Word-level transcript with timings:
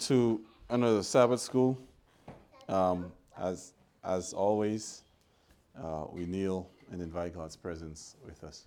To 0.00 0.40
another 0.70 1.02
Sabbath 1.02 1.40
school. 1.40 1.78
Um, 2.68 3.12
as 3.36 3.74
as 4.02 4.32
always, 4.32 5.02
uh, 5.78 6.06
we 6.10 6.24
kneel 6.24 6.70
and 6.90 7.02
invite 7.02 7.34
God's 7.34 7.54
presence 7.56 8.16
with 8.24 8.42
us. 8.42 8.66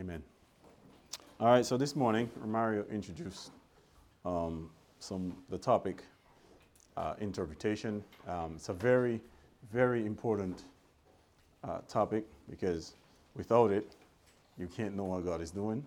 Amen. 0.00 0.22
All 1.38 1.48
right, 1.48 1.66
so 1.66 1.76
this 1.76 1.94
morning, 1.94 2.30
Mario 2.46 2.86
introduced 2.90 3.50
um, 4.24 4.70
some 4.98 5.36
the 5.50 5.58
topic 5.58 6.04
uh, 6.96 7.16
interpretation. 7.20 8.02
Um, 8.26 8.54
it's 8.56 8.70
a 8.70 8.72
very, 8.72 9.20
very 9.70 10.06
important 10.06 10.64
uh, 11.64 11.80
topic 11.86 12.24
because 12.48 12.94
without 13.36 13.72
it, 13.72 13.94
you 14.58 14.68
can't 14.68 14.96
know 14.96 15.04
what 15.04 15.22
God 15.26 15.42
is 15.42 15.50
doing, 15.50 15.84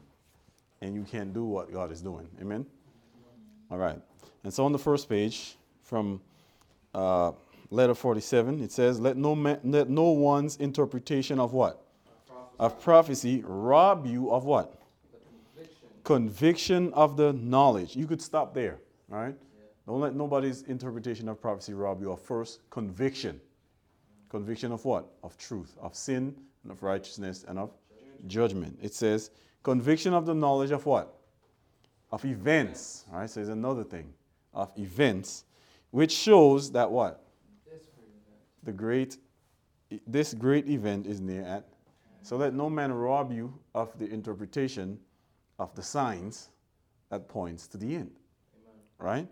and 0.81 0.93
you 0.93 1.05
can't 1.05 1.33
do 1.33 1.45
what 1.45 1.73
God 1.73 1.91
is 1.91 1.99
doing. 1.99 2.27
Amen. 2.39 2.67
All 3.71 3.79
right, 3.79 3.99
and 4.43 4.53
so 4.53 4.63
on 4.63 4.73
the 4.73 4.79
first 4.79 5.09
page 5.09 5.55
from 5.81 6.21
uh, 6.93 7.31
letter 7.71 7.95
47, 7.95 8.61
it 8.61 8.71
says, 8.71 8.99
"Let 8.99 9.17
no 9.17 9.33
man, 9.33 9.59
let 9.63 9.89
no 9.89 10.09
one's 10.09 10.57
interpretation 10.57 11.39
of 11.39 11.53
what." 11.53 11.82
Of 12.59 12.81
prophecy 12.81 13.43
rob 13.45 14.05
you 14.05 14.31
of 14.31 14.45
what? 14.45 14.79
Conviction. 16.03 16.89
conviction. 16.89 16.93
of 16.93 17.17
the 17.17 17.33
knowledge. 17.33 17.95
You 17.95 18.07
could 18.07 18.21
stop 18.21 18.53
there, 18.53 18.79
all 19.11 19.19
right? 19.19 19.35
Yeah. 19.35 19.65
Don't 19.87 20.01
let 20.01 20.15
nobody's 20.15 20.63
interpretation 20.63 21.27
of 21.29 21.41
prophecy 21.41 21.73
rob 21.73 22.01
you 22.01 22.11
of 22.11 22.21
first 22.21 22.59
conviction. 22.69 23.39
Conviction 24.29 24.71
of 24.71 24.83
what? 24.85 25.11
Of 25.23 25.37
truth, 25.37 25.77
of 25.81 25.95
sin, 25.95 26.35
and 26.63 26.71
of 26.71 26.81
righteousness, 26.81 27.45
and 27.47 27.59
of 27.59 27.71
judgment. 28.27 28.27
judgment. 28.27 28.79
It 28.81 28.93
says, 28.93 29.31
conviction 29.61 30.13
of 30.13 30.25
the 30.25 30.33
knowledge 30.33 30.71
of 30.71 30.85
what? 30.85 31.15
Of 32.11 32.25
events. 32.25 33.05
All 33.11 33.19
right, 33.19 33.29
so 33.29 33.41
it's 33.41 33.49
another 33.49 33.83
thing. 33.83 34.13
Of 34.53 34.71
events, 34.77 35.45
which 35.91 36.11
shows 36.11 36.71
that 36.71 36.89
what? 36.89 37.23
The 38.63 38.71
great, 38.71 39.17
this 40.07 40.33
great 40.33 40.69
event 40.69 41.05
is 41.05 41.19
near 41.19 41.43
at 41.43 41.67
so 42.23 42.37
let 42.37 42.53
no 42.53 42.69
man 42.69 42.91
rob 42.91 43.31
you 43.31 43.53
of 43.75 43.97
the 43.99 44.09
interpretation 44.09 44.97
of 45.59 45.75
the 45.75 45.83
signs 45.83 46.49
that 47.09 47.27
points 47.27 47.67
to 47.67 47.77
the 47.77 47.95
end. 47.95 48.11
Amen. 48.55 48.79
Right? 48.97 49.27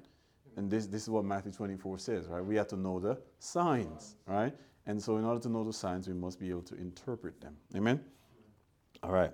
And 0.58 0.70
this, 0.70 0.86
this 0.88 1.04
is 1.04 1.10
what 1.10 1.24
Matthew 1.24 1.52
24 1.52 1.98
says, 1.98 2.28
right? 2.28 2.44
We 2.44 2.56
have 2.58 2.68
to 2.68 2.78
know 2.78 3.00
the 3.00 3.18
signs, 3.40 4.18
right? 4.28 4.54
And 4.86 5.02
so 5.02 5.18
in 5.18 5.26
order 5.26 5.40
to 5.42 5.50
know 5.50 5.64
the 5.64 5.74
signs, 5.74 6.08
we 6.08 6.14
must 6.14 6.40
be 6.40 6.50
able 6.50 6.64
to 6.64 6.76
interpret 6.76 7.40
them. 7.40 7.56
Amen? 7.76 8.02
All 9.04 9.12
right. 9.12 9.32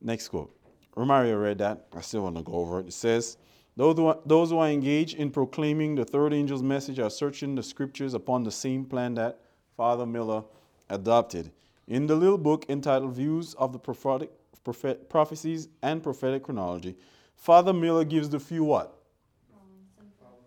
Next 0.00 0.28
quote. 0.28 0.56
Romario 0.96 1.40
read 1.40 1.58
that. 1.58 1.86
I 1.94 2.00
still 2.00 2.22
want 2.22 2.36
to 2.36 2.42
go 2.42 2.54
over 2.54 2.80
it. 2.80 2.86
It 2.86 2.92
says, 2.92 3.36
those 3.76 3.96
who, 3.96 4.06
are, 4.06 4.18
those 4.26 4.50
who 4.50 4.58
are 4.58 4.68
engaged 4.68 5.16
in 5.16 5.30
proclaiming 5.30 5.94
the 5.94 6.04
third 6.04 6.32
angel's 6.32 6.62
message 6.62 6.98
are 6.98 7.10
searching 7.10 7.54
the 7.54 7.62
scriptures 7.62 8.14
upon 8.14 8.42
the 8.42 8.50
same 8.50 8.84
plan 8.84 9.14
that 9.14 9.40
Father 9.76 10.06
Miller 10.06 10.42
adopted. 10.88 11.52
In 11.90 12.06
the 12.06 12.14
little 12.14 12.38
book 12.38 12.66
entitled 12.68 13.14
Views 13.14 13.54
of 13.54 13.72
the 13.72 13.78
Prophetic, 13.78 14.30
Prophet, 14.62 15.10
Prophecies 15.10 15.68
and 15.82 16.00
Prophetic 16.00 16.44
Chronology, 16.44 16.94
Father 17.34 17.72
Miller 17.72 18.04
gives 18.04 18.30
the 18.30 18.38
few 18.38 18.62
what? 18.62 18.96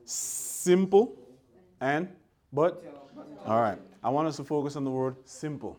Simple 0.06 1.18
and, 1.82 2.08
but, 2.54 2.82
all 3.46 3.60
right. 3.60 3.78
I 4.02 4.10
want 4.10 4.30
us 4.30 4.38
to 4.38 4.46
focus 4.46 4.78
on 4.78 4.86
the 4.86 4.90
word 4.90 5.18
simple 5.26 5.78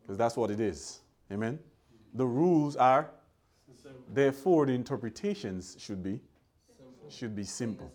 because 0.00 0.18
that's 0.18 0.36
what 0.36 0.50
it 0.50 0.58
is. 0.58 1.02
Amen. 1.30 1.60
The 2.14 2.26
rules 2.26 2.74
are, 2.74 3.10
therefore, 4.12 4.66
the 4.66 4.72
interpretations 4.72 5.76
should 5.78 6.02
be, 6.02 6.18
should 7.08 7.36
be 7.36 7.44
simple. 7.44 7.92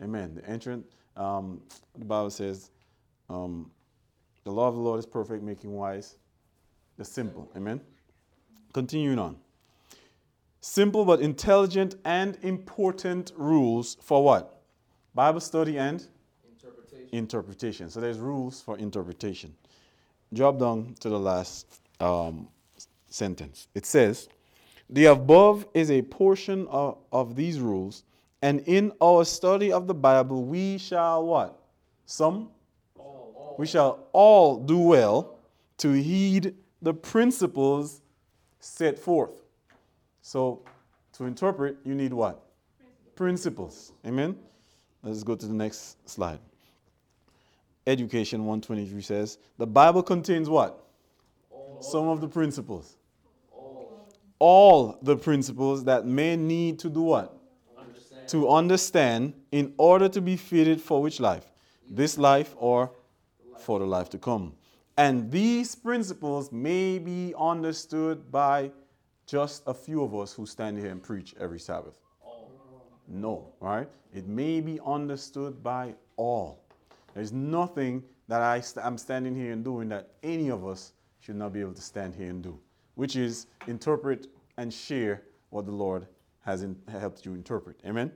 Amen. 0.00 0.36
The 0.36 0.48
entrance, 0.48 0.86
um, 1.16 1.60
the 1.98 2.04
Bible 2.04 2.30
says, 2.30 2.70
um, 3.28 3.68
the 4.44 4.50
law 4.50 4.68
of 4.68 4.74
the 4.74 4.80
Lord 4.80 4.98
is 4.98 5.06
perfect, 5.06 5.42
making 5.42 5.72
wise 5.72 6.16
the 6.96 7.04
simple. 7.04 7.50
Amen. 7.56 7.80
Continuing 8.72 9.18
on. 9.18 9.36
Simple 10.60 11.04
but 11.04 11.20
intelligent 11.20 11.96
and 12.04 12.38
important 12.42 13.32
rules 13.36 13.96
for 14.00 14.24
what? 14.24 14.62
Bible 15.14 15.40
study 15.40 15.78
and 15.78 16.06
interpretation. 16.48 17.08
interpretation. 17.12 17.90
So 17.90 18.00
there's 18.00 18.18
rules 18.18 18.60
for 18.62 18.78
interpretation. 18.78 19.54
Drop 20.32 20.58
down 20.58 20.94
to 21.00 21.08
the 21.08 21.18
last 21.18 21.66
um, 22.00 22.48
sentence. 23.08 23.68
It 23.74 23.84
says, 23.84 24.28
The 24.88 25.06
above 25.06 25.66
is 25.74 25.90
a 25.90 26.02
portion 26.02 26.66
of, 26.68 26.98
of 27.12 27.36
these 27.36 27.58
rules, 27.60 28.04
and 28.40 28.60
in 28.60 28.92
our 29.00 29.24
study 29.24 29.72
of 29.72 29.86
the 29.86 29.94
Bible, 29.94 30.44
we 30.44 30.78
shall 30.78 31.26
what? 31.26 31.60
Some 32.06 32.50
we 33.58 33.66
shall 33.66 34.06
all 34.12 34.58
do 34.58 34.78
well 34.78 35.38
to 35.78 35.92
heed 35.92 36.54
the 36.80 36.94
principles 36.94 38.02
set 38.60 38.98
forth. 38.98 39.42
So, 40.20 40.62
to 41.14 41.24
interpret, 41.24 41.76
you 41.84 41.94
need 41.94 42.12
what? 42.12 42.42
Principles. 43.16 43.92
Amen? 44.06 44.36
Let's 45.02 45.22
go 45.24 45.34
to 45.34 45.46
the 45.46 45.54
next 45.54 45.96
slide. 46.08 46.38
Education 47.86 48.40
123 48.40 49.02
says 49.02 49.38
the 49.58 49.66
Bible 49.66 50.02
contains 50.02 50.48
what? 50.48 50.84
All. 51.50 51.82
Some 51.82 52.08
of 52.08 52.20
the 52.20 52.28
principles. 52.28 52.96
All. 53.50 54.08
All 54.38 54.98
the 55.02 55.16
principles 55.16 55.84
that 55.84 56.06
men 56.06 56.46
need 56.46 56.78
to 56.80 56.88
do 56.88 57.02
what? 57.02 57.36
Understand. 57.76 58.28
To 58.28 58.48
understand 58.48 59.34
in 59.50 59.74
order 59.76 60.08
to 60.08 60.20
be 60.20 60.36
fitted 60.36 60.80
for 60.80 61.02
which 61.02 61.18
life? 61.18 61.50
This 61.90 62.16
life 62.16 62.54
or 62.56 62.92
for 63.62 63.78
the 63.78 63.86
life 63.86 64.10
to 64.10 64.18
come. 64.18 64.52
And 64.96 65.30
these 65.30 65.74
principles 65.74 66.52
may 66.52 66.98
be 66.98 67.34
understood 67.38 68.30
by 68.30 68.70
just 69.26 69.62
a 69.66 69.72
few 69.72 70.02
of 70.02 70.14
us 70.14 70.34
who 70.34 70.44
stand 70.44 70.78
here 70.78 70.90
and 70.90 71.02
preach 71.02 71.34
every 71.40 71.58
Sabbath. 71.58 71.98
No, 73.08 73.52
right? 73.60 73.88
It 74.14 74.26
may 74.26 74.60
be 74.60 74.78
understood 74.84 75.62
by 75.62 75.94
all. 76.16 76.64
There's 77.14 77.32
nothing 77.32 78.02
that 78.28 78.40
I 78.42 78.60
st- 78.60 78.84
I'm 78.84 78.96
standing 78.98 79.34
here 79.34 79.52
and 79.52 79.64
doing 79.64 79.88
that 79.90 80.12
any 80.22 80.50
of 80.50 80.66
us 80.66 80.92
should 81.20 81.36
not 81.36 81.52
be 81.52 81.60
able 81.60 81.74
to 81.74 81.82
stand 81.82 82.14
here 82.14 82.30
and 82.30 82.42
do, 82.42 82.58
which 82.94 83.16
is 83.16 83.46
interpret 83.66 84.28
and 84.56 84.72
share 84.72 85.22
what 85.50 85.66
the 85.66 85.72
Lord 85.72 86.06
has 86.40 86.62
in- 86.62 86.76
helped 86.88 87.24
you 87.24 87.34
interpret. 87.34 87.76
Amen? 87.84 88.12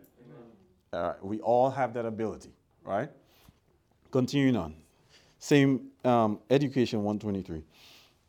Amen. 0.93 1.15
we 1.23 1.41
all 1.41 1.71
have 1.71 1.93
that 1.95 2.07
ability, 2.07 2.53
right? 2.85 3.11
Continuing 4.11 4.57
on. 4.57 4.75
Same 5.47 5.93
um, 6.05 6.41
Education 6.51 7.05
123. 7.05 7.63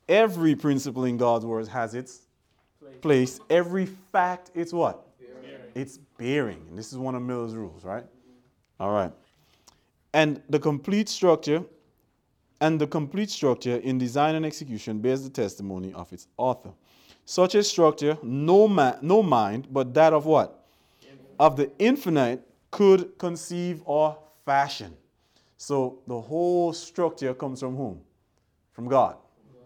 Every 0.07 0.55
principle 0.55 1.05
in 1.05 1.17
God's 1.17 1.47
words 1.47 1.67
has 1.67 1.95
its 1.95 2.27
place. 3.01 3.39
Every 3.49 3.87
fact, 3.87 4.51
it's 4.53 4.71
what? 4.71 5.03
Bearing. 5.19 5.61
It's 5.73 5.97
bearing. 6.19 6.63
And 6.69 6.77
this 6.77 6.91
is 6.91 6.99
one 6.99 7.15
of 7.15 7.23
Miller's 7.23 7.55
rules, 7.55 7.83
right? 7.83 8.03
All 8.79 8.91
right. 8.91 9.11
And 10.13 10.43
the 10.47 10.59
complete 10.59 11.09
structure, 11.09 11.63
and 12.61 12.79
the 12.79 12.85
complete 12.85 13.31
structure 13.31 13.77
in 13.77 13.97
design 13.97 14.35
and 14.35 14.45
execution 14.45 14.99
bears 14.99 15.23
the 15.23 15.31
testimony 15.31 15.91
of 15.93 16.13
its 16.13 16.27
author. 16.37 16.69
Such 17.25 17.55
a 17.55 17.63
structure, 17.63 18.15
no, 18.21 18.67
ma- 18.67 18.97
no 19.01 19.23
mind, 19.23 19.69
but 19.71 19.91
that 19.95 20.13
of 20.13 20.27
what? 20.27 20.67
Infinite. 21.01 21.35
Of 21.39 21.57
the 21.57 21.71
infinite 21.79 22.47
could 22.69 23.17
conceive 23.17 23.81
or 23.85 24.19
fashion. 24.45 24.95
So 25.57 25.99
the 26.07 26.19
whole 26.19 26.71
structure 26.73 27.33
comes 27.33 27.59
from 27.59 27.75
whom? 27.75 28.01
From 28.71 28.87
God. 28.87 29.17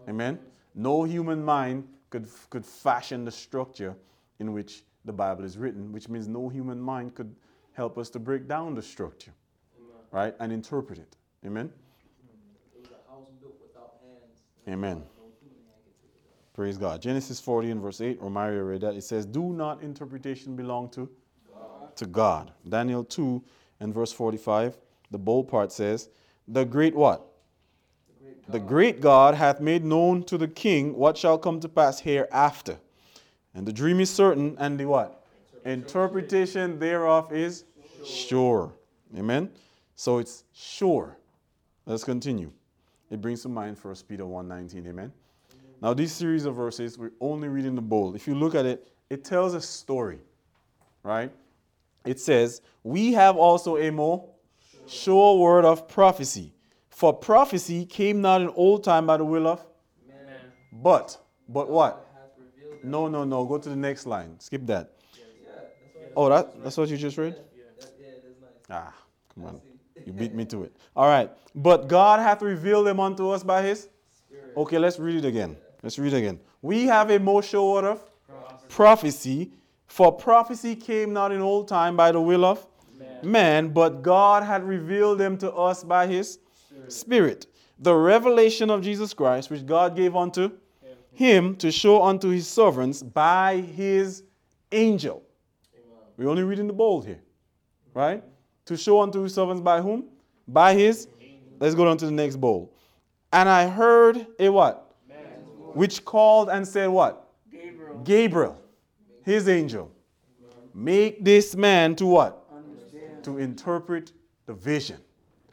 Amen. 0.08 0.38
No 0.74 1.04
human 1.04 1.44
mind 1.44 1.86
could, 2.10 2.26
could 2.50 2.64
fashion 2.64 3.24
the 3.24 3.30
structure 3.30 3.94
in 4.38 4.52
which 4.52 4.82
the 5.04 5.12
Bible 5.12 5.44
is 5.44 5.58
written, 5.58 5.92
which 5.92 6.08
means 6.08 6.28
no 6.28 6.48
human 6.48 6.80
mind 6.80 7.14
could 7.14 7.34
help 7.72 7.98
us 7.98 8.10
to 8.10 8.18
break 8.18 8.48
down 8.48 8.74
the 8.74 8.82
structure, 8.82 9.32
right, 10.10 10.34
and 10.40 10.52
interpret 10.52 10.98
it. 10.98 11.16
Amen. 11.44 11.70
It 12.74 12.90
Amen. 14.68 15.02
Praise 16.54 16.76
God. 16.76 17.00
Genesis 17.00 17.40
40 17.40 17.70
and 17.70 17.80
verse 17.80 18.00
8, 18.00 18.20
Romario 18.20 18.68
read 18.68 18.82
that. 18.82 18.94
It 18.94 19.04
says, 19.04 19.24
Do 19.24 19.52
not 19.52 19.82
interpretation 19.82 20.54
belong 20.54 20.90
to 20.90 21.10
God? 21.52 21.96
To 21.96 22.06
God. 22.06 22.52
Daniel 22.68 23.04
2 23.04 23.42
and 23.80 23.94
verse 23.94 24.12
45, 24.12 24.76
the 25.12 25.18
bold 25.18 25.48
part 25.48 25.70
says, 25.70 26.08
The 26.48 26.64
great 26.64 26.94
what? 26.94 27.26
The 28.18 28.24
great, 28.24 28.52
the 28.52 28.58
great 28.58 29.00
God 29.00 29.34
hath 29.34 29.60
made 29.60 29.84
known 29.84 30.24
to 30.24 30.36
the 30.36 30.48
king 30.48 30.96
what 30.96 31.16
shall 31.16 31.38
come 31.38 31.60
to 31.60 31.68
pass 31.68 32.00
hereafter. 32.00 32.78
And 33.54 33.66
the 33.66 33.72
dream 33.72 34.00
is 34.00 34.10
certain, 34.10 34.56
and 34.58 34.80
the 34.80 34.86
what? 34.86 35.24
Interpretation 35.64 36.78
thereof 36.78 37.32
is 37.32 37.64
sure. 38.04 38.72
Amen. 39.16 39.50
So 39.94 40.18
it's 40.18 40.44
sure. 40.52 41.16
Let's 41.86 42.02
continue. 42.02 42.50
It 43.10 43.20
brings 43.20 43.42
to 43.42 43.48
mind 43.48 43.76
1 43.80 43.94
Peter 44.08 44.24
1.19. 44.24 44.88
Amen. 44.88 45.12
Now, 45.82 45.92
this 45.92 46.12
series 46.12 46.44
of 46.44 46.54
verses, 46.54 46.96
we're 46.96 47.12
only 47.20 47.48
reading 47.48 47.74
the 47.74 47.82
bold. 47.82 48.16
If 48.16 48.26
you 48.26 48.34
look 48.34 48.54
at 48.54 48.64
it, 48.64 48.88
it 49.10 49.24
tells 49.24 49.52
a 49.54 49.60
story, 49.60 50.20
right? 51.02 51.30
It 52.04 52.20
says, 52.20 52.62
We 52.82 53.12
have 53.12 53.36
also 53.36 53.76
a 53.76 53.90
more 53.90 54.31
sure 54.86 55.38
word 55.38 55.64
of 55.64 55.88
prophecy. 55.88 56.52
For 56.90 57.12
prophecy 57.12 57.84
came 57.86 58.20
not 58.20 58.42
in 58.42 58.48
old 58.50 58.84
time 58.84 59.06
by 59.06 59.16
the 59.16 59.24
will 59.24 59.46
of 59.46 59.64
man. 60.06 60.52
But, 60.72 61.18
but 61.48 61.68
what? 61.68 62.08
No, 62.82 63.08
no, 63.08 63.24
no. 63.24 63.44
Go 63.44 63.58
to 63.58 63.68
the 63.68 63.76
next 63.76 64.06
line. 64.06 64.38
Skip 64.38 64.66
that. 64.66 64.92
Oh, 66.16 66.28
that, 66.28 66.62
that's 66.62 66.76
what 66.76 66.88
you 66.88 66.96
just 66.96 67.16
read? 67.16 67.34
Ah, 68.70 68.92
come 69.34 69.46
on. 69.46 69.60
You 70.04 70.12
beat 70.12 70.34
me 70.34 70.44
to 70.46 70.64
it. 70.64 70.76
All 70.96 71.06
right. 71.06 71.30
But 71.54 71.88
God 71.88 72.20
hath 72.20 72.42
revealed 72.42 72.86
them 72.86 73.00
unto 73.00 73.30
us 73.30 73.42
by 73.42 73.62
his. 73.62 73.88
Okay, 74.56 74.78
let's 74.78 74.98
read 74.98 75.16
it 75.16 75.24
again. 75.24 75.56
Let's 75.82 75.98
read 75.98 76.12
it 76.12 76.18
again. 76.18 76.40
We 76.60 76.86
have 76.86 77.10
a 77.10 77.18
more 77.18 77.42
sure 77.42 77.74
word 77.74 77.84
of 77.84 78.10
prophecy. 78.68 79.52
For 79.86 80.12
prophecy 80.12 80.74
came 80.74 81.12
not 81.12 81.32
in 81.32 81.40
old 81.40 81.68
time 81.68 81.96
by 81.96 82.12
the 82.12 82.20
will 82.20 82.44
of 82.44 82.66
man, 83.24 83.64
man 83.64 83.68
but 83.72 84.02
God 84.02 84.42
had 84.42 84.64
revealed 84.64 85.18
them 85.18 85.36
to 85.38 85.52
us 85.52 85.84
by 85.84 86.06
his 86.06 86.38
Spirit. 86.68 86.92
Spirit. 86.92 87.46
The 87.78 87.94
revelation 87.94 88.70
of 88.70 88.82
Jesus 88.82 89.12
Christ, 89.12 89.50
which 89.50 89.66
God 89.66 89.96
gave 89.96 90.14
unto 90.14 90.42
him, 90.42 90.52
him 91.12 91.56
to 91.56 91.72
show 91.72 92.02
unto 92.02 92.28
his 92.28 92.46
servants 92.46 93.02
by 93.02 93.56
his 93.60 94.22
angel. 94.70 95.22
Amen. 95.74 95.98
We're 96.16 96.28
only 96.28 96.44
reading 96.44 96.66
the 96.66 96.72
bold 96.72 97.04
here, 97.06 97.20
right? 97.94 98.22
To 98.66 98.76
show 98.76 99.00
unto 99.00 99.22
his 99.22 99.34
servants 99.34 99.60
by 99.60 99.80
whom? 99.80 100.04
By 100.46 100.74
his. 100.74 101.08
Let's 101.58 101.74
go 101.74 101.86
on 101.88 101.96
to 101.98 102.06
the 102.06 102.12
next 102.12 102.36
bold. 102.36 102.70
And 103.32 103.48
I 103.48 103.68
heard 103.68 104.26
a 104.38 104.48
what? 104.48 104.94
Which 105.74 106.04
called 106.04 106.50
and 106.50 106.66
said 106.66 106.88
what? 106.88 107.30
Gabriel. 107.50 108.00
Gabriel, 108.04 108.62
his 109.24 109.48
angel. 109.48 109.90
Make 110.74 111.24
this 111.24 111.54
man 111.54 111.96
to 111.96 112.06
what? 112.06 112.41
To 113.22 113.38
interpret 113.38 114.12
the 114.46 114.54
vision. 114.54 114.98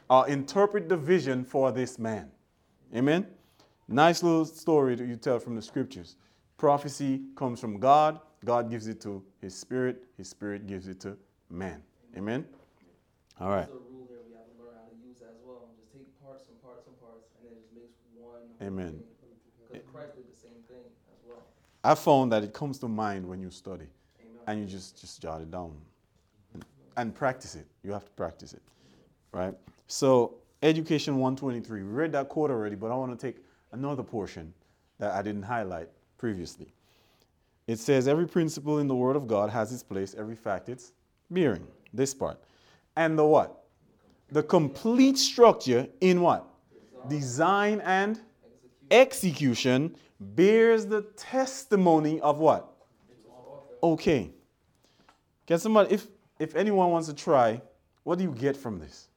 or 0.08 0.28
interpret 0.28 0.88
the 0.88 0.96
vision 0.96 1.44
for 1.44 1.70
this 1.70 1.98
man. 1.98 2.30
Amen? 2.94 3.26
Nice 3.86 4.22
little 4.24 4.44
story 4.44 4.96
that 4.96 5.06
you 5.06 5.16
tell 5.16 5.38
from 5.38 5.54
the 5.54 5.62
scriptures. 5.62 6.16
Prophecy 6.58 7.22
comes 7.36 7.60
from 7.60 7.78
God. 7.78 8.20
God 8.44 8.70
gives 8.70 8.88
it 8.88 9.00
to 9.02 9.22
his 9.40 9.54
spirit. 9.54 10.04
His 10.16 10.28
spirit 10.28 10.66
gives 10.66 10.88
it 10.88 11.00
to 11.00 11.16
man. 11.48 11.82
Amen? 12.16 12.44
All 13.40 13.50
right. 13.50 13.68
Amen. 18.62 19.02
Because 19.72 19.86
Christ 19.92 20.16
did 20.16 20.24
the 20.30 20.36
same 20.36 20.60
thing 20.68 20.84
as 21.12 21.18
well. 21.26 21.42
I 21.82 21.94
found 21.94 22.32
that 22.32 22.44
it 22.44 22.52
comes 22.52 22.78
to 22.80 22.88
mind 22.88 23.26
when 23.26 23.40
you 23.40 23.50
study, 23.50 23.86
Amen. 24.20 24.42
and 24.46 24.60
you 24.60 24.66
just 24.66 25.00
just 25.00 25.22
jot 25.22 25.40
it 25.40 25.50
down 25.50 25.74
and, 27.00 27.14
practice 27.14 27.54
it. 27.54 27.66
You 27.82 27.92
have 27.92 28.04
to 28.04 28.10
practice 28.12 28.52
it, 28.52 28.62
right? 29.32 29.54
So, 29.86 30.34
Education 30.62 31.16
123. 31.16 31.82
We 31.82 31.88
read 31.88 32.12
that 32.12 32.28
quote 32.28 32.50
already, 32.50 32.76
but 32.76 32.90
I 32.90 32.94
want 32.94 33.18
to 33.18 33.26
take 33.26 33.42
another 33.72 34.02
portion 34.02 34.52
that 34.98 35.12
I 35.12 35.22
didn't 35.22 35.42
highlight 35.42 35.88
previously. 36.18 36.72
It 37.66 37.78
says, 37.78 38.08
Every 38.08 38.28
principle 38.28 38.78
in 38.78 38.86
the 38.86 38.94
Word 38.94 39.16
of 39.16 39.26
God 39.26 39.48
has 39.50 39.72
its 39.72 39.82
place, 39.82 40.14
every 40.18 40.36
fact 40.36 40.68
it's 40.68 40.92
bearing. 41.30 41.66
This 41.92 42.12
part. 42.12 42.38
And 42.96 43.18
the 43.18 43.24
what? 43.24 43.64
The 44.30 44.42
complete 44.42 45.18
structure 45.18 45.88
in 46.00 46.20
what? 46.20 46.46
Design 47.08 47.80
and 47.84 48.20
execution 48.90 49.96
bears 50.20 50.86
the 50.86 51.02
testimony 51.16 52.20
of 52.20 52.38
what? 52.38 52.70
Okay. 53.82 54.30
Can 55.46 55.58
somebody, 55.58 55.94
if, 55.94 56.06
if 56.40 56.56
anyone 56.56 56.90
wants 56.90 57.06
to 57.06 57.14
try, 57.14 57.60
what 58.02 58.18
do 58.18 58.24
you 58.24 58.32
get 58.32 58.56
from 58.56 58.80
this? 58.80 59.08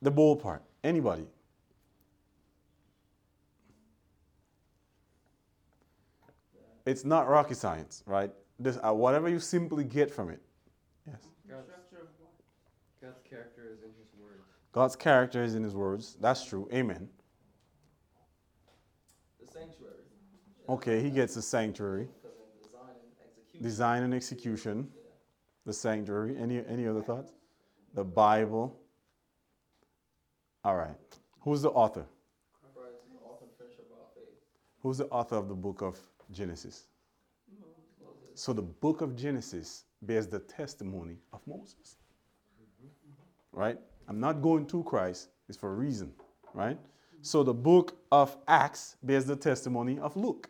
The 0.00 0.10
bold 0.10 0.42
part. 0.42 0.62
Anybody? 0.82 1.26
It's 6.86 7.04
not 7.04 7.28
rocket 7.28 7.58
science, 7.58 8.02
right? 8.06 8.30
This, 8.58 8.78
uh, 8.82 8.94
whatever 8.94 9.28
you 9.28 9.38
simply 9.38 9.84
get 9.84 10.10
from 10.10 10.30
it. 10.30 10.40
Yes. 11.06 11.16
God's, 11.46 11.68
God's 13.02 13.20
character 13.28 13.64
is 13.70 13.82
in 13.82 13.90
His 13.98 14.08
words. 14.18 14.42
God's 14.72 14.96
character 14.96 15.42
is 15.42 15.54
in 15.54 15.62
His 15.62 15.74
words. 15.74 16.16
That's 16.18 16.44
true. 16.46 16.66
Amen. 16.72 17.08
The 19.38 19.46
sanctuary. 19.46 19.94
Okay, 20.68 21.02
he 21.02 21.10
gets 21.10 21.34
the 21.34 21.42
sanctuary. 21.42 22.08
Design 23.60 24.02
and, 24.02 24.14
execution. 24.14 24.88
The 25.66 25.72
sanctuary. 25.72 26.36
Any 26.38 26.64
any 26.66 26.86
other 26.86 27.02
thoughts? 27.02 27.32
The 27.94 28.04
Bible. 28.04 28.78
All 30.64 30.76
right. 30.76 30.96
Who's 31.40 31.62
the 31.62 31.70
author? 31.70 32.06
Who's 34.80 34.98
the 34.98 35.06
author 35.06 35.36
of 35.36 35.48
the 35.48 35.54
book 35.54 35.82
of 35.82 35.98
Genesis? 36.30 36.86
So 38.34 38.52
the 38.52 38.62
book 38.62 39.00
of 39.00 39.16
Genesis 39.16 39.84
bears 40.02 40.28
the 40.28 40.38
testimony 40.38 41.16
of 41.32 41.40
Moses. 41.46 41.96
Right? 43.52 43.78
I'm 44.06 44.20
not 44.20 44.40
going 44.40 44.66
to 44.66 44.84
Christ, 44.84 45.30
it's 45.48 45.58
for 45.58 45.72
a 45.72 45.74
reason. 45.74 46.12
Right? 46.54 46.78
So 47.20 47.42
the 47.42 47.52
book 47.52 47.98
of 48.12 48.36
Acts 48.46 48.96
bears 49.02 49.24
the 49.24 49.36
testimony 49.36 49.98
of 49.98 50.16
Luke. 50.16 50.48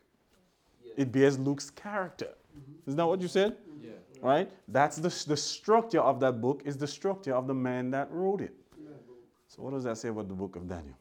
It 0.96 1.10
bears 1.10 1.38
Luke's 1.38 1.70
character. 1.70 2.34
Isn't 2.86 2.96
that 2.96 3.06
what 3.06 3.20
you 3.20 3.28
said? 3.28 3.56
Yeah. 3.80 3.90
Right? 4.22 4.50
That's 4.68 4.96
the, 4.96 5.10
the 5.28 5.36
structure 5.36 6.00
of 6.00 6.20
that 6.20 6.40
book, 6.40 6.62
is 6.64 6.76
the 6.76 6.86
structure 6.86 7.34
of 7.34 7.46
the 7.46 7.54
man 7.54 7.90
that 7.90 8.10
wrote 8.10 8.40
it. 8.40 8.54
So 9.46 9.62
what 9.62 9.72
does 9.72 9.84
that 9.84 9.96
say 9.96 10.08
about 10.08 10.28
the 10.28 10.34
book 10.34 10.56
of 10.56 10.68
Daniel? 10.68 10.96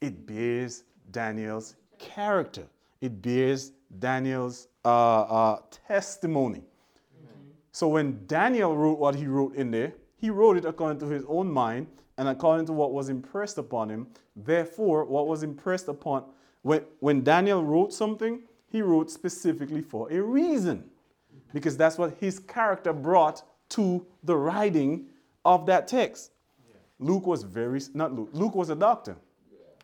It 0.00 0.26
bears 0.26 0.84
Daniel's 1.10 1.76
character. 1.98 2.66
It 3.00 3.22
bears 3.22 3.72
Daniel's 3.98 4.68
uh, 4.84 5.22
uh, 5.22 5.60
testimony. 5.86 6.64
So 7.70 7.88
when 7.88 8.26
Daniel 8.26 8.76
wrote 8.76 8.98
what 8.98 9.14
he 9.14 9.26
wrote 9.26 9.54
in 9.54 9.70
there, 9.70 9.94
he 10.16 10.30
wrote 10.30 10.56
it 10.56 10.64
according 10.64 10.98
to 11.00 11.06
his 11.06 11.24
own 11.26 11.50
mind 11.50 11.86
and 12.18 12.28
according 12.28 12.66
to 12.66 12.72
what 12.72 12.92
was 12.92 13.08
impressed 13.08 13.58
upon 13.58 13.88
him. 13.88 14.06
Therefore, 14.36 15.04
what 15.04 15.26
was 15.26 15.42
impressed 15.42 15.88
upon, 15.88 16.24
when, 16.62 16.82
when 17.00 17.22
Daniel 17.22 17.64
wrote 17.64 17.92
something, 17.92 18.42
he 18.72 18.80
wrote 18.80 19.10
specifically 19.10 19.82
for 19.82 20.10
a 20.10 20.20
reason. 20.20 20.90
Because 21.52 21.76
that's 21.76 21.98
what 21.98 22.16
his 22.18 22.38
character 22.38 22.94
brought 22.94 23.42
to 23.70 24.06
the 24.24 24.34
writing 24.34 25.06
of 25.44 25.66
that 25.66 25.86
text. 25.86 26.30
Luke 26.98 27.26
was 27.26 27.42
very, 27.42 27.80
not 27.92 28.14
Luke, 28.14 28.30
Luke 28.32 28.54
was 28.54 28.70
a 28.70 28.74
doctor. 28.74 29.16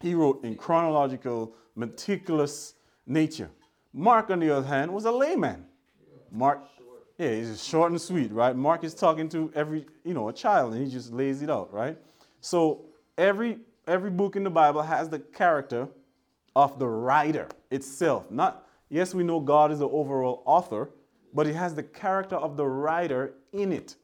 He 0.00 0.14
wrote 0.14 0.42
in 0.42 0.54
chronological, 0.54 1.54
meticulous 1.75 2.75
nature. 3.07 3.50
Mark, 3.92 4.30
on 4.30 4.40
the 4.40 4.50
other 4.50 4.66
hand, 4.66 4.92
was 4.92 5.04
a 5.04 5.12
layman. 5.12 5.66
Mark, 6.30 6.62
yeah, 7.18 7.30
he's 7.30 7.62
short 7.62 7.90
and 7.90 8.00
sweet, 8.00 8.33
right? 8.33 8.54
Mark 8.54 8.85
is 8.85 8.95
talking 8.95 9.28
to 9.30 9.50
every, 9.54 9.85
you 10.04 10.14
know, 10.14 10.28
a 10.28 10.33
child, 10.33 10.75
and 10.75 10.87
he 10.87 10.90
just 10.90 11.12
lays 11.12 11.42
it 11.42 11.50
out, 11.50 11.73
right? 11.73 11.99
So 12.40 12.85
every 13.16 13.59
every 13.87 14.11
book 14.11 14.37
in 14.37 14.45
the 14.45 14.50
Bible 14.50 14.83
has 14.83 15.09
the 15.09 15.18
character 15.18 15.88
of 16.54 16.78
the 16.78 16.87
writer 16.87 17.49
itself. 17.71 18.30
Not 18.30 18.68
yes, 18.88 19.14
we 19.14 19.25
know 19.25 19.40
God 19.40 19.73
is 19.73 19.78
the 19.80 19.88
overall 19.88 20.42
author, 20.47 20.90
but 21.35 21.47
it 21.47 21.54
has 21.54 21.75
the 21.75 21.83
character 21.83 22.37
of 22.37 22.57
the 22.57 22.66
writer 22.66 23.35
in 23.52 23.73
it. 23.73 23.97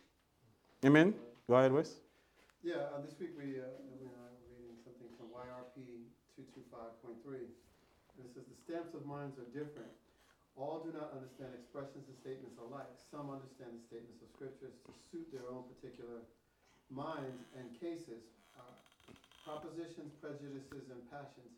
Amen. 0.85 1.15
Go 1.49 1.57
ahead, 1.57 1.73
Wes. 1.73 2.01
Yeah, 2.63 2.89
uh, 2.97 3.01
this 3.05 3.17
week 3.21 3.37
we 3.37 3.61
uh, 3.61 3.69
we 4.01 4.09
are 4.09 4.33
reading 4.49 4.77
something 4.85 5.09
from 5.21 5.29
YRP 5.33 6.09
two 6.37 6.45
two 6.57 6.65
five 6.73 6.97
point 7.05 7.21
three. 7.25 7.45
and 8.17 8.25
It 8.25 8.33
says 8.33 8.45
the 8.49 8.57
stamps 8.65 8.97
of 8.97 9.05
minds 9.05 9.37
are 9.37 9.49
different. 9.53 9.93
All 10.57 10.81
do 10.81 10.95
not 10.95 11.11
understand 11.13 11.51
expressions 11.53 12.07
and 12.07 12.17
statements 12.17 12.57
alike. 12.63 12.89
Some 12.97 13.29
understand 13.29 13.75
the 13.75 13.83
statements 13.85 14.23
of 14.23 14.31
scriptures 14.33 14.77
to 14.87 14.93
suit 15.11 15.27
their 15.35 15.45
own 15.51 15.67
particular 15.67 16.23
minds 16.89 17.43
and 17.59 17.69
cases. 17.77 18.23
Uh, 18.55 18.63
propositions, 19.45 20.15
prejudices, 20.23 20.89
and 20.89 21.01
passions 21.13 21.53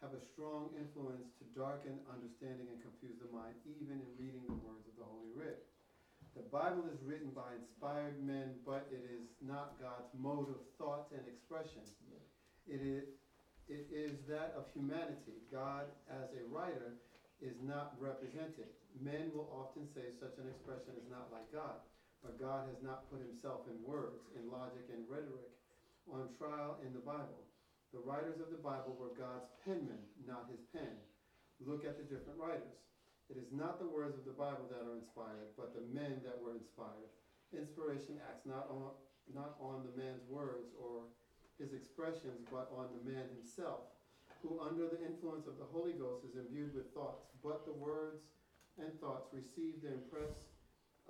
have 0.00 0.16
a 0.16 0.22
strong 0.32 0.72
influence 0.80 1.28
to 1.36 1.44
darken 1.52 2.00
understanding 2.08 2.72
and 2.72 2.80
confuse 2.80 3.20
the 3.20 3.28
mind, 3.28 3.52
even 3.68 4.00
in 4.00 4.08
reading 4.16 4.40
the 4.48 4.56
words 4.64 4.88
of 4.88 4.96
the 4.96 5.04
Holy 5.04 5.28
Writ. 5.36 5.68
The 6.32 6.46
Bible 6.48 6.88
is 6.88 6.96
written 7.04 7.28
by 7.36 7.52
inspired 7.52 8.16
men, 8.24 8.56
but 8.64 8.88
it 8.88 9.04
is 9.04 9.28
not 9.44 9.76
God's 9.76 10.08
mode 10.16 10.48
of 10.48 10.60
thought 10.80 11.12
and 11.12 11.20
expression. 11.28 11.84
It 12.64 12.80
is, 12.80 13.12
it 13.68 13.92
is 13.92 14.16
that 14.24 14.56
of 14.56 14.72
humanity. 14.72 15.44
God, 15.52 15.92
as 16.08 16.32
a 16.32 16.48
writer, 16.48 16.96
is 17.44 17.60
not 17.60 17.92
represented. 18.00 18.72
Men 19.04 19.28
will 19.36 19.52
often 19.52 19.84
say 19.92 20.16
such 20.16 20.40
an 20.40 20.48
expression 20.48 20.96
is 20.96 21.08
not 21.12 21.28
like 21.28 21.48
God, 21.52 21.76
but 22.24 22.40
God 22.40 22.72
has 22.72 22.80
not 22.80 23.10
put 23.12 23.20
himself 23.20 23.68
in 23.68 23.76
words, 23.84 24.24
in 24.32 24.48
logic, 24.48 24.88
and 24.88 25.04
rhetoric 25.12 25.52
on 26.08 26.32
trial 26.40 26.80
in 26.86 26.96
the 26.96 27.04
Bible. 27.04 27.49
The 27.90 28.06
writers 28.06 28.38
of 28.38 28.54
the 28.54 28.62
Bible 28.62 28.94
were 28.94 29.18
God's 29.18 29.50
penmen, 29.66 30.06
not 30.22 30.46
his 30.46 30.62
pen. 30.70 30.94
Look 31.58 31.84
at 31.84 31.98
the 31.98 32.06
different 32.06 32.38
writers. 32.38 32.86
It 33.28 33.36
is 33.36 33.50
not 33.50 33.78
the 33.78 33.90
words 33.90 34.18
of 34.18 34.24
the 34.24 34.34
Bible 34.34 34.70
that 34.70 34.86
are 34.86 34.94
inspired, 34.94 35.54
but 35.58 35.74
the 35.74 35.86
men 35.90 36.22
that 36.22 36.38
were 36.38 36.54
inspired. 36.54 37.10
Inspiration 37.50 38.22
acts 38.30 38.46
not 38.46 38.70
on, 38.70 38.94
not 39.34 39.58
on 39.58 39.86
the 39.86 39.94
man's 39.98 40.22
words 40.30 40.70
or 40.78 41.10
his 41.58 41.74
expressions, 41.74 42.46
but 42.50 42.70
on 42.70 42.94
the 42.94 43.02
man 43.10 43.26
himself, 43.34 43.90
who 44.42 44.62
under 44.62 44.86
the 44.86 45.02
influence 45.02 45.46
of 45.46 45.58
the 45.58 45.66
Holy 45.68 45.92
Ghost 45.92 46.24
is 46.24 46.38
imbued 46.38 46.74
with 46.74 46.94
thoughts. 46.94 47.26
But 47.42 47.66
the 47.66 47.74
words 47.74 48.22
and 48.78 48.94
thoughts 49.02 49.34
receive 49.34 49.82
the 49.82 49.92
impress 49.98 50.46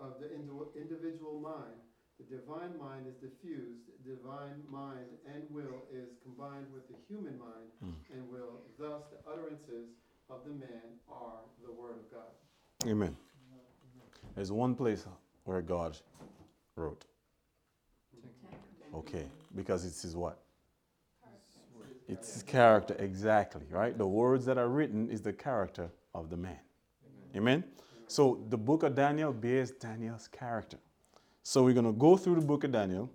of 0.00 0.16
the 0.16 0.32
individual 0.32 1.40
mind 1.40 1.76
the 2.20 2.36
divine 2.36 2.76
mind 2.78 3.06
is 3.08 3.14
diffused, 3.14 3.80
divine 4.04 4.60
mind 4.70 5.08
and 5.32 5.42
will 5.50 5.84
is 5.92 6.08
combined 6.22 6.66
with 6.72 6.86
the 6.88 6.94
human 7.08 7.38
mind 7.38 7.70
mm. 7.84 7.94
and 8.12 8.28
will. 8.28 8.60
Thus, 8.78 9.02
the 9.10 9.30
utterances 9.30 9.88
of 10.28 10.40
the 10.44 10.52
man 10.52 10.98
are 11.08 11.40
the 11.64 11.72
word 11.72 11.96
of 11.96 12.10
God. 12.12 12.90
Amen. 12.90 13.16
There's 14.34 14.52
one 14.52 14.74
place 14.74 15.06
where 15.44 15.62
God 15.62 15.96
wrote. 16.76 17.04
Okay, 18.94 19.24
because 19.54 19.84
it's 19.84 20.02
his 20.02 20.16
what? 20.16 20.38
It's 22.08 22.34
his 22.34 22.42
character, 22.42 22.96
exactly, 22.98 23.62
right? 23.70 23.96
The 23.96 24.06
words 24.06 24.44
that 24.46 24.58
are 24.58 24.68
written 24.68 25.08
is 25.10 25.20
the 25.20 25.32
character 25.32 25.90
of 26.12 26.28
the 26.28 26.36
man. 26.36 26.58
Amen? 27.36 27.62
So 28.08 28.44
the 28.48 28.58
book 28.58 28.82
of 28.82 28.96
Daniel 28.96 29.32
bears 29.32 29.70
Daniel's 29.70 30.26
character. 30.26 30.78
So 31.42 31.64
we're 31.64 31.74
going 31.74 31.86
to 31.86 31.92
go 31.92 32.16
through 32.16 32.36
the 32.36 32.46
book 32.46 32.64
of 32.64 32.72
Daniel 32.72 33.10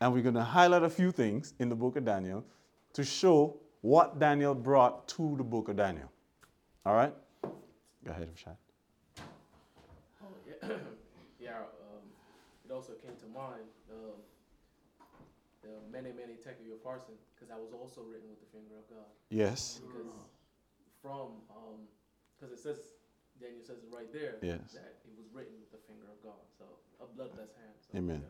and 0.00 0.12
we're 0.12 0.22
going 0.22 0.34
to 0.34 0.44
highlight 0.44 0.82
a 0.82 0.90
few 0.90 1.12
things 1.12 1.54
in 1.58 1.68
the 1.68 1.74
book 1.74 1.96
of 1.96 2.04
Daniel 2.04 2.44
to 2.92 3.04
show 3.04 3.56
what 3.80 4.18
Daniel 4.18 4.54
brought 4.54 5.06
to 5.08 5.34
the 5.36 5.44
book 5.44 5.68
of 5.68 5.76
Daniel. 5.76 6.10
All 6.84 6.94
right? 6.94 7.14
Go 7.42 8.10
ahead, 8.10 8.28
Rashad. 8.34 8.56
Oh, 10.22 10.26
yeah. 10.46 10.68
yeah 11.40 11.50
um, 11.50 12.02
it 12.64 12.72
also 12.72 12.92
came 12.94 13.14
to 13.20 13.26
mind 13.26 13.68
um, 13.90 14.18
the 15.62 15.70
mene, 15.92 16.14
mene 16.16 16.36
tekel 16.42 16.66
upharsin, 16.74 17.14
because 17.34 17.48
that 17.48 17.58
was 17.58 17.72
also 17.72 18.00
written 18.02 18.28
with 18.28 18.40
the 18.40 18.50
finger 18.52 18.74
of 18.78 18.88
God. 18.88 19.06
Yes. 19.30 19.80
Because 19.86 20.12
from, 21.00 21.28
because 22.38 22.52
um, 22.52 22.58
it 22.58 22.58
says, 22.58 22.97
Daniel 23.40 23.62
says 23.62 23.78
it 23.78 23.90
right 23.94 24.10
there, 24.12 24.36
yes. 24.42 24.74
that 24.74 24.98
it 25.06 25.14
was 25.14 25.26
written 25.32 25.54
with 25.62 25.70
the 25.70 25.78
finger 25.86 26.10
of 26.10 26.18
God. 26.22 26.42
So 26.58 26.66
a 26.98 27.06
bloodless 27.06 27.54
hand. 27.54 27.74
So 27.78 27.98
Amen. 27.98 28.22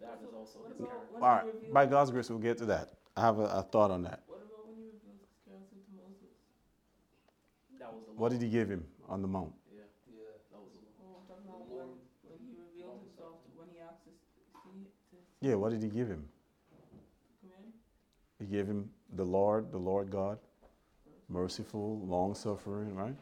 That 0.00 0.18
is 0.22 0.34
also 0.34 0.66
his 0.66 0.78
character. 0.78 1.14
All 1.14 1.20
right. 1.20 1.72
By 1.72 1.86
God's 1.86 2.10
grace, 2.10 2.30
we'll 2.30 2.38
get 2.38 2.58
to 2.58 2.66
that. 2.66 2.94
I 3.16 3.22
have 3.22 3.38
a, 3.38 3.46
a 3.50 3.62
thought 3.62 3.90
on 3.90 4.02
that. 4.02 4.22
What 4.26 4.42
about 4.42 4.66
when 4.66 4.78
he 4.78 4.86
revealed 4.86 5.18
his 5.18 5.34
character 5.42 5.74
to 5.74 5.90
Moses? 5.94 6.34
That 7.78 7.90
was 7.90 8.06
the 8.06 8.14
What 8.14 8.30
did 8.30 8.42
he 8.42 8.48
give 8.48 8.70
him 8.70 8.86
on 9.08 9.22
the 9.22 9.28
mount? 9.30 9.54
Yeah, 9.70 9.86
yeah, 10.06 10.38
that 10.54 10.58
was 10.58 10.70
the 10.74 10.86
Oh, 11.02 11.18
I'm 11.18 11.26
talking 11.26 11.50
about 11.50 11.66
when, 11.66 11.98
when 12.26 12.38
he 12.42 12.54
revealed 12.54 13.02
himself, 13.06 13.42
to, 13.42 13.48
when 13.58 13.66
he 13.74 13.78
asked 13.82 14.06
us 14.06 14.18
to 14.18 14.42
see 14.62 14.86
to 15.10 15.16
Yeah, 15.42 15.54
what 15.54 15.70
did 15.70 15.82
he 15.82 15.90
give 15.90 16.06
him? 16.06 16.26
come. 17.42 17.70
He 18.38 18.46
gave 18.46 18.66
him 18.66 18.90
the 19.14 19.24
Lord, 19.24 19.70
the 19.70 19.82
Lord 19.82 20.10
God, 20.10 20.38
merciful, 21.28 21.98
long 22.06 22.34
suffering, 22.34 22.94
right? 22.94 23.14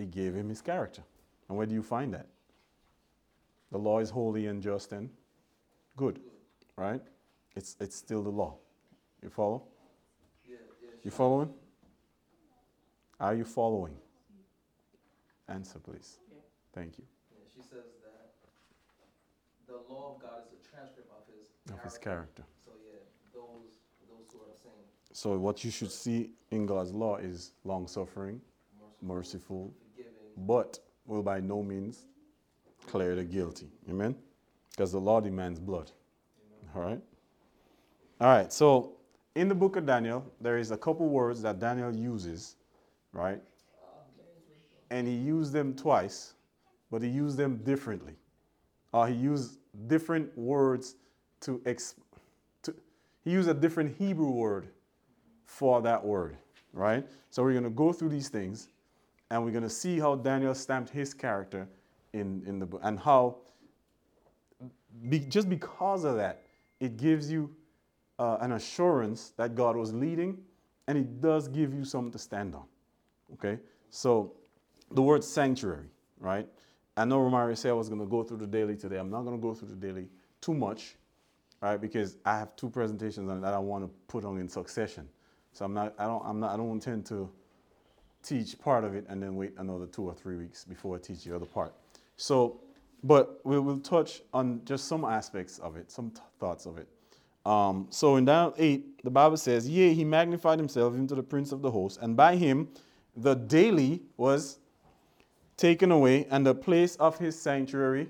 He 0.00 0.06
gave 0.06 0.34
him 0.34 0.48
his 0.48 0.62
character. 0.62 1.02
And 1.48 1.58
where 1.58 1.66
do 1.66 1.74
you 1.74 1.82
find 1.82 2.14
that? 2.14 2.26
The 3.70 3.78
law 3.78 3.98
is 3.98 4.08
holy 4.08 4.46
and 4.46 4.62
just 4.62 4.92
and 4.92 5.10
good, 5.94 6.20
right? 6.76 7.02
It's, 7.54 7.76
it's 7.80 7.96
still 7.96 8.22
the 8.22 8.30
law. 8.30 8.56
You 9.22 9.28
follow? 9.28 9.62
Yeah, 10.48 10.56
yeah. 10.82 10.88
You 11.02 11.10
following? 11.10 11.50
Are 13.20 13.34
you 13.34 13.44
following? 13.44 13.94
Answer, 15.48 15.78
please. 15.78 16.18
Yeah. 16.30 16.38
Thank 16.74 16.96
you. 16.98 17.04
Yeah, 17.30 17.44
she 17.54 17.60
says 17.60 17.84
that 18.02 18.32
the 19.66 19.92
law 19.92 20.14
of 20.14 20.22
God 20.22 20.44
is 20.46 20.52
a 20.58 20.74
transcript 20.74 21.10
of 21.10 21.26
his 21.28 21.48
of 21.66 21.76
character. 21.76 21.88
his 21.88 21.98
character. 21.98 22.42
So 22.64 22.72
yeah, 22.86 23.00
those 23.34 23.76
those 24.08 24.26
two 24.32 24.38
are 24.38 24.50
the 24.54 24.60
same. 24.62 24.72
So 25.12 25.36
what 25.36 25.62
you 25.62 25.70
should 25.70 25.90
see 25.92 26.30
in 26.50 26.64
God's 26.64 26.92
law 26.92 27.16
is 27.16 27.52
long 27.64 27.86
suffering, 27.86 28.40
merciful, 29.02 29.06
merciful 29.06 29.74
but 30.46 30.78
will 31.06 31.22
by 31.22 31.40
no 31.40 31.62
means 31.62 32.06
clear 32.86 33.14
the 33.14 33.24
guilty. 33.24 33.68
Amen? 33.88 34.14
Because 34.70 34.92
the 34.92 35.00
law 35.00 35.20
demands 35.20 35.58
blood. 35.60 35.90
All 36.74 36.82
right? 36.82 37.00
All 38.20 38.28
right, 38.28 38.52
so 38.52 38.92
in 39.34 39.48
the 39.48 39.54
book 39.54 39.76
of 39.76 39.86
Daniel, 39.86 40.24
there 40.40 40.58
is 40.58 40.70
a 40.70 40.76
couple 40.76 41.08
words 41.08 41.42
that 41.42 41.58
Daniel 41.58 41.94
uses, 41.94 42.56
right? 43.12 43.40
And 44.90 45.06
he 45.06 45.14
used 45.14 45.52
them 45.52 45.74
twice, 45.74 46.34
but 46.90 47.02
he 47.02 47.08
used 47.08 47.36
them 47.36 47.58
differently. 47.58 48.14
Uh, 48.92 49.06
he 49.06 49.14
used 49.14 49.58
different 49.86 50.36
words 50.36 50.96
to, 51.40 51.58
exp- 51.64 51.94
to, 52.62 52.74
he 53.24 53.30
used 53.30 53.48
a 53.48 53.54
different 53.54 53.96
Hebrew 53.96 54.30
word 54.30 54.68
for 55.44 55.80
that 55.82 56.04
word, 56.04 56.36
right? 56.72 57.06
So 57.30 57.42
we're 57.42 57.52
going 57.52 57.64
to 57.64 57.70
go 57.70 57.92
through 57.92 58.08
these 58.10 58.28
things 58.28 58.68
and 59.30 59.44
we're 59.44 59.50
going 59.52 59.62
to 59.62 59.70
see 59.70 59.98
how 59.98 60.14
Daniel 60.16 60.54
stamped 60.54 60.90
his 60.90 61.14
character 61.14 61.68
in, 62.12 62.42
in 62.46 62.58
the 62.58 62.66
book 62.66 62.80
and 62.82 62.98
how 62.98 63.36
be, 65.08 65.20
just 65.20 65.48
because 65.48 66.04
of 66.04 66.16
that, 66.16 66.42
it 66.80 66.96
gives 66.96 67.30
you 67.30 67.54
uh, 68.18 68.38
an 68.40 68.52
assurance 68.52 69.32
that 69.36 69.54
God 69.54 69.76
was 69.76 69.92
leading 69.92 70.38
and 70.88 70.98
it 70.98 71.20
does 71.20 71.48
give 71.48 71.72
you 71.72 71.84
something 71.84 72.10
to 72.12 72.18
stand 72.18 72.54
on. 72.54 72.64
Okay? 73.34 73.58
So 73.90 74.34
the 74.90 75.02
word 75.02 75.22
sanctuary, 75.22 75.86
right? 76.18 76.46
I 76.96 77.04
know 77.04 77.18
Romario 77.18 77.56
said 77.56 77.70
I 77.70 77.74
was 77.74 77.88
going 77.88 78.00
to 78.00 78.06
go 78.06 78.22
through 78.22 78.38
the 78.38 78.46
daily 78.46 78.76
today. 78.76 78.98
I'm 78.98 79.10
not 79.10 79.22
going 79.22 79.36
to 79.36 79.42
go 79.42 79.54
through 79.54 79.68
the 79.68 79.76
daily 79.76 80.08
too 80.40 80.54
much, 80.54 80.96
right? 81.60 81.80
Because 81.80 82.16
I 82.24 82.36
have 82.38 82.56
two 82.56 82.68
presentations 82.68 83.30
on 83.30 83.40
that 83.40 83.54
I 83.54 83.58
want 83.58 83.84
to 83.84 83.90
put 84.08 84.24
on 84.24 84.38
in 84.38 84.48
succession. 84.48 85.08
So 85.52 85.64
I'm 85.64 85.72
not, 85.72 85.94
I 85.98 86.04
don't, 86.06 86.22
I'm 86.24 86.40
not, 86.40 86.52
I 86.52 86.56
don't 86.56 86.72
intend 86.72 87.06
to 87.06 87.30
teach 88.22 88.58
part 88.58 88.84
of 88.84 88.94
it 88.94 89.06
and 89.08 89.22
then 89.22 89.36
wait 89.36 89.54
another 89.58 89.86
two 89.86 90.04
or 90.04 90.14
three 90.14 90.36
weeks 90.36 90.64
before 90.64 90.96
I 90.96 90.98
teach 90.98 91.24
the 91.24 91.34
other 91.34 91.46
part. 91.46 91.74
So, 92.16 92.60
but 93.02 93.40
we 93.44 93.58
will 93.58 93.78
touch 93.78 94.22
on 94.34 94.60
just 94.64 94.86
some 94.88 95.04
aspects 95.04 95.58
of 95.58 95.76
it, 95.76 95.90
some 95.90 96.10
t- 96.10 96.20
thoughts 96.38 96.66
of 96.66 96.78
it. 96.78 96.88
Um, 97.46 97.86
so 97.90 98.16
in 98.16 98.26
Daniel 98.26 98.54
8, 98.58 99.02
the 99.02 99.10
Bible 99.10 99.38
says, 99.38 99.68
Yea, 99.68 99.94
he 99.94 100.04
magnified 100.04 100.58
himself 100.58 100.94
into 100.94 101.14
the 101.14 101.22
prince 101.22 101.52
of 101.52 101.62
the 101.62 101.70
host, 101.70 101.98
and 102.02 102.16
by 102.16 102.36
him 102.36 102.68
the 103.16 103.34
daily 103.34 104.02
was 104.16 104.58
taken 105.56 105.90
away, 105.90 106.26
and 106.30 106.44
the 106.46 106.54
place 106.54 106.96
of 106.96 107.18
his 107.18 107.40
sanctuary 107.40 108.08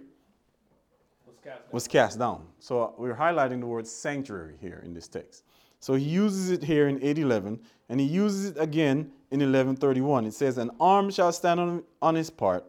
was 1.26 1.36
cast, 1.42 1.72
was 1.72 1.88
cast 1.88 2.18
down. 2.18 2.46
So 2.58 2.94
we're 2.98 3.14
highlighting 3.14 3.60
the 3.60 3.66
word 3.66 3.86
sanctuary 3.86 4.54
here 4.60 4.82
in 4.84 4.92
this 4.94 5.08
text. 5.08 5.44
So 5.80 5.94
he 5.94 6.04
uses 6.04 6.50
it 6.50 6.62
here 6.62 6.88
in 6.88 6.96
811, 6.96 7.60
and 7.90 7.98
he 7.98 8.06
uses 8.06 8.52
it 8.52 8.56
again 8.56 9.10
in 9.32 9.40
1131. 9.40 10.24
It 10.24 10.32
says, 10.32 10.56
An 10.56 10.70
arm 10.80 11.10
shall 11.10 11.32
stand 11.32 11.58
on, 11.58 11.82
on 12.00 12.14
his 12.14 12.30
part, 12.30 12.64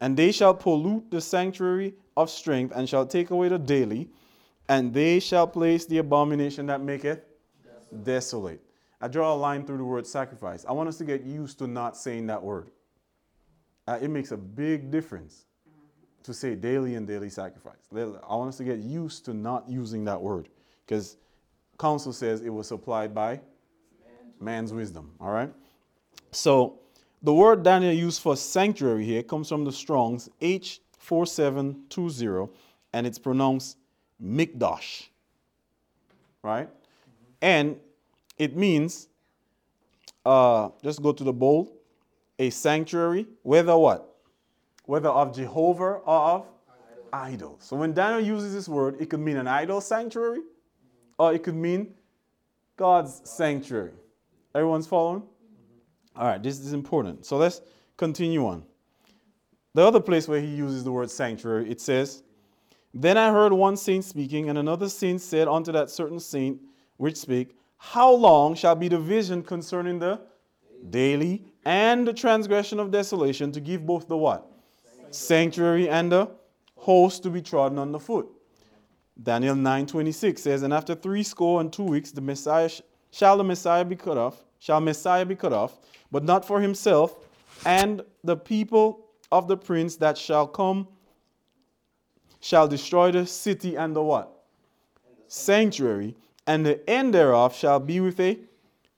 and 0.00 0.16
they 0.16 0.32
shall 0.32 0.52
pollute 0.52 1.08
the 1.10 1.20
sanctuary 1.20 1.94
of 2.16 2.28
strength, 2.28 2.74
and 2.74 2.88
shall 2.88 3.06
take 3.06 3.30
away 3.30 3.48
the 3.48 3.58
daily, 3.58 4.10
and 4.68 4.92
they 4.92 5.20
shall 5.20 5.46
place 5.46 5.86
the 5.86 5.98
abomination 5.98 6.66
that 6.66 6.80
maketh 6.80 7.20
desolate. 7.64 8.04
desolate. 8.04 8.60
I 9.00 9.08
draw 9.08 9.32
a 9.32 9.36
line 9.36 9.64
through 9.64 9.78
the 9.78 9.84
word 9.84 10.06
sacrifice. 10.06 10.64
I 10.68 10.72
want 10.72 10.88
us 10.88 10.98
to 10.98 11.04
get 11.04 11.22
used 11.22 11.58
to 11.60 11.68
not 11.68 11.96
saying 11.96 12.26
that 12.26 12.42
word. 12.42 12.70
Uh, 13.86 13.98
it 14.02 14.08
makes 14.08 14.32
a 14.32 14.36
big 14.36 14.90
difference 14.90 15.44
to 16.24 16.34
say 16.34 16.56
daily 16.56 16.96
and 16.96 17.06
daily 17.06 17.30
sacrifice. 17.30 17.86
I 17.94 18.34
want 18.34 18.48
us 18.48 18.56
to 18.56 18.64
get 18.64 18.80
used 18.80 19.24
to 19.26 19.34
not 19.34 19.68
using 19.68 20.04
that 20.06 20.20
word 20.20 20.48
because 20.84 21.18
council 21.78 22.12
says 22.12 22.40
it 22.40 22.48
was 22.48 22.66
supplied 22.66 23.14
by 23.14 23.40
man's 24.40 24.72
wisdom. 24.72 25.12
All 25.20 25.30
right? 25.30 25.52
So 26.32 26.80
the 27.22 27.32
word 27.32 27.62
Daniel 27.62 27.92
used 27.92 28.20
for 28.22 28.36
sanctuary 28.36 29.04
here 29.04 29.22
comes 29.22 29.48
from 29.48 29.64
the 29.64 29.72
Strong's 29.72 30.28
H4720, 30.40 32.50
and 32.92 33.06
it's 33.06 33.18
pronounced 33.18 33.78
mikdash. 34.22 35.06
Right? 36.42 36.68
And 37.42 37.76
it 38.38 38.56
means 38.56 39.08
uh, 40.24 40.70
just 40.82 41.02
go 41.02 41.12
to 41.12 41.24
the 41.24 41.32
bold, 41.32 41.72
a 42.38 42.50
sanctuary, 42.50 43.26
whether 43.42 43.76
what? 43.76 44.14
Whether 44.84 45.08
of 45.08 45.34
Jehovah 45.34 45.84
or 45.84 46.04
of 46.04 46.46
idol. 47.12 47.56
So 47.60 47.76
when 47.76 47.94
Daniel 47.94 48.20
uses 48.20 48.52
this 48.52 48.68
word, 48.68 48.96
it 49.00 49.10
could 49.10 49.20
mean 49.20 49.36
an 49.36 49.48
idol 49.48 49.80
sanctuary, 49.80 50.40
or 51.18 51.32
it 51.32 51.42
could 51.42 51.54
mean 51.54 51.94
God's 52.76 53.22
sanctuary. 53.24 53.92
Everyone's 54.56 54.86
following? 54.86 55.20
Mm-hmm. 55.20 56.18
All 56.20 56.26
right, 56.26 56.42
this 56.42 56.58
is 56.58 56.72
important. 56.72 57.26
So 57.26 57.36
let's 57.36 57.60
continue 57.98 58.46
on. 58.46 58.64
The 59.74 59.82
other 59.82 60.00
place 60.00 60.26
where 60.26 60.40
he 60.40 60.46
uses 60.46 60.82
the 60.82 60.90
word 60.90 61.10
sanctuary, 61.10 61.70
it 61.70 61.78
says, 61.78 62.22
Then 62.94 63.18
I 63.18 63.30
heard 63.30 63.52
one 63.52 63.76
saint 63.76 64.02
speaking, 64.02 64.48
and 64.48 64.58
another 64.58 64.88
saint 64.88 65.20
said 65.20 65.46
unto 65.46 65.72
that 65.72 65.90
certain 65.90 66.18
saint 66.18 66.58
which 66.96 67.18
spake, 67.18 67.54
How 67.76 68.10
long 68.10 68.54
shall 68.54 68.74
be 68.74 68.88
the 68.88 68.98
vision 68.98 69.42
concerning 69.42 69.98
the 69.98 70.22
daily 70.88 71.44
and 71.66 72.08
the 72.08 72.14
transgression 72.14 72.80
of 72.80 72.90
desolation 72.90 73.52
to 73.52 73.60
give 73.60 73.84
both 73.84 74.08
the 74.08 74.16
what? 74.16 74.50
Sanctuary 75.10 75.90
and 75.90 76.10
the 76.10 76.30
host 76.76 77.22
to 77.24 77.28
be 77.28 77.42
trodden 77.42 77.78
under 77.78 77.98
foot. 77.98 78.26
Daniel 79.22 79.54
9:26 79.54 80.38
says, 80.38 80.62
And 80.62 80.72
after 80.72 80.94
three 80.94 81.22
score 81.22 81.60
and 81.60 81.70
two 81.70 81.82
weeks, 81.84 82.10
the 82.10 82.22
Messiah 82.22 82.70
sh- 82.70 82.80
shall 83.10 83.36
the 83.36 83.44
Messiah 83.44 83.84
be 83.84 83.96
cut 83.96 84.16
off, 84.16 84.45
shall 84.58 84.80
Messiah 84.80 85.24
be 85.24 85.36
cut 85.36 85.52
off, 85.52 85.78
but 86.10 86.24
not 86.24 86.44
for 86.44 86.60
himself, 86.60 87.16
and 87.64 88.02
the 88.24 88.36
people 88.36 89.06
of 89.32 89.48
the 89.48 89.56
prince 89.56 89.96
that 89.96 90.18
shall 90.18 90.46
come 90.46 90.86
shall 92.40 92.68
destroy 92.68 93.10
the 93.10 93.26
city 93.26 93.76
and 93.76 93.96
the 93.96 94.02
what? 94.02 94.30
Sanctuary, 95.28 96.14
and 96.46 96.64
the 96.64 96.88
end 96.88 97.12
thereof 97.14 97.54
shall 97.54 97.80
be 97.80 98.00
with 98.00 98.20
a 98.20 98.38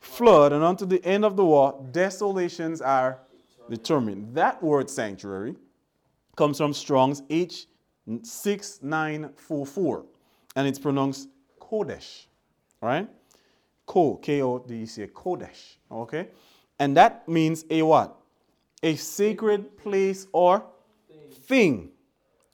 flood, 0.00 0.52
and 0.52 0.62
unto 0.62 0.84
the 0.84 1.02
end 1.04 1.24
of 1.24 1.36
the 1.36 1.44
war, 1.44 1.82
desolations 1.92 2.80
are 2.80 3.18
determined. 3.70 4.34
That 4.34 4.62
word 4.62 4.90
sanctuary 4.90 5.56
comes 6.36 6.58
from 6.58 6.74
Strong's 6.74 7.22
H6944, 7.22 10.04
and 10.56 10.68
it's 10.68 10.78
pronounced 10.78 11.28
Kodesh, 11.60 12.26
right? 12.80 13.08
Ko, 13.88 14.16
K 14.16 14.42
O 14.42 14.59
D 14.59 14.83
E 14.83 14.87
C, 14.87 15.07
Kodesh, 15.07 15.78
okay? 15.90 16.28
And 16.78 16.95
that 16.97 17.26
means 17.26 17.64
a 17.71 17.80
what? 17.83 18.14
A 18.83 18.95
sacred 18.97 19.78
place 19.78 20.28
or 20.30 20.62
thing, 21.47 21.90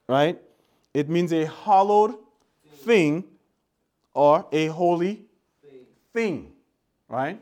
right? 0.08 0.40
It 0.94 1.08
means 1.08 1.32
a 1.32 1.46
hallowed 1.46 2.14
thing 2.84 3.24
or 4.14 4.46
a 4.52 4.66
holy 4.68 5.26
thing, 6.12 6.52
right? 7.08 7.40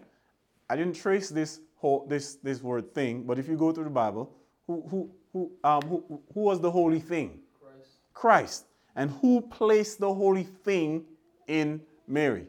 I 0.70 0.76
didn't 0.76 0.96
trace 0.96 1.28
this 1.28 1.60
whole 1.76 2.06
this 2.08 2.36
this 2.36 2.62
word 2.62 2.94
thing, 2.94 3.24
but 3.24 3.38
if 3.38 3.46
you 3.46 3.56
go 3.56 3.72
to 3.72 3.84
the 3.84 3.90
Bible, 3.90 4.32
who 4.66 4.82
who 4.90 5.10
who 5.34 5.52
um 5.64 5.82
who, 5.82 6.22
who 6.32 6.40
was 6.40 6.60
the 6.60 6.70
holy 6.70 7.00
thing? 7.00 7.40
Christ. 7.60 7.90
Christ. 8.14 8.64
And 8.96 9.10
who 9.20 9.42
placed 9.42 10.00
the 10.00 10.12
holy 10.14 10.44
thing 10.44 11.04
in 11.46 11.82
Mary? 12.08 12.46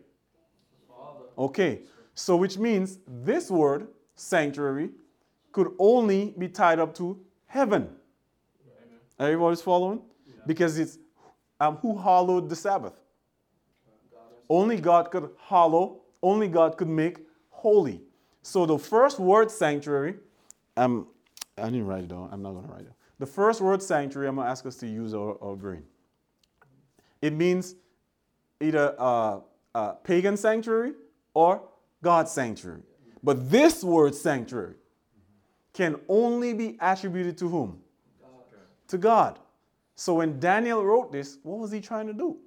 Okay, 1.38 1.82
so 2.13 2.36
which 2.36 2.58
means 2.58 3.00
this 3.08 3.50
word, 3.50 3.88
sanctuary, 4.16 4.90
could 5.52 5.72
only 5.80 6.34
be 6.38 6.48
tied 6.48 6.80
up 6.80 6.94
to 6.96 7.20
heaven. 7.46 7.90
Everybody's 9.20 9.62
following? 9.62 10.01
Because 10.46 10.77
it's 10.77 10.98
um, 11.60 11.77
who 11.77 11.98
hallowed 11.98 12.50
the 12.50 12.55
Sabbath? 12.55 12.94
Only 14.50 14.77
God 14.77 15.10
could 15.12 15.29
hallow, 15.48 16.01
only 16.22 16.48
God 16.48 16.77
could 16.77 16.90
make 16.90 17.20
holy. 17.50 18.01
So 18.42 18.66
the 18.66 18.77
first 18.77 19.20
word 19.20 19.50
sanctuary, 19.50 20.16
um, 20.75 21.07
I 21.57 21.66
didn't 21.66 21.86
write 21.86 22.03
it 22.03 22.10
down. 22.10 22.29
I'm 22.31 22.42
not 22.42 22.51
going 22.51 22.66
to 22.66 22.72
write 22.72 22.81
it. 22.81 22.94
The 23.20 23.25
first 23.25 23.62
word 23.62 23.81
sanctuary, 23.81 24.27
I'm 24.27 24.36
going 24.36 24.46
to 24.46 24.51
ask 24.51 24.66
us 24.66 24.75
to 24.77 24.88
use 24.88 25.14
our, 25.14 25.42
our 25.42 25.55
brain. 25.55 25.84
It 27.22 27.31
means 27.34 27.75
either 28.60 28.96
uh, 29.00 29.40
uh, 29.74 29.92
pagan 30.03 30.36
sanctuary 30.36 30.94
or 31.33 31.61
God's 32.01 32.31
sanctuary. 32.31 32.81
But 33.24 33.50
this 33.50 33.83
word 33.83 34.13
sanctuary 34.15 34.75
can 35.74 36.00
only 36.07 36.53
be 36.53 36.77
attributed 36.79 37.37
to 37.39 37.50
whom? 37.50 37.79
To 38.89 38.98
God. 38.98 39.39
So 39.96 40.15
when 40.15 40.39
Daniel 40.39 40.83
wrote 40.83 41.11
this, 41.11 41.37
what 41.43 41.59
was 41.59 41.72
he 41.72 41.81
trying 41.81 42.07
to 42.07 42.13
do? 42.13 42.37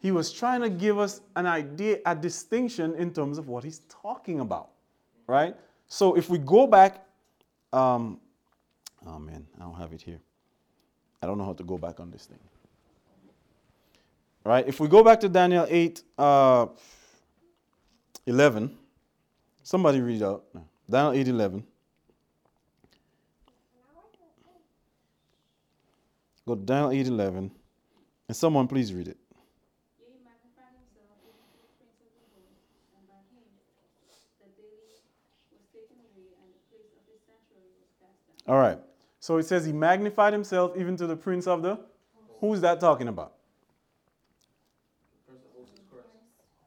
He 0.00 0.10
was 0.10 0.30
trying 0.30 0.60
to 0.60 0.68
give 0.68 0.98
us 0.98 1.22
an 1.34 1.46
idea, 1.46 1.98
a 2.04 2.14
distinction 2.14 2.94
in 2.96 3.10
terms 3.10 3.38
of 3.38 3.48
what 3.48 3.64
he's 3.64 3.80
talking 3.88 4.40
about, 4.40 4.68
right? 5.26 5.56
So 5.86 6.14
if 6.14 6.28
we 6.28 6.36
go 6.36 6.66
back, 6.66 7.06
um, 7.72 8.20
oh 9.06 9.18
man, 9.18 9.46
I 9.56 9.62
don't 9.62 9.76
have 9.76 9.94
it 9.94 10.02
here. 10.02 10.20
I 11.22 11.26
don't 11.26 11.38
know 11.38 11.46
how 11.46 11.54
to 11.54 11.64
go 11.64 11.78
back 11.78 12.00
on 12.00 12.10
this 12.10 12.26
thing. 12.26 12.38
Right? 14.44 14.68
If 14.68 14.78
we 14.78 14.88
go 14.88 15.02
back 15.02 15.20
to 15.20 15.28
Daniel 15.28 15.66
8, 15.68 16.02
uh, 16.18 16.66
11, 18.26 18.76
somebody 19.62 20.00
read 20.00 20.22
out. 20.22 20.44
Daniel 20.88 21.18
8, 21.18 21.28
11. 21.28 21.64
Go 26.46 26.54
to 26.54 26.60
Daniel 26.60 26.90
8, 26.90 27.06
11. 27.06 27.50
And 28.28 28.36
someone 28.36 28.68
please 28.68 28.92
read 28.92 29.08
it. 29.08 29.16
All 38.46 38.58
right. 38.58 38.78
So 39.20 39.38
it 39.38 39.44
says 39.44 39.64
he 39.64 39.72
magnified 39.72 40.34
himself 40.34 40.76
even 40.76 40.98
to 40.98 41.06
the 41.06 41.16
prince 41.16 41.46
of 41.46 41.62
the. 41.62 41.80
Who's 42.40 42.60
that 42.60 42.78
talking 42.78 43.08
about? 43.08 43.32
person 45.26 45.48
who 45.56 45.62
is 45.62 45.70
Christ. 45.90 46.08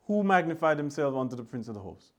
Who 0.08 0.24
magnified 0.24 0.78
himself 0.78 1.16
unto 1.16 1.36
the 1.36 1.44
prince 1.44 1.68
of 1.68 1.74
the 1.74 1.82
host? 1.82 2.14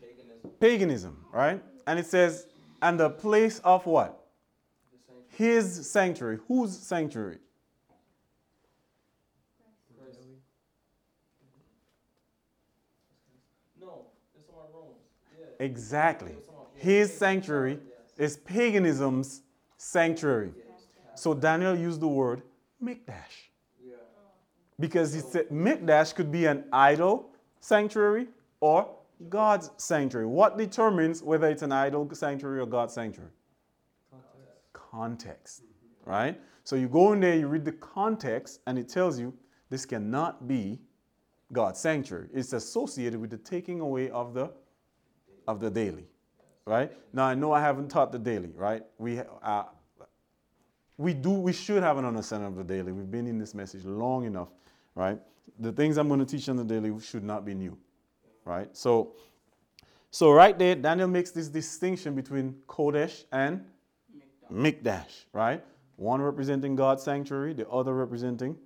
Paganism. 0.00 0.50
Paganism, 0.60 1.24
right? 1.30 1.62
And 1.86 1.98
it 1.98 2.06
says, 2.06 2.46
and 2.80 2.98
the 2.98 3.10
place 3.10 3.60
of 3.60 3.84
what? 3.84 4.26
Sanctuary. 4.90 5.54
His 5.54 5.90
sanctuary. 5.90 6.38
Whose 6.48 6.78
sanctuary? 6.78 7.38
No, 13.80 14.06
it's 14.34 14.48
on. 14.48 14.88
Yeah. 15.38 15.66
Exactly. 15.66 16.34
His 16.76 17.12
sanctuary 17.12 17.78
is 18.16 18.38
paganism's 18.38 19.42
sanctuary. 19.76 20.52
So 21.14 21.34
Daniel 21.34 21.76
used 21.76 22.00
the 22.00 22.08
word 22.08 22.42
mikdash. 22.82 23.43
Because 24.80 25.12
he 25.12 25.20
said 25.20 25.48
mikdash 25.48 26.14
could 26.14 26.30
be 26.32 26.46
an 26.46 26.64
idol 26.72 27.30
sanctuary 27.60 28.26
or 28.60 28.88
God's 29.28 29.70
sanctuary. 29.76 30.26
What 30.26 30.58
determines 30.58 31.22
whether 31.22 31.48
it's 31.48 31.62
an 31.62 31.72
idol 31.72 32.08
sanctuary 32.12 32.60
or 32.60 32.66
God's 32.66 32.92
sanctuary? 32.94 33.30
Context, 34.10 35.62
Context. 35.62 35.62
right? 36.04 36.40
So 36.64 36.76
you 36.76 36.88
go 36.88 37.12
in 37.12 37.20
there, 37.20 37.36
you 37.36 37.46
read 37.46 37.64
the 37.64 37.72
context, 37.72 38.60
and 38.66 38.78
it 38.78 38.88
tells 38.88 39.18
you 39.18 39.34
this 39.70 39.86
cannot 39.86 40.48
be 40.48 40.80
God's 41.52 41.78
sanctuary. 41.80 42.28
It's 42.32 42.52
associated 42.52 43.20
with 43.20 43.30
the 43.30 43.38
taking 43.38 43.80
away 43.80 44.10
of 44.10 44.34
the 44.34 44.50
of 45.46 45.60
the 45.60 45.70
daily, 45.70 46.06
right? 46.66 46.90
Now 47.12 47.26
I 47.26 47.34
know 47.34 47.52
I 47.52 47.60
haven't 47.60 47.88
taught 47.90 48.12
the 48.12 48.18
daily, 48.18 48.50
right? 48.56 48.82
We 48.98 49.20
uh, 49.42 49.64
we 50.96 51.14
do 51.14 51.30
we 51.30 51.52
should 51.52 51.82
have 51.82 51.98
an 51.98 52.04
understanding 52.04 52.48
of 52.48 52.56
the 52.56 52.64
daily. 52.64 52.92
We've 52.92 53.10
been 53.10 53.26
in 53.26 53.38
this 53.38 53.54
message 53.54 53.84
long 53.84 54.24
enough, 54.24 54.48
right? 54.94 55.18
The 55.58 55.72
things 55.72 55.96
I'm 55.98 56.08
going 56.08 56.20
to 56.20 56.26
teach 56.26 56.48
on 56.48 56.56
the 56.56 56.64
daily 56.64 56.92
should 57.00 57.24
not 57.24 57.44
be 57.44 57.54
new, 57.54 57.76
right? 58.44 58.74
So, 58.76 59.14
so 60.10 60.32
right 60.32 60.58
there, 60.58 60.74
Daniel 60.74 61.08
makes 61.08 61.30
this 61.30 61.48
distinction 61.48 62.14
between 62.14 62.56
Kodesh 62.68 63.24
and 63.32 63.64
Mikdash, 64.52 65.24
right? 65.32 65.64
One 65.96 66.20
representing 66.20 66.76
God's 66.76 67.02
sanctuary, 67.02 67.52
the 67.54 67.68
other 67.68 67.94
representing 67.94 68.56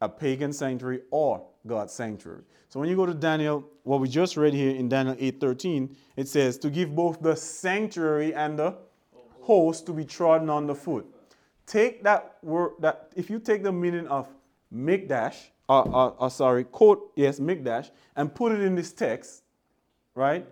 a 0.00 0.08
pagan 0.08 0.52
sanctuary 0.52 1.00
or 1.10 1.46
God's 1.66 1.92
sanctuary. 1.92 2.42
So 2.68 2.80
when 2.80 2.88
you 2.88 2.96
go 2.96 3.06
to 3.06 3.14
Daniel, 3.14 3.64
what 3.84 4.00
we 4.00 4.08
just 4.08 4.36
read 4.36 4.52
here 4.52 4.74
in 4.74 4.88
Daniel 4.88 5.16
8:13, 5.18 5.96
it 6.16 6.28
says 6.28 6.58
to 6.58 6.70
give 6.70 6.94
both 6.94 7.20
the 7.22 7.36
sanctuary 7.36 8.34
and 8.34 8.58
the 8.58 8.76
host 9.40 9.86
to 9.86 9.92
be 9.92 10.04
trodden 10.04 10.50
on 10.50 10.66
the 10.66 10.74
foot. 10.74 11.06
Take 11.66 12.02
that 12.04 12.36
word 12.42 12.72
that 12.80 13.12
if 13.16 13.30
you 13.30 13.38
take 13.38 13.62
the 13.62 13.72
meaning 13.72 14.06
of 14.08 14.28
Mikdash, 14.72 15.36
uh, 15.68 15.80
uh, 15.80 16.12
uh, 16.18 16.28
sorry, 16.28 16.64
quote, 16.64 17.12
yes, 17.16 17.40
Mikdash, 17.40 17.90
and 18.16 18.34
put 18.34 18.52
it 18.52 18.60
in 18.60 18.74
this 18.74 18.92
text, 18.92 19.42
right? 20.14 20.46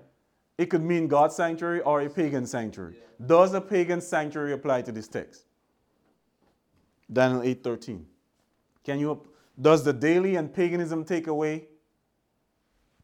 It 0.56 0.66
could 0.66 0.82
mean 0.82 1.08
God's 1.08 1.34
sanctuary 1.34 1.80
or 1.80 2.00
a 2.00 2.08
pagan 2.08 2.46
sanctuary. 2.46 2.96
Does 3.24 3.52
a 3.54 3.60
pagan 3.60 4.00
sanctuary 4.00 4.52
apply 4.52 4.82
to 4.82 4.92
this 4.92 5.08
text? 5.08 5.44
Daniel 7.12 7.42
8:13. 7.42 8.04
Can 8.84 8.98
you 8.98 9.22
does 9.60 9.84
the 9.84 9.92
daily 9.92 10.36
and 10.36 10.52
paganism 10.52 11.04
take 11.04 11.26
away 11.26 11.68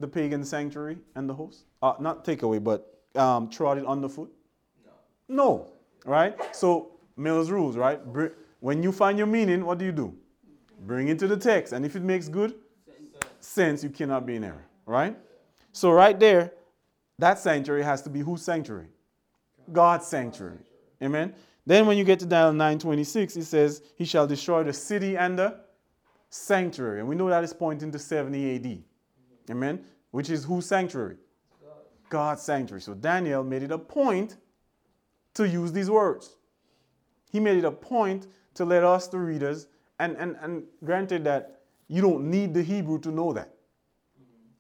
the 0.01 0.09
pagan 0.09 0.45
sanctuary 0.45 0.99
and 1.15 1.29
the 1.29 1.35
host? 1.35 1.65
Uh, 1.83 1.95
not 2.01 2.25
take 2.25 2.43
away, 2.43 2.59
but 2.59 3.01
um, 3.15 3.51
trod 3.51 3.79
it 3.79 3.87
underfoot? 3.87 4.33
No. 4.85 4.93
No, 5.29 5.73
right? 6.05 6.55
So 6.55 6.98
Mills 7.19 7.51
rules, 7.51 7.77
right? 7.77 8.01
When 8.61 8.83
you 8.83 8.93
find 8.93 9.19
your 9.19 9.27
meaning, 9.27 9.65
what 9.65 9.79
do 9.79 9.85
you 9.85 9.93
do? 9.93 10.15
Bring 10.87 11.09
it 11.09 11.19
to 11.19 11.27
the 11.27 11.37
text, 11.37 11.73
and 11.73 11.85
if 11.85 11.97
it 11.97 12.03
makes 12.03 12.29
good 12.29 12.55
sense, 13.41 13.83
you 13.83 13.91
cannot 13.91 14.25
be 14.25 14.37
in 14.37 14.45
error, 14.45 14.65
right? 14.87 15.17
So 15.73 15.91
right 15.91 16.19
there, 16.19 16.53
that 17.19 17.39
sanctuary 17.39 17.83
has 17.83 18.01
to 18.03 18.11
be 18.11 18.21
whose 18.21 18.43
sanctuary? 18.43 18.89
God's 19.73 20.07
sanctuary. 20.07 20.61
Amen. 21.03 21.35
Then 21.67 21.87
when 21.87 21.99
you 21.99 22.05
get 22.05 22.21
to 22.21 22.27
Daniel 22.27 22.55
9:26, 22.55 23.37
it 23.37 23.45
says, 23.45 23.83
"He 23.97 24.05
shall 24.05 24.27
destroy 24.27 24.63
the 24.63 24.73
city 24.73 25.17
and 25.17 25.39
the 25.39 25.61
sanctuary," 26.31 27.01
and 27.01 27.09
we 27.09 27.15
know 27.17 27.29
that 27.29 27.45
is 27.45 27.53
pointing 27.53 27.91
to 27.91 27.99
70 27.99 28.51
A.D. 28.51 28.85
Amen. 29.51 29.85
Which 30.11 30.31
is 30.31 30.45
whose 30.45 30.67
sanctuary? 30.67 31.19
God's 32.09 32.43
sanctuary. 32.43 32.81
So 32.81 32.95
Daniel 32.95 33.45
made 33.45 33.63
it 33.63 33.71
a 33.71 33.79
point 33.79 34.39
to 35.35 35.47
use 35.47 35.73
these 35.73 35.91
words. 35.91 36.38
He 37.31 37.41
made 37.41 37.59
it 37.59 37.65
a 37.65 37.71
point 37.71 38.27
to 38.55 38.65
let 38.65 38.85
us, 38.85 39.09
the 39.09 39.19
readers, 39.19 39.67
and, 39.99 40.17
and, 40.17 40.37
and 40.41 40.65
granted 40.85 41.25
that 41.25 41.61
you 41.89 42.01
don't 42.03 42.31
need 42.31 42.55
the 42.55 42.63
Hebrew 42.63 42.99
to 43.01 43.11
know 43.11 43.33
that. 43.33 43.55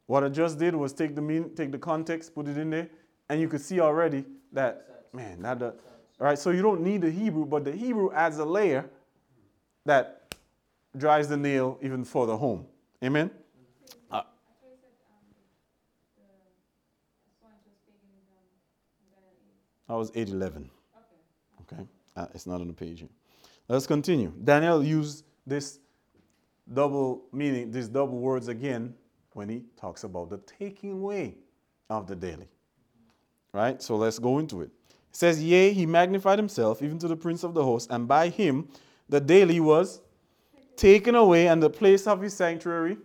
What 0.07 0.24
I 0.24 0.28
just 0.28 0.59
did 0.59 0.74
was 0.74 0.92
take 0.92 1.14
the 1.14 1.20
mean, 1.20 1.54
take 1.54 1.70
the 1.70 1.78
context, 1.78 2.35
put 2.35 2.48
it 2.48 2.57
in 2.57 2.70
there, 2.70 2.88
and 3.28 3.40
you 3.40 3.48
could 3.48 3.61
see 3.61 3.81
already 3.81 4.24
that, 4.52 5.07
man, 5.12 5.42
that, 5.42 5.59
the, 5.59 5.66
all 5.66 6.26
right, 6.26 6.38
so 6.38 6.50
you 6.50 6.62
don't 6.62 6.81
need 6.81 7.02
the 7.02 7.11
Hebrew, 7.11 7.44
but 7.44 7.64
the 7.64 7.72
Hebrew 7.72 8.11
adds 8.12 8.38
a 8.38 8.44
layer 8.44 8.88
that 9.85 10.35
drives 10.96 11.28
the 11.28 11.37
nail 11.37 11.78
even 11.83 12.04
further 12.04 12.37
home. 12.37 12.66
Amen? 13.04 13.31
Uh, 14.11 14.16
I 14.16 14.20
thought 14.20 14.24
you 14.64 14.76
said, 14.81 14.90
um, 15.07 15.20
the, 16.16 16.22
the 17.26 17.35
point 17.42 17.54
was 17.66 17.76
taken, 17.87 18.09
um, 18.33 18.48
Daniel 19.12 19.28
eight. 19.28 19.88
that 19.88 19.94
was 19.94 20.11
811. 20.14 20.70
Okay. 21.61 21.83
Okay, 21.83 21.88
uh, 22.18 22.26
it's 22.35 22.46
not 22.46 22.61
on 22.61 22.66
the 22.66 22.72
page 22.72 23.00
here. 23.00 23.09
Let's 23.68 23.87
continue. 23.87 24.33
Daniel 24.42 24.83
used 24.83 25.24
this 25.46 25.78
double 26.72 27.22
meaning, 27.33 27.70
these 27.70 27.88
double 27.88 28.18
words 28.18 28.48
again 28.48 28.94
when 29.35 29.48
he 29.48 29.62
talks 29.76 30.04
about 30.04 30.31
the 30.31 30.38
taking 30.38 30.92
away 30.92 31.37
of 31.88 32.07
the 32.07 32.16
daily. 32.16 32.48
Right? 33.52 33.81
So 33.81 33.96
let's 33.96 34.18
go 34.18 34.38
into 34.38 34.62
it. 34.62 34.70
It 34.90 35.16
says, 35.16 35.42
Yea, 35.42 35.72
he 35.72 35.87
magnified 35.87 36.38
himself 36.38 36.83
even 36.83 36.98
to 36.98 37.09
the 37.09 37.16
prince 37.16 37.44
of 37.44 37.54
the 37.54 37.64
host, 37.64 37.88
and 37.90 38.07
by 38.09 38.28
him 38.28 38.68
the 39.09 39.20
daily 39.20 39.61
was 39.61 40.02
taken 40.76 41.14
away, 41.14 41.48
and 41.48 41.62
the 41.62 41.70
place 41.70 42.07
of 42.07 42.20
his 42.20 42.35
sanctuary 42.35 42.98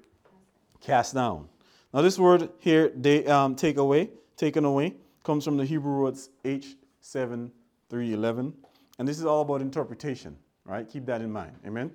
cast 0.82 1.14
down. 1.14 1.48
Now, 1.94 2.02
this 2.02 2.20
word 2.20 2.50
here, 2.60 2.92
they, 2.96 3.26
um, 3.26 3.56
take 3.56 3.78
away, 3.78 4.10
taken 4.38 4.66
away, 4.66 4.96
comes 5.24 5.46
from 5.46 5.58
the 5.58 5.66
Hebrew 5.66 6.02
words 6.02 6.30
H7311. 6.44 8.54
And 9.00 9.08
this 9.08 9.20
is 9.20 9.26
all 9.26 9.42
about 9.42 9.62
interpretation, 9.62 10.38
right? 10.66 10.88
Keep 10.88 11.06
that 11.08 11.22
in 11.22 11.32
mind. 11.32 11.54
Amen. 11.66 11.92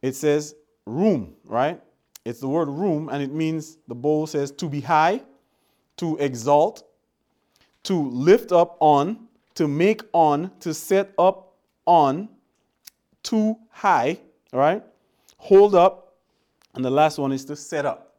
It 0.00 0.14
says 0.14 0.54
room, 0.86 1.34
right? 1.44 1.80
It's 2.24 2.40
the 2.40 2.48
word 2.48 2.68
room, 2.68 3.08
and 3.08 3.22
it 3.22 3.32
means 3.32 3.78
the 3.88 3.94
bowl 3.94 4.26
says 4.26 4.50
to 4.52 4.68
be 4.68 4.80
high, 4.80 5.22
to 5.96 6.16
exalt, 6.18 6.84
to 7.84 7.94
lift 7.94 8.52
up 8.52 8.76
on, 8.80 9.28
to 9.54 9.68
make 9.68 10.02
on, 10.12 10.50
to 10.60 10.72
set 10.72 11.12
up 11.18 11.54
on, 11.84 12.28
too 13.22 13.56
high, 13.70 14.18
right? 14.52 14.82
Hold 15.38 15.74
up, 15.74 16.14
and 16.74 16.84
the 16.84 16.90
last 16.90 17.18
one 17.18 17.32
is 17.32 17.44
to 17.46 17.56
set 17.56 17.84
up, 17.84 18.16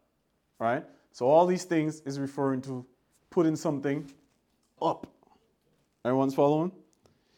right? 0.60 0.84
So 1.12 1.28
all 1.28 1.46
these 1.46 1.64
things 1.64 2.02
is 2.02 2.20
referring 2.20 2.62
to 2.64 2.86
putting 3.30 3.56
something 3.56 4.12
up. 4.82 5.08
Everyone's 6.06 6.36
following? 6.36 6.72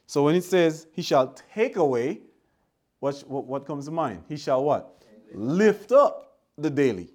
So 0.07 0.23
when 0.23 0.35
it 0.35 0.43
says 0.43 0.87
he 0.91 1.01
shall 1.01 1.35
take 1.53 1.77
away, 1.77 2.21
what, 2.99 3.23
what, 3.27 3.45
what 3.45 3.65
comes 3.65 3.85
to 3.85 3.91
mind? 3.91 4.23
He 4.27 4.37
shall 4.37 4.63
what? 4.63 5.03
Lift 5.33 5.91
up 5.91 6.37
the 6.57 6.69
daily. 6.69 7.09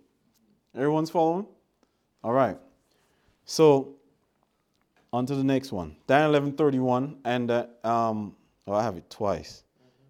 Everyone's 0.74 1.11
following? 1.11 1.46
All 2.22 2.33
right. 2.33 2.59
So 3.44 3.96
on 5.12 5.26
to 5.26 5.35
the 5.35 5.44
next 5.44 5.72
one. 5.72 5.96
Daniel 6.07 6.31
11 6.31 6.53
31. 6.53 7.18
And 7.24 7.50
uh, 7.50 7.66
um, 7.85 8.37
oh, 8.66 8.74
I 8.74 8.83
have 8.83 8.96
it 8.96 9.09
twice. 9.11 9.64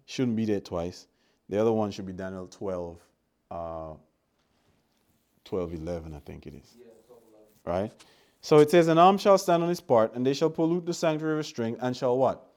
Shouldn't 0.05 0.35
be 0.35 0.45
there 0.45 0.59
twice. 0.59 1.07
The 1.49 1.59
other 1.59 1.71
one 1.71 1.91
should 1.91 2.05
be 2.05 2.13
Daniel 2.13 2.47
12, 2.47 2.97
uh, 3.49 3.93
12 5.45 5.73
11, 5.73 6.13
I 6.13 6.19
think 6.19 6.47
it 6.47 6.53
is. 6.55 6.77
Right? 7.65 7.91
So 8.41 8.59
it 8.59 8.71
says, 8.71 8.87
An 8.87 8.97
arm 8.97 9.17
shall 9.17 9.37
stand 9.37 9.61
on 9.61 9.69
his 9.69 9.81
part, 9.81 10.15
and 10.15 10.25
they 10.25 10.33
shall 10.33 10.49
pollute 10.49 10.85
the 10.85 10.93
sanctuary 10.93 11.39
of 11.39 11.45
strength, 11.45 11.79
and 11.81 11.95
shall 11.95 12.17
what? 12.17 12.50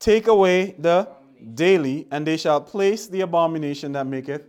Take 0.00 0.26
away 0.28 0.74
the 0.78 1.08
daily, 1.54 2.08
and 2.10 2.26
they 2.26 2.38
shall 2.38 2.60
place 2.60 3.06
the 3.06 3.20
abomination 3.20 3.92
that 3.92 4.06
maketh 4.06 4.46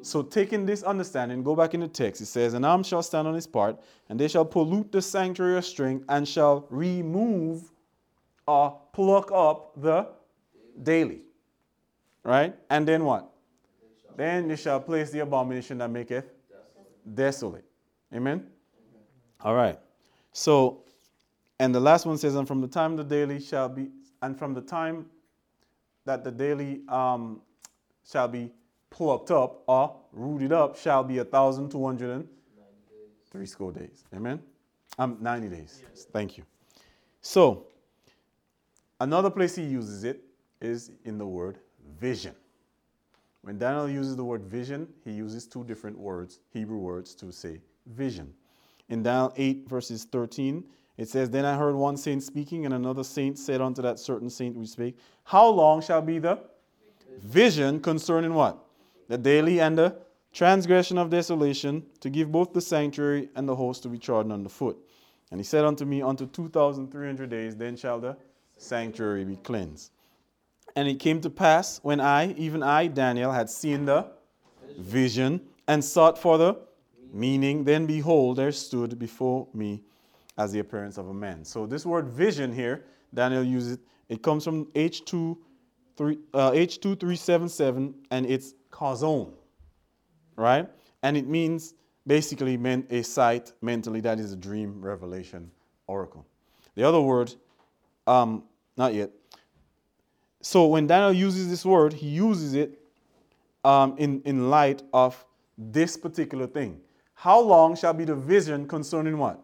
so, 0.02 0.22
taking 0.22 0.64
this 0.64 0.84
understanding, 0.84 1.42
go 1.42 1.56
back 1.56 1.74
in 1.74 1.80
the 1.80 1.88
text. 1.88 2.20
It 2.20 2.26
says, 2.26 2.54
An 2.54 2.64
arm 2.64 2.84
shall 2.84 3.02
stand 3.02 3.26
on 3.26 3.34
his 3.34 3.46
part, 3.46 3.80
and 4.08 4.18
they 4.18 4.28
shall 4.28 4.44
pollute 4.44 4.92
the 4.92 5.02
sanctuary 5.02 5.58
of 5.58 5.64
strength, 5.64 6.04
and 6.08 6.26
shall 6.26 6.66
remove 6.70 7.70
or 8.46 8.78
pluck 8.92 9.30
up 9.32 9.72
the 9.76 10.06
daily. 10.82 11.22
Right? 12.28 12.54
And 12.68 12.86
then 12.86 13.06
what? 13.06 13.30
Then 14.14 14.48
they 14.48 14.56
shall 14.56 14.80
place 14.80 15.10
the 15.10 15.20
abomination 15.20 15.78
that 15.78 15.90
maketh 15.90 16.26
desolate. 17.14 17.64
Amen? 18.14 18.44
All 19.40 19.54
right. 19.54 19.78
So, 20.32 20.82
and 21.58 21.74
the 21.74 21.80
last 21.80 22.04
one 22.04 22.18
says, 22.18 22.34
And 22.34 22.46
from 22.46 22.60
the 22.60 22.68
time 22.68 22.96
the 22.96 23.02
daily 23.02 23.40
shall 23.40 23.70
be, 23.70 23.88
and 24.20 24.38
from 24.38 24.52
the 24.52 24.60
time 24.60 25.06
that 26.04 26.22
the 26.22 26.30
daily 26.30 26.82
um, 26.90 27.40
shall 28.06 28.28
be 28.28 28.52
plucked 28.90 29.30
up 29.30 29.62
or 29.66 29.96
rooted 30.12 30.52
up 30.52 30.76
shall 30.76 31.02
be 31.02 31.18
a 31.18 31.24
thousand 31.24 31.70
two 31.70 31.82
hundred 31.82 32.10
and 32.10 32.28
three 33.30 33.46
score 33.46 33.72
days. 33.72 34.04
Amen. 34.14 34.38
Um, 34.98 35.16
90 35.22 35.48
days. 35.48 35.82
Thank 36.12 36.36
you. 36.36 36.44
So, 37.22 37.68
another 39.00 39.30
place 39.30 39.56
he 39.56 39.62
uses 39.62 40.04
it 40.04 40.22
is 40.60 40.90
in 41.06 41.16
the 41.16 41.26
word 41.26 41.58
vision. 42.00 42.34
When 43.42 43.58
Daniel 43.58 43.88
uses 43.88 44.16
the 44.16 44.24
word 44.24 44.42
vision, 44.42 44.88
he 45.04 45.12
uses 45.12 45.46
two 45.46 45.64
different 45.64 45.98
words, 45.98 46.40
Hebrew 46.52 46.78
words, 46.78 47.14
to 47.16 47.32
say 47.32 47.60
vision. 47.86 48.32
In 48.88 49.02
Daniel 49.02 49.32
8, 49.36 49.68
verses 49.68 50.04
13, 50.04 50.64
it 50.96 51.08
says, 51.08 51.30
Then 51.30 51.44
I 51.44 51.56
heard 51.56 51.74
one 51.74 51.96
saint 51.96 52.22
speaking, 52.22 52.64
and 52.64 52.74
another 52.74 53.04
saint 53.04 53.38
said 53.38 53.60
unto 53.60 53.80
that 53.82 53.98
certain 53.98 54.28
saint 54.28 54.56
which 54.56 54.70
spake, 54.70 54.98
How 55.24 55.48
long 55.48 55.80
shall 55.80 56.02
be 56.02 56.18
the 56.18 56.40
vision 57.20 57.80
concerning 57.80 58.34
what? 58.34 58.64
the 59.08 59.18
daily 59.18 59.60
and 59.60 59.76
the 59.76 59.96
transgression 60.32 60.98
of 60.98 61.10
desolation, 61.10 61.84
to 62.00 62.10
give 62.10 62.30
both 62.30 62.52
the 62.52 62.60
sanctuary 62.60 63.28
and 63.34 63.48
the 63.48 63.56
host 63.56 63.82
to 63.82 63.88
be 63.88 63.98
trodden 63.98 64.30
under 64.30 64.48
foot. 64.48 64.76
And 65.30 65.40
he 65.40 65.44
said 65.44 65.64
unto 65.64 65.84
me, 65.84 66.02
Unto 66.02 66.26
2,300 66.26 67.28
days, 67.28 67.56
then 67.56 67.76
shall 67.76 67.98
the 67.98 68.16
sanctuary 68.56 69.24
be 69.24 69.36
cleansed. 69.36 69.90
And 70.76 70.88
it 70.88 71.00
came 71.00 71.20
to 71.22 71.30
pass 71.30 71.80
when 71.82 72.00
I, 72.00 72.32
even 72.34 72.62
I, 72.62 72.86
Daniel, 72.86 73.32
had 73.32 73.50
seen 73.50 73.84
the 73.84 74.06
vision 74.78 75.40
and 75.66 75.84
sought 75.84 76.18
for 76.18 76.38
the 76.38 76.56
meaning, 77.12 77.64
then 77.64 77.86
behold, 77.86 78.36
there 78.36 78.52
stood 78.52 78.98
before 78.98 79.48
me 79.52 79.82
as 80.36 80.52
the 80.52 80.60
appearance 80.60 80.98
of 80.98 81.08
a 81.08 81.14
man. 81.14 81.44
So 81.44 81.66
this 81.66 81.84
word 81.84 82.08
vision 82.08 82.52
here, 82.52 82.84
Daniel 83.12 83.42
uses, 83.42 83.72
it 83.74 83.80
it 84.08 84.22
comes 84.22 84.44
from 84.44 84.66
H2, 84.66 85.36
three, 85.96 86.18
uh, 86.32 86.52
H2377, 86.52 87.94
and 88.10 88.26
it's 88.26 88.54
kazon, 88.70 89.32
right? 90.36 90.68
And 91.02 91.16
it 91.16 91.26
means 91.26 91.74
basically 92.06 92.56
meant 92.56 92.90
a 92.90 93.02
sight 93.02 93.52
mentally 93.60 94.00
that 94.00 94.18
is 94.18 94.32
a 94.32 94.36
dream, 94.36 94.80
revelation, 94.80 95.50
oracle. 95.86 96.26
The 96.74 96.84
other 96.84 97.00
word, 97.00 97.34
um, 98.06 98.44
not 98.76 98.94
yet. 98.94 99.10
So 100.40 100.66
when 100.66 100.86
Daniel 100.86 101.12
uses 101.12 101.48
this 101.48 101.64
word, 101.64 101.92
he 101.92 102.08
uses 102.08 102.54
it 102.54 102.78
um, 103.64 103.94
in, 103.98 104.22
in 104.24 104.50
light 104.50 104.82
of 104.92 105.24
this 105.56 105.96
particular 105.96 106.46
thing. 106.46 106.80
How 107.14 107.40
long 107.40 107.74
shall 107.74 107.92
be 107.92 108.04
the 108.04 108.14
vision 108.14 108.68
concerning 108.68 109.18
what? 109.18 109.40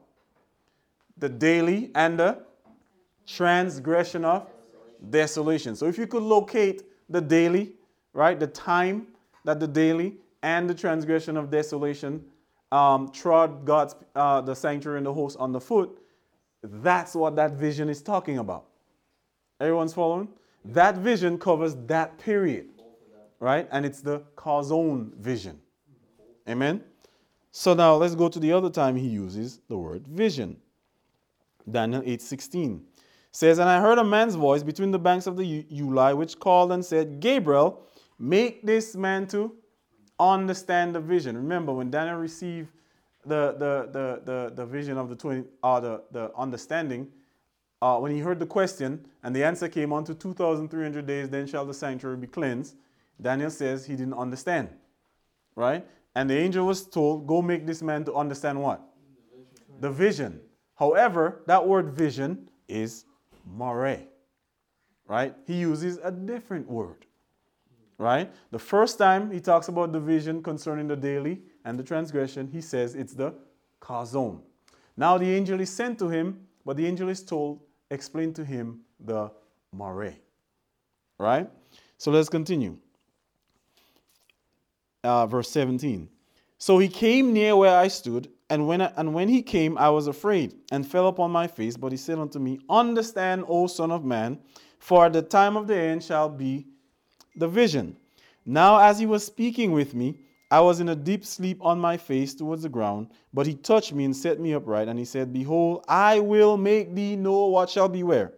The 1.18 1.28
daily 1.28 1.90
and 1.94 2.18
the 2.18 2.38
transgression 3.26 4.24
of 4.24 4.48
desolation. 5.10 5.74
So 5.74 5.86
if 5.86 5.98
you 5.98 6.06
could 6.06 6.22
locate 6.22 6.84
the 7.08 7.20
daily, 7.20 7.72
right, 8.12 8.38
the 8.38 8.46
time 8.46 9.08
that 9.44 9.60
the 9.60 9.66
daily 9.66 10.16
and 10.42 10.70
the 10.70 10.74
transgression 10.74 11.36
of 11.36 11.50
desolation 11.50 12.24
um, 12.70 13.10
trod 13.10 13.64
God's 13.64 13.94
uh, 14.14 14.40
the 14.40 14.54
sanctuary 14.54 14.98
and 14.98 15.06
the 15.06 15.12
host 15.12 15.36
on 15.38 15.52
the 15.52 15.60
foot, 15.60 15.98
that's 16.62 17.14
what 17.14 17.36
that 17.36 17.52
vision 17.52 17.88
is 17.88 18.02
talking 18.02 18.38
about. 18.38 18.64
Everyone's 19.60 19.94
following? 19.94 20.28
That 20.64 20.96
vision 20.96 21.38
covers 21.38 21.74
that 21.86 22.18
period, 22.18 22.68
right? 23.38 23.68
And 23.70 23.84
it's 23.84 24.00
the 24.00 24.20
Chazon 24.36 25.14
vision. 25.14 25.60
Amen. 26.48 26.82
So 27.50 27.74
now 27.74 27.94
let's 27.94 28.14
go 28.14 28.28
to 28.28 28.38
the 28.38 28.52
other 28.52 28.70
time 28.70 28.96
he 28.96 29.06
uses 29.06 29.60
the 29.68 29.76
word 29.76 30.06
vision. 30.06 30.56
Daniel 31.70 32.02
8:16 32.02 32.80
says, 33.30 33.58
And 33.58 33.68
I 33.68 33.80
heard 33.80 33.98
a 33.98 34.04
man's 34.04 34.36
voice 34.36 34.62
between 34.62 34.90
the 34.90 34.98
banks 34.98 35.26
of 35.26 35.36
the 35.36 35.64
Ulai, 35.64 36.16
which 36.16 36.38
called 36.38 36.72
and 36.72 36.84
said, 36.84 37.20
Gabriel, 37.20 37.82
make 38.18 38.64
this 38.64 38.94
man 38.94 39.26
to 39.28 39.52
understand 40.18 40.94
the 40.94 41.00
vision. 41.00 41.36
Remember, 41.36 41.72
when 41.72 41.90
Daniel 41.90 42.16
received 42.16 42.68
the, 43.26 43.52
the, 43.58 43.88
the, 43.92 44.22
the, 44.24 44.52
the 44.54 44.66
vision 44.66 44.98
of 44.98 45.08
the 45.08 45.16
20, 45.16 45.44
or 45.62 45.80
the, 45.80 46.02
the 46.12 46.32
understanding, 46.36 47.08
uh, 47.82 47.98
when 47.98 48.12
he 48.12 48.20
heard 48.20 48.38
the 48.38 48.46
question 48.46 49.06
and 49.22 49.34
the 49.34 49.44
answer 49.44 49.68
came 49.68 49.92
on 49.92 50.04
to 50.04 50.14
2,300 50.14 51.06
days, 51.06 51.28
then 51.28 51.46
shall 51.46 51.66
the 51.66 51.74
sanctuary 51.74 52.16
be 52.16 52.26
cleansed, 52.26 52.76
Daniel 53.20 53.50
says 53.50 53.86
he 53.86 53.96
didn't 53.96 54.14
understand. 54.14 54.68
Right? 55.56 55.86
And 56.14 56.28
the 56.28 56.36
angel 56.36 56.66
was 56.66 56.86
told, 56.86 57.26
Go 57.26 57.42
make 57.42 57.66
this 57.66 57.82
man 57.82 58.04
to 58.04 58.14
understand 58.14 58.60
what? 58.60 58.82
The 59.80 59.90
vision. 59.90 60.40
However, 60.76 61.42
that 61.46 61.66
word 61.66 61.90
vision 61.90 62.48
is 62.68 63.04
mare. 63.46 64.02
Right? 65.06 65.34
He 65.46 65.54
uses 65.54 65.98
a 66.02 66.10
different 66.10 66.68
word. 66.68 67.06
Right? 67.98 68.32
The 68.50 68.58
first 68.58 68.98
time 68.98 69.30
he 69.30 69.40
talks 69.40 69.68
about 69.68 69.92
the 69.92 70.00
vision 70.00 70.42
concerning 70.42 70.88
the 70.88 70.96
daily 70.96 71.42
and 71.64 71.78
the 71.78 71.84
transgression, 71.84 72.48
he 72.50 72.60
says 72.60 72.94
it's 72.94 73.14
the 73.14 73.34
kazon. 73.80 74.40
Now 74.96 75.18
the 75.18 75.26
angel 75.26 75.60
is 75.60 75.70
sent 75.70 75.98
to 76.00 76.08
him, 76.08 76.43
but 76.64 76.76
the 76.76 76.86
angel 76.86 77.08
is 77.08 77.22
told, 77.22 77.60
explain 77.90 78.32
to 78.34 78.44
him 78.44 78.80
the 79.00 79.30
mare. 79.72 80.14
Right? 81.18 81.48
So 81.98 82.10
let's 82.10 82.28
continue. 82.28 82.76
Uh, 85.02 85.26
verse 85.26 85.50
17. 85.50 86.08
So 86.58 86.78
he 86.78 86.88
came 86.88 87.32
near 87.32 87.56
where 87.56 87.76
I 87.76 87.88
stood, 87.88 88.30
and 88.48 88.66
when, 88.66 88.80
I, 88.80 88.92
and 88.96 89.12
when 89.12 89.28
he 89.28 89.42
came, 89.42 89.76
I 89.76 89.90
was 89.90 90.06
afraid 90.06 90.54
and 90.72 90.86
fell 90.86 91.08
upon 91.08 91.30
my 91.30 91.46
face. 91.46 91.76
But 91.76 91.92
he 91.92 91.98
said 91.98 92.18
unto 92.18 92.38
me, 92.38 92.58
Understand, 92.70 93.44
O 93.48 93.66
Son 93.66 93.90
of 93.90 94.04
Man, 94.04 94.38
for 94.78 95.06
at 95.06 95.12
the 95.12 95.22
time 95.22 95.56
of 95.56 95.66
the 95.66 95.76
end 95.76 96.02
shall 96.02 96.28
be 96.28 96.66
the 97.36 97.48
vision. 97.48 97.96
Now, 98.46 98.78
as 98.78 98.98
he 98.98 99.06
was 99.06 99.24
speaking 99.24 99.72
with 99.72 99.94
me, 99.94 100.20
I 100.54 100.60
was 100.60 100.80
in 100.80 100.88
a 100.88 100.94
deep 100.94 101.24
sleep 101.24 101.58
on 101.60 101.80
my 101.80 101.96
face 101.96 102.34
towards 102.34 102.62
the 102.62 102.68
ground. 102.68 103.08
But 103.32 103.46
he 103.46 103.54
touched 103.54 103.92
me 103.92 104.04
and 104.04 104.16
set 104.16 104.38
me 104.38 104.54
upright, 104.54 104.88
and 104.88 104.98
he 104.98 105.04
said, 105.04 105.32
Behold, 105.32 105.84
I 105.88 106.20
will 106.20 106.56
make 106.56 106.94
thee 106.94 107.16
know 107.16 107.46
what 107.46 107.70
shall 107.70 107.88
be 107.88 108.02
where. 108.02 108.32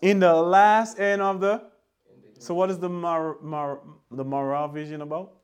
In 0.00 0.20
the 0.20 0.34
last 0.34 0.98
end 0.98 1.20
of 1.20 1.40
the. 1.40 1.62
So, 2.38 2.54
what 2.54 2.70
is 2.70 2.78
the 2.78 2.88
Mar, 2.88 3.36
Mar, 3.40 3.80
the 4.10 4.24
Mara 4.24 4.68
vision 4.68 5.02
about? 5.02 5.42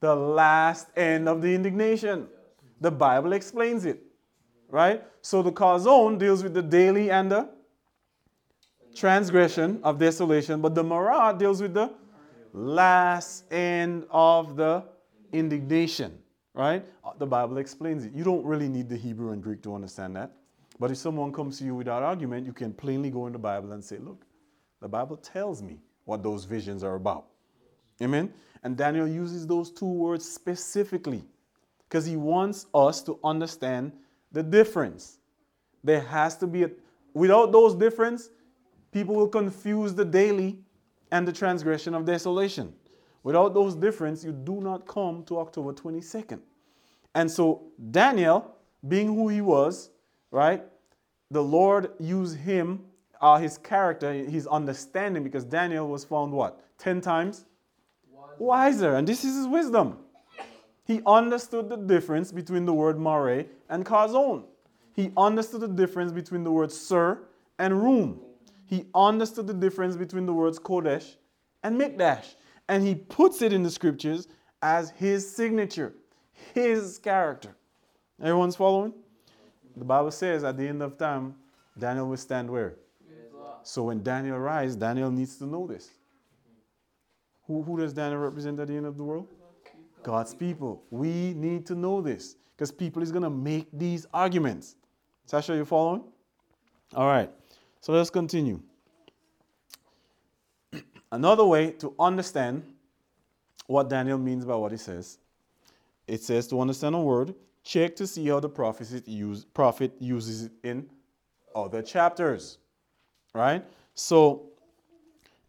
the 0.00 0.14
last 0.14 0.88
end 0.96 1.28
of 1.28 1.42
the 1.42 1.54
indignation. 1.54 2.26
The 2.80 2.90
Bible 2.90 3.34
explains 3.34 3.84
it, 3.84 4.02
right? 4.70 5.02
So 5.20 5.42
the 5.42 5.52
chazon 5.52 6.18
deals 6.18 6.42
with 6.42 6.54
the 6.54 6.62
daily 6.62 7.10
and 7.10 7.30
the 7.30 7.48
transgression 8.94 9.80
of 9.84 9.98
desolation, 9.98 10.60
but 10.60 10.74
the 10.74 10.82
marah 10.82 11.36
deals 11.38 11.60
with 11.60 11.74
the 11.74 11.92
last 12.52 13.50
end 13.52 14.06
of 14.10 14.56
the 14.56 14.84
indignation, 15.32 16.18
right? 16.54 16.84
Uh, 17.04 17.10
the 17.18 17.26
Bible 17.26 17.58
explains 17.58 18.04
it. 18.04 18.12
You 18.12 18.24
don't 18.24 18.44
really 18.44 18.68
need 18.68 18.88
the 18.88 18.96
Hebrew 18.96 19.32
and 19.32 19.42
Greek 19.42 19.62
to 19.62 19.74
understand 19.74 20.16
that. 20.16 20.32
But 20.78 20.90
if 20.90 20.96
someone 20.96 21.32
comes 21.32 21.58
to 21.58 21.64
you 21.64 21.74
with 21.74 21.86
that 21.86 22.02
argument, 22.02 22.46
you 22.46 22.52
can 22.52 22.72
plainly 22.72 23.10
go 23.10 23.26
in 23.26 23.32
the 23.32 23.38
Bible 23.38 23.72
and 23.72 23.84
say, 23.84 23.98
look, 23.98 24.24
the 24.80 24.88
Bible 24.88 25.16
tells 25.16 25.62
me 25.62 25.78
what 26.04 26.22
those 26.22 26.44
visions 26.44 26.82
are 26.82 26.94
about. 26.94 27.26
Amen? 28.02 28.32
And 28.62 28.76
Daniel 28.76 29.06
uses 29.06 29.46
those 29.46 29.70
two 29.70 29.86
words 29.86 30.26
specifically 30.28 31.22
because 31.88 32.06
he 32.06 32.16
wants 32.16 32.66
us 32.74 33.02
to 33.02 33.18
understand 33.22 33.92
the 34.32 34.42
difference. 34.42 35.18
There 35.84 36.00
has 36.00 36.36
to 36.38 36.46
be 36.46 36.62
a, 36.64 36.70
without 37.14 37.52
those 37.52 37.74
difference, 37.74 38.30
people 38.92 39.14
will 39.14 39.28
confuse 39.28 39.94
the 39.94 40.04
daily 40.04 40.58
and 41.12 41.26
the 41.26 41.32
transgression 41.32 41.94
of 41.94 42.04
desolation. 42.04 42.72
Without 43.22 43.54
those 43.54 43.74
difference, 43.74 44.24
you 44.24 44.32
do 44.32 44.60
not 44.60 44.86
come 44.86 45.24
to 45.24 45.38
October 45.38 45.72
22nd. 45.72 46.40
And 47.14 47.30
so 47.30 47.62
Daniel, 47.90 48.54
being 48.88 49.08
who 49.08 49.28
he 49.28 49.40
was, 49.40 49.90
right? 50.30 50.64
The 51.30 51.42
Lord 51.42 51.90
used 51.98 52.38
him, 52.38 52.80
uh, 53.20 53.38
his 53.38 53.58
character, 53.58 54.12
his 54.12 54.46
understanding, 54.46 55.22
because 55.22 55.44
Daniel 55.44 55.88
was 55.88 56.04
found 56.04 56.32
what? 56.32 56.60
10 56.78 57.00
times 57.00 57.44
wiser. 58.38 58.94
And 58.94 59.06
this 59.06 59.24
is 59.24 59.36
his 59.36 59.46
wisdom. 59.46 59.98
He 60.84 61.02
understood 61.06 61.68
the 61.68 61.76
difference 61.76 62.32
between 62.32 62.64
the 62.64 62.72
word 62.72 62.98
mare 62.98 63.46
and 63.68 63.84
chazon. 63.84 64.44
He 64.96 65.12
understood 65.16 65.60
the 65.60 65.68
difference 65.68 66.10
between 66.10 66.42
the 66.42 66.50
words 66.50 66.78
sir 66.78 67.20
and 67.58 67.80
room. 67.80 68.20
He 68.70 68.86
understood 68.94 69.48
the 69.48 69.54
difference 69.54 69.96
between 69.96 70.26
the 70.26 70.32
words 70.32 70.60
kodesh 70.60 71.16
and 71.64 71.78
mikdash. 71.78 72.34
And 72.68 72.86
he 72.86 72.94
puts 72.94 73.42
it 73.42 73.52
in 73.52 73.64
the 73.64 73.70
scriptures 73.70 74.28
as 74.62 74.90
his 74.90 75.28
signature, 75.28 75.92
his 76.54 76.96
character. 76.98 77.56
Everyone's 78.22 78.54
following? 78.54 78.94
The 79.76 79.84
Bible 79.84 80.12
says 80.12 80.44
at 80.44 80.56
the 80.56 80.68
end 80.68 80.82
of 80.82 80.96
time, 80.96 81.34
Daniel 81.76 82.06
will 82.06 82.16
stand 82.16 82.48
where? 82.48 82.76
So 83.64 83.82
when 83.84 84.04
Daniel 84.04 84.38
rises, 84.38 84.76
Daniel 84.76 85.10
needs 85.10 85.36
to 85.38 85.46
know 85.46 85.66
this. 85.66 85.90
Who, 87.48 87.62
who 87.64 87.76
does 87.76 87.92
Daniel 87.92 88.20
represent 88.20 88.60
at 88.60 88.68
the 88.68 88.74
end 88.74 88.86
of 88.86 88.96
the 88.96 89.02
world? 89.02 89.26
God's 90.04 90.32
people. 90.32 90.84
We 90.90 91.34
need 91.34 91.66
to 91.66 91.74
know 91.74 92.00
this 92.00 92.36
because 92.56 92.70
people 92.70 93.02
is 93.02 93.10
going 93.10 93.24
to 93.24 93.30
make 93.30 93.66
these 93.72 94.06
arguments. 94.14 94.76
Sasha, 95.26 95.56
you 95.56 95.64
following? 95.64 96.04
All 96.94 97.06
right. 97.06 97.30
So 97.80 97.92
let's 97.92 98.10
continue. 98.10 98.60
Another 101.12 101.44
way 101.44 101.72
to 101.72 101.94
understand 101.98 102.62
what 103.66 103.88
Daniel 103.88 104.18
means 104.18 104.44
by 104.44 104.54
what 104.54 104.72
he 104.72 104.78
says, 104.78 105.18
it 106.06 106.22
says 106.22 106.46
to 106.48 106.60
understand 106.60 106.94
a 106.94 107.00
word, 107.00 107.34
check 107.64 107.96
to 107.96 108.06
see 108.06 108.26
how 108.28 108.40
the 108.40 108.48
prophet, 108.48 109.06
use, 109.06 109.44
prophet 109.44 109.92
uses 109.98 110.44
it 110.44 110.52
in 110.62 110.88
other 111.54 111.82
chapters. 111.82 112.58
Right? 113.32 113.64
So 113.94 114.50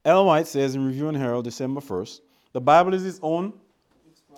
Ellen 0.05 0.25
White 0.25 0.47
says 0.47 0.75
in 0.75 0.85
Review 0.85 1.09
and 1.09 1.17
Herald, 1.17 1.45
December 1.45 1.81
1st, 1.81 2.21
the 2.53 2.61
Bible 2.61 2.93
is 2.93 3.05
its 3.05 3.19
own 3.21 3.53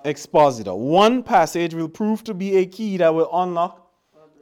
expositor. 0.03 0.75
One 0.75 1.23
passage 1.23 1.73
will 1.73 1.89
prove 1.89 2.23
to 2.25 2.33
be 2.33 2.57
a 2.57 2.65
key 2.65 2.97
that 2.97 3.13
will 3.13 3.29
unlock 3.33 3.91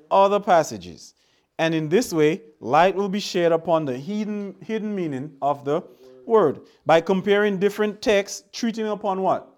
other 0.10 0.40
passages. 0.40 1.14
And 1.60 1.76
in 1.76 1.90
this 1.90 2.14
way, 2.14 2.42
light 2.60 2.96
will 2.96 3.10
be 3.10 3.20
shed 3.20 3.52
upon 3.52 3.86
the 3.86 3.98
hidden, 3.98 4.56
hidden 4.62 4.96
meaning 4.96 5.34
of 5.42 5.64
the 5.64 5.84
word 6.26 6.62
by 6.86 7.02
comparing 7.02 7.58
different 7.58 8.02
texts, 8.02 8.44
treating 8.52 8.88
upon 8.88 9.22
what? 9.22 9.56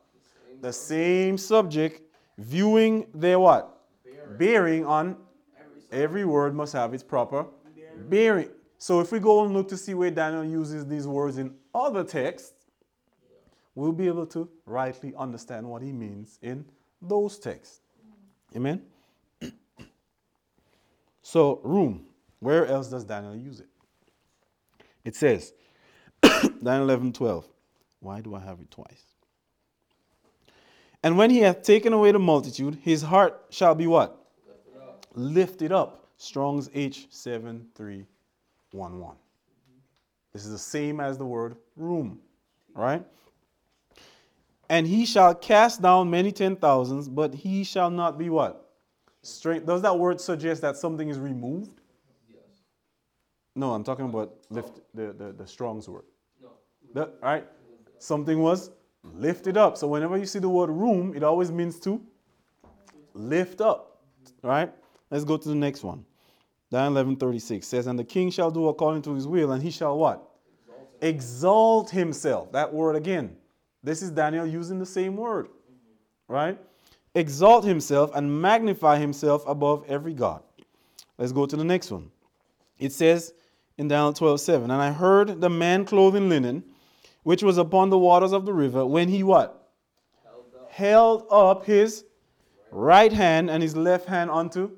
The 0.62 0.74
same 0.74 1.38
subject, 1.38 2.02
viewing 2.38 3.08
their 3.14 3.40
what? 3.40 3.70
Bearing 4.38 4.86
on 4.86 5.18
every 5.92 6.26
word 6.26 6.56
must 6.56 6.74
have 6.74 6.94
its 6.94 7.04
proper 7.04 7.46
bearing. 8.10 8.50
So 8.78 9.00
if 9.00 9.12
we 9.12 9.20
go 9.20 9.46
and 9.46 9.54
look 9.54 9.68
to 9.70 9.78
see 9.78 9.94
where 9.94 10.12
Daniel 10.12 10.44
uses 10.44 10.86
these 10.86 11.08
words 11.08 11.38
in 11.38 11.54
other 11.74 12.04
texts, 12.04 12.54
we'll 13.76 13.92
be 13.92 14.08
able 14.08 14.26
to 14.28 14.50
rightly 14.66 15.14
understand 15.18 15.68
what 15.68 15.82
he 15.82 15.92
means 15.92 16.38
in 16.42 16.66
those 17.02 17.40
texts. 17.40 17.82
Amen? 18.56 18.82
So, 21.24 21.62
room. 21.64 22.06
Where 22.40 22.68
else 22.68 22.90
does 22.90 23.06
Daniel 23.06 23.36
use 23.36 23.62
it? 23.62 23.70
It 25.06 25.16
says, 25.16 25.54
Daniel 26.22 26.84
11 26.84 27.14
12. 27.14 27.48
Why 28.02 28.20
do 28.20 28.36
I 28.36 28.40
have 28.42 28.60
it 28.60 28.70
twice? 28.70 29.06
And 31.02 31.18
when 31.18 31.30
he 31.30 31.40
hath 31.40 31.64
taken 31.64 31.94
away 31.94 32.12
the 32.12 32.20
multitude, 32.20 32.78
his 32.82 33.02
heart 33.02 33.46
shall 33.50 33.74
be 33.74 33.88
what? 33.88 34.26
Lifted 35.16 35.72
up. 35.72 36.08
Strong's 36.18 36.70
H7311. 36.70 38.06
This 40.34 40.46
is 40.46 40.52
the 40.52 40.58
same 40.58 41.00
as 41.00 41.18
the 41.18 41.26
word 41.26 41.56
room, 41.76 42.20
right? 42.74 43.06
And 44.70 44.88
he 44.88 45.06
shall 45.06 45.36
cast 45.36 45.82
down 45.82 46.10
many 46.10 46.32
ten 46.32 46.56
thousands, 46.56 47.08
but 47.08 47.34
he 47.34 47.64
shall 47.64 47.90
not 47.90 48.18
be 48.18 48.30
what? 48.30 48.73
Strength. 49.24 49.66
Does 49.66 49.82
that 49.82 49.98
word 49.98 50.20
suggest 50.20 50.62
that 50.62 50.76
something 50.76 51.08
is 51.08 51.18
removed? 51.18 51.80
Yes. 52.30 52.42
No, 53.56 53.72
I'm 53.72 53.84
talking 53.84 54.06
about 54.06 54.36
lift 54.50 54.82
the, 54.94 55.14
the, 55.14 55.32
the 55.32 55.48
Strong's 55.48 55.88
word. 55.88 56.04
No. 56.42 56.50
The, 56.94 57.10
right? 57.22 57.48
Something 58.00 58.40
was 58.40 58.70
lifted 59.16 59.56
up. 59.58 59.78
So 59.78 59.88
whenever 59.88 60.18
you 60.18 60.26
see 60.26 60.40
the 60.40 60.50
word 60.50 60.70
room, 60.70 61.14
it 61.16 61.24
always 61.24 61.52
means 61.52 61.80
to 61.82 62.02
lift 63.14 63.62
up. 63.62 64.02
Right? 64.42 64.72
Let's 65.10 65.24
go 65.24 65.38
to 65.38 65.48
the 65.48 65.56
next 65.56 65.84
one. 65.84 66.06
Daniel 66.70 67.04
11:36 67.06 67.64
says, 67.64 67.88
And 67.88 67.98
the 67.98 68.04
king 68.04 68.30
shall 68.30 68.52
do 68.52 68.68
according 68.68 69.04
to 69.04 69.14
his 69.14 69.26
will, 69.26 69.54
and 69.54 69.64
he 69.64 69.72
shall 69.72 69.98
what? 69.98 70.28
Exalt 71.02 71.90
himself. 71.90 72.52
That 72.52 72.74
word 72.74 72.98
again. 72.98 73.38
This 73.82 74.02
is 74.02 74.12
Daniel 74.12 74.46
using 74.46 74.80
the 74.80 74.86
same 74.86 75.16
word. 75.16 75.48
Right? 76.28 76.60
Exalt 77.16 77.64
himself 77.64 78.12
and 78.16 78.42
magnify 78.42 78.98
himself 78.98 79.44
above 79.48 79.86
every 79.88 80.14
God. 80.14 80.42
Let's 81.18 81.32
go 81.32 81.46
to 81.46 81.56
the 81.56 81.64
next 81.64 81.92
one. 81.92 82.12
It 82.80 82.92
says 82.92 83.34
in 83.78 83.88
Daniel 83.88 84.14
12:7, 84.14 84.64
And 84.64 84.82
I 84.82 84.92
heard 84.92 85.40
the 85.42 85.50
man 85.50 85.86
clothed 85.86 86.18
in 86.18 86.30
linen, 86.30 86.64
which 87.24 87.44
was 87.44 87.58
upon 87.58 87.90
the 87.90 88.00
waters 88.00 88.34
of 88.34 88.46
the 88.46 88.54
river, 88.54 88.86
when 88.86 89.10
he 89.10 89.24
what? 89.24 89.70
Held 90.24 90.46
up. 90.56 90.72
Held 90.72 91.28
up 91.30 91.66
his 91.66 92.06
right 92.72 93.14
hand 93.14 93.50
and 93.50 93.62
his 93.62 93.76
left 93.76 94.08
hand 94.08 94.32
unto. 94.32 94.72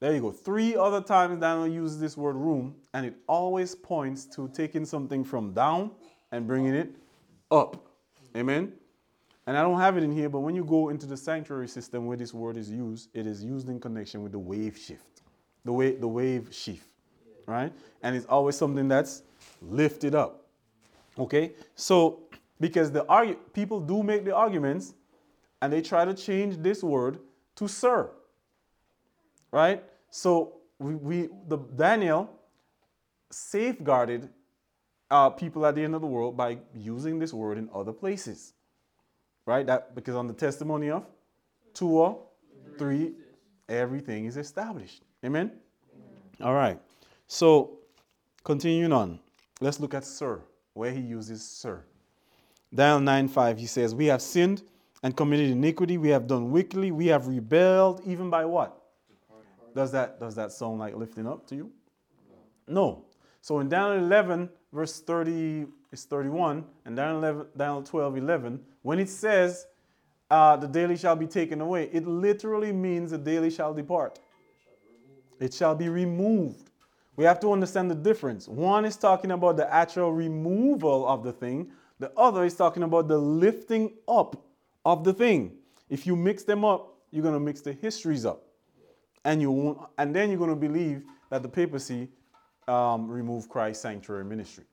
There 0.00 0.14
you 0.14 0.20
go. 0.20 0.32
Three 0.32 0.76
other 0.76 1.00
times 1.00 1.40
Daniel 1.40 1.66
uses 1.66 1.98
this 1.98 2.14
word 2.14 2.36
room, 2.36 2.74
and 2.92 3.06
it 3.06 3.14
always 3.26 3.74
points 3.74 4.26
to 4.36 4.48
taking 4.48 4.84
something 4.84 5.24
from 5.24 5.54
down 5.54 5.92
and 6.30 6.46
bringing 6.46 6.74
it 6.74 6.94
up. 7.50 7.86
Amen. 8.36 8.74
And 9.46 9.58
I 9.58 9.62
don't 9.62 9.78
have 9.78 9.96
it 9.96 10.02
in 10.02 10.10
here, 10.10 10.28
but 10.28 10.40
when 10.40 10.54
you 10.54 10.64
go 10.64 10.88
into 10.88 11.06
the 11.06 11.16
sanctuary 11.16 11.68
system 11.68 12.06
where 12.06 12.16
this 12.16 12.32
word 12.32 12.56
is 12.56 12.70
used, 12.70 13.10
it 13.12 13.26
is 13.26 13.44
used 13.44 13.68
in 13.68 13.78
connection 13.78 14.22
with 14.22 14.32
the 14.32 14.38
wave 14.38 14.76
sheaf, 14.78 15.02
the 15.64 15.72
way 15.72 15.94
the 15.94 16.08
wave 16.08 16.48
sheaf, 16.50 16.88
right? 17.46 17.72
And 18.02 18.16
it's 18.16 18.26
always 18.26 18.56
something 18.56 18.88
that's 18.88 19.22
lifted 19.60 20.14
up. 20.14 20.46
Okay, 21.18 21.52
so 21.74 22.22
because 22.58 22.90
the 22.90 23.04
argu- 23.04 23.36
people 23.52 23.80
do 23.80 24.02
make 24.02 24.24
the 24.24 24.34
arguments, 24.34 24.94
and 25.60 25.72
they 25.72 25.82
try 25.82 26.04
to 26.04 26.14
change 26.14 26.56
this 26.56 26.82
word 26.82 27.18
to 27.56 27.68
sir, 27.68 28.10
right? 29.52 29.84
So 30.10 30.54
we, 30.78 30.94
we 30.94 31.28
the 31.48 31.58
Daniel 31.58 32.30
safeguarded 33.30 34.28
uh, 35.10 35.30
people 35.30 35.66
at 35.66 35.74
the 35.74 35.82
end 35.82 35.94
of 35.94 36.00
the 36.00 36.06
world 36.06 36.36
by 36.36 36.58
using 36.74 37.18
this 37.18 37.32
word 37.32 37.58
in 37.58 37.68
other 37.74 37.92
places, 37.92 38.54
right? 39.46 39.66
That 39.66 39.94
because 39.94 40.14
on 40.14 40.26
the 40.26 40.34
testimony 40.34 40.90
of 40.90 41.06
two 41.72 41.88
or 41.88 42.20
three, 42.78 43.12
everything 43.68 44.26
is 44.26 44.36
established. 44.36 45.02
Amen. 45.24 45.52
All 46.42 46.54
right. 46.54 46.80
So 47.26 47.78
continuing 48.42 48.92
on, 48.92 49.18
let's 49.60 49.80
look 49.80 49.94
at 49.94 50.04
sir, 50.04 50.40
where 50.74 50.90
he 50.92 51.00
uses 51.00 51.42
sir. 51.42 51.84
Daniel 52.74 53.00
9 53.00 53.28
5, 53.28 53.58
he 53.58 53.66
says, 53.66 53.94
We 53.94 54.06
have 54.06 54.20
sinned 54.20 54.62
and 55.02 55.16
committed 55.16 55.50
iniquity, 55.50 55.98
we 55.98 56.08
have 56.08 56.26
done 56.26 56.50
wickedly, 56.50 56.90
we 56.90 57.06
have 57.06 57.28
rebelled, 57.28 58.00
even 58.04 58.30
by 58.30 58.44
what? 58.44 58.80
Does 59.74 59.92
that, 59.92 60.18
does 60.20 60.34
that 60.34 60.52
sound 60.52 60.78
like 60.78 60.94
lifting 60.94 61.26
up 61.26 61.46
to 61.48 61.56
you? 61.56 61.70
No. 62.66 63.04
So 63.42 63.60
in 63.60 63.68
Daniel 63.68 64.04
11, 64.04 64.48
verse 64.74 65.00
30 65.00 65.66
is 65.92 66.04
31, 66.04 66.64
and 66.84 66.96
Daniel, 66.96 67.18
11, 67.18 67.46
Daniel 67.56 67.82
12, 67.82 68.16
11, 68.18 68.60
when 68.82 68.98
it 68.98 69.08
says, 69.08 69.66
uh, 70.30 70.56
the 70.56 70.66
daily 70.66 70.96
shall 70.96 71.14
be 71.14 71.28
taken 71.28 71.60
away, 71.60 71.88
it 71.92 72.06
literally 72.06 72.72
means 72.72 73.12
the 73.12 73.18
daily 73.18 73.50
shall 73.50 73.72
depart. 73.72 74.18
It 75.38 75.54
shall 75.54 75.76
be 75.76 75.88
removed. 75.88 76.70
We 77.16 77.24
have 77.24 77.38
to 77.40 77.52
understand 77.52 77.88
the 77.88 77.94
difference. 77.94 78.48
One 78.48 78.84
is 78.84 78.96
talking 78.96 79.30
about 79.30 79.56
the 79.56 79.72
actual 79.72 80.12
removal 80.12 81.06
of 81.06 81.22
the 81.22 81.32
thing, 81.32 81.70
the 82.00 82.10
other 82.16 82.44
is 82.44 82.56
talking 82.56 82.82
about 82.82 83.06
the 83.06 83.16
lifting 83.16 83.92
up 84.08 84.44
of 84.84 85.04
the 85.04 85.12
thing. 85.12 85.52
If 85.88 86.06
you 86.06 86.16
mix 86.16 86.42
them 86.42 86.64
up, 86.64 86.96
you're 87.12 87.22
going 87.22 87.34
to 87.34 87.40
mix 87.40 87.60
the 87.60 87.72
histories 87.72 88.26
up. 88.26 88.42
And 89.24 89.40
you 89.40 89.52
won't, 89.52 89.78
and 89.96 90.12
then 90.12 90.30
you're 90.30 90.38
going 90.38 90.50
to 90.50 90.56
believe 90.56 91.04
that 91.30 91.42
the 91.42 91.48
papacy 91.48 92.08
um, 92.68 93.08
removed 93.08 93.48
Christ's 93.48 93.82
sanctuary 93.82 94.24
ministry. 94.24 94.64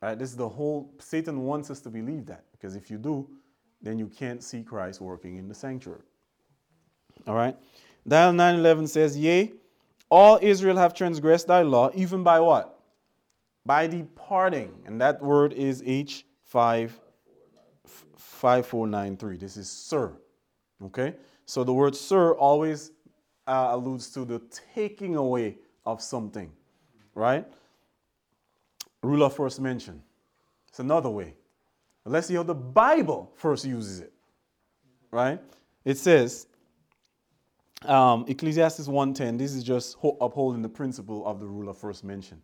Right? 0.00 0.18
This 0.18 0.30
is 0.30 0.36
the 0.36 0.48
whole 0.48 0.92
Satan 0.98 1.44
wants 1.44 1.70
us 1.70 1.80
to 1.82 1.90
believe 1.90 2.26
that 2.26 2.44
because 2.52 2.74
if 2.74 2.90
you 2.90 2.98
do, 2.98 3.28
then 3.80 3.98
you 3.98 4.08
can't 4.08 4.42
see 4.42 4.62
Christ 4.62 5.00
working 5.00 5.36
in 5.36 5.48
the 5.48 5.54
sanctuary. 5.54 6.02
All 7.26 7.34
right. 7.34 7.56
Daniel 8.06 8.32
9:11 8.32 8.88
says, 8.88 9.16
"Yea, 9.16 9.52
all 10.10 10.38
Israel 10.42 10.76
have 10.76 10.92
transgressed 10.92 11.46
thy 11.46 11.62
law, 11.62 11.90
even 11.94 12.24
by 12.24 12.40
what? 12.40 12.80
By 13.64 13.86
departing." 13.86 14.82
And 14.86 15.00
that 15.00 15.22
word 15.22 15.52
is 15.52 15.82
H5 15.82 16.90
5493. 17.84 19.36
This 19.36 19.56
is 19.56 19.70
sir. 19.70 20.12
Okay? 20.84 21.14
So 21.46 21.62
the 21.62 21.72
word 21.72 21.94
sir 21.94 22.32
always 22.34 22.90
uh, 23.46 23.68
alludes 23.70 24.10
to 24.10 24.24
the 24.24 24.40
taking 24.74 25.16
away 25.16 25.58
of 25.84 26.02
something, 26.02 26.50
right? 27.14 27.46
Ruler 29.02 29.30
first 29.30 29.60
mention. 29.60 30.02
It's 30.68 30.78
another 30.78 31.10
way. 31.10 31.34
Let's 32.04 32.26
see 32.26 32.34
how 32.34 32.42
the 32.42 32.54
Bible 32.54 33.32
first 33.36 33.64
uses 33.64 34.00
it, 34.00 34.12
right? 35.10 35.40
It 35.84 35.98
says, 35.98 36.46
um, 37.84 38.24
Ecclesiastes 38.28 38.88
1.10, 38.88 39.38
this 39.38 39.54
is 39.54 39.62
just 39.62 39.96
upholding 40.20 40.62
the 40.62 40.68
principle 40.68 41.26
of 41.26 41.40
the 41.40 41.46
ruler 41.46 41.74
first 41.74 42.04
mention. 42.04 42.40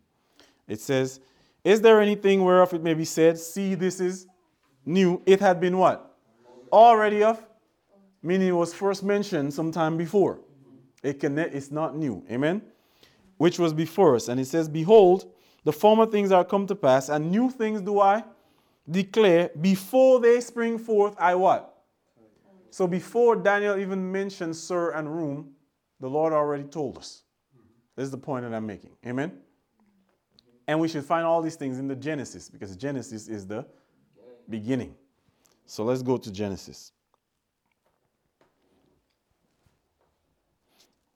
It 0.67 0.79
says, 0.79 1.19
Is 1.63 1.81
there 1.81 1.99
anything 1.99 2.43
whereof 2.43 2.73
it 2.73 2.83
may 2.83 2.93
be 2.93 3.05
said, 3.05 3.37
See, 3.37 3.75
this 3.75 3.99
is 3.99 4.27
new? 4.85 5.21
It 5.25 5.39
had 5.39 5.59
been 5.59 5.77
what? 5.77 6.17
Already 6.71 7.23
of? 7.23 7.45
Meaning 8.21 8.49
it 8.49 8.55
was 8.55 8.73
first 8.73 9.03
mentioned 9.03 9.53
sometime 9.53 9.97
before. 9.97 10.39
It 11.03 11.19
can, 11.19 11.37
it's 11.37 11.71
not 11.71 11.95
new. 11.95 12.23
Amen? 12.29 12.61
Which 13.39 13.57
was 13.57 13.73
before 13.73 14.15
us. 14.15 14.27
And 14.27 14.39
it 14.39 14.45
says, 14.45 14.67
Behold, 14.67 15.31
the 15.63 15.71
former 15.71 16.05
things 16.05 16.31
are 16.31 16.43
come 16.43 16.67
to 16.67 16.75
pass, 16.75 17.07
and 17.07 17.31
new 17.31 17.49
things 17.49 17.81
do 17.81 18.01
I 18.01 18.23
declare. 18.89 19.49
Before 19.59 20.19
they 20.19 20.41
spring 20.41 20.77
forth, 20.77 21.15
I 21.17 21.35
what? 21.35 21.83
So 22.69 22.85
before 22.85 23.37
Daniel 23.37 23.79
even 23.79 24.11
mentioned 24.11 24.55
sir 24.55 24.91
and 24.91 25.09
room, 25.09 25.51
the 26.01 26.09
Lord 26.09 26.33
already 26.33 26.65
told 26.65 26.97
us. 26.97 27.23
This 27.95 28.03
is 28.03 28.11
the 28.11 28.17
point 28.17 28.43
that 28.43 28.53
I'm 28.53 28.65
making. 28.65 28.91
Amen? 29.05 29.31
And 30.67 30.79
we 30.79 30.89
should 30.89 31.05
find 31.05 31.25
all 31.25 31.41
these 31.41 31.55
things 31.55 31.79
in 31.79 31.87
the 31.87 31.95
Genesis 31.95 32.49
because 32.49 32.75
Genesis 32.75 33.29
is 33.29 33.47
the 33.47 33.65
beginning. 34.49 34.95
So 35.65 35.83
let's 35.85 36.01
go 36.01 36.17
to 36.17 36.29
Genesis. 36.31 36.91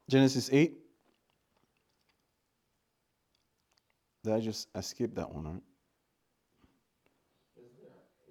Genesis 0.10 0.50
8. 0.52 0.83
Did 4.24 4.34
I 4.34 4.40
just 4.40 4.70
I 4.74 4.82
skipped 4.82 5.16
that 5.16 5.32
one, 5.32 5.46
right? 5.46 5.64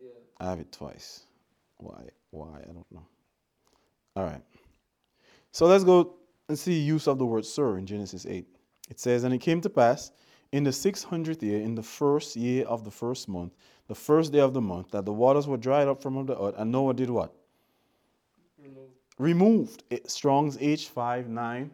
Yeah. 0.01 0.09
I 0.41 0.51
have 0.51 0.61
it 0.61 0.73
twice. 0.73 1.25
Why? 1.77 2.09
Why? 2.31 2.61
I 2.63 2.73
don't 2.73 2.91
know. 2.91 3.07
All 4.17 4.25
right. 4.25 4.43
So 5.53 5.67
let's 5.67 5.85
go 5.85 6.15
and 6.49 6.59
see 6.59 6.79
use 6.79 7.07
of 7.07 7.19
the 7.19 7.27
word 7.27 7.45
sir 7.45 7.77
in 7.79 7.87
Genesis 7.87 8.27
8. 8.27 8.47
It 8.91 9.01
says, 9.01 9.25
And 9.25 9.35
it 9.35 9.39
came 9.39 9.61
to 9.61 9.71
pass 9.71 10.13
in 10.53 10.65
the 10.65 10.73
six 10.73 11.03
hundredth 11.03 11.43
year, 11.43 11.61
in 11.61 11.75
the 11.75 11.83
first 11.83 12.37
year 12.37 12.65
of 12.67 12.85
the 12.85 12.91
first 12.91 13.29
month, 13.29 13.55
the 13.89 13.95
first 13.95 14.33
day 14.33 14.41
of 14.41 14.53
the 14.53 14.61
month, 14.61 14.91
that 14.91 15.05
the 15.05 15.13
waters 15.13 15.47
were 15.47 15.57
dried 15.57 15.89
up 15.89 16.03
from 16.03 16.19
under 16.19 16.35
the 16.35 16.41
earth, 16.43 16.55
and 16.59 16.71
Noah 16.71 16.95
did 16.95 17.11
what? 17.11 17.35
Removed. 18.59 18.93
Removed. 19.19 19.85
It, 19.91 20.11
Strong's 20.11 20.59
H593, 20.59 21.71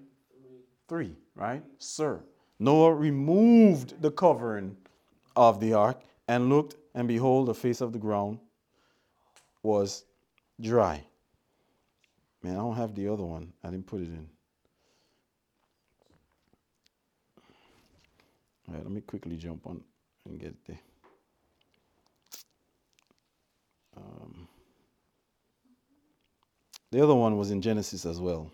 right? 1.34 1.62
Sir. 1.78 2.20
Noah 2.58 2.94
removed 2.94 4.02
the 4.02 4.10
covering 4.10 4.76
of 5.36 5.60
the 5.60 5.74
ark 5.74 6.00
and 6.26 6.48
looked, 6.48 6.76
and 6.94 7.06
behold, 7.06 7.46
the 7.46 7.54
face 7.54 7.80
of 7.80 7.92
the 7.92 7.98
ground 7.98 8.38
was 9.62 10.04
dry. 10.60 11.04
Man, 12.42 12.54
I 12.54 12.58
don't 12.58 12.76
have 12.76 12.94
the 12.94 13.08
other 13.08 13.24
one. 13.24 13.52
I 13.62 13.70
didn't 13.70 13.86
put 13.86 14.00
it 14.00 14.08
in. 14.08 14.28
All 18.68 18.74
right, 18.74 18.82
let 18.82 18.92
me 18.92 19.00
quickly 19.00 19.36
jump 19.36 19.66
on 19.66 19.82
and 20.26 20.38
get 20.38 20.54
there. 20.66 20.78
Um, 23.96 24.48
the 26.90 27.02
other 27.02 27.14
one 27.14 27.36
was 27.36 27.50
in 27.50 27.62
Genesis 27.62 28.04
as 28.04 28.20
well. 28.20 28.52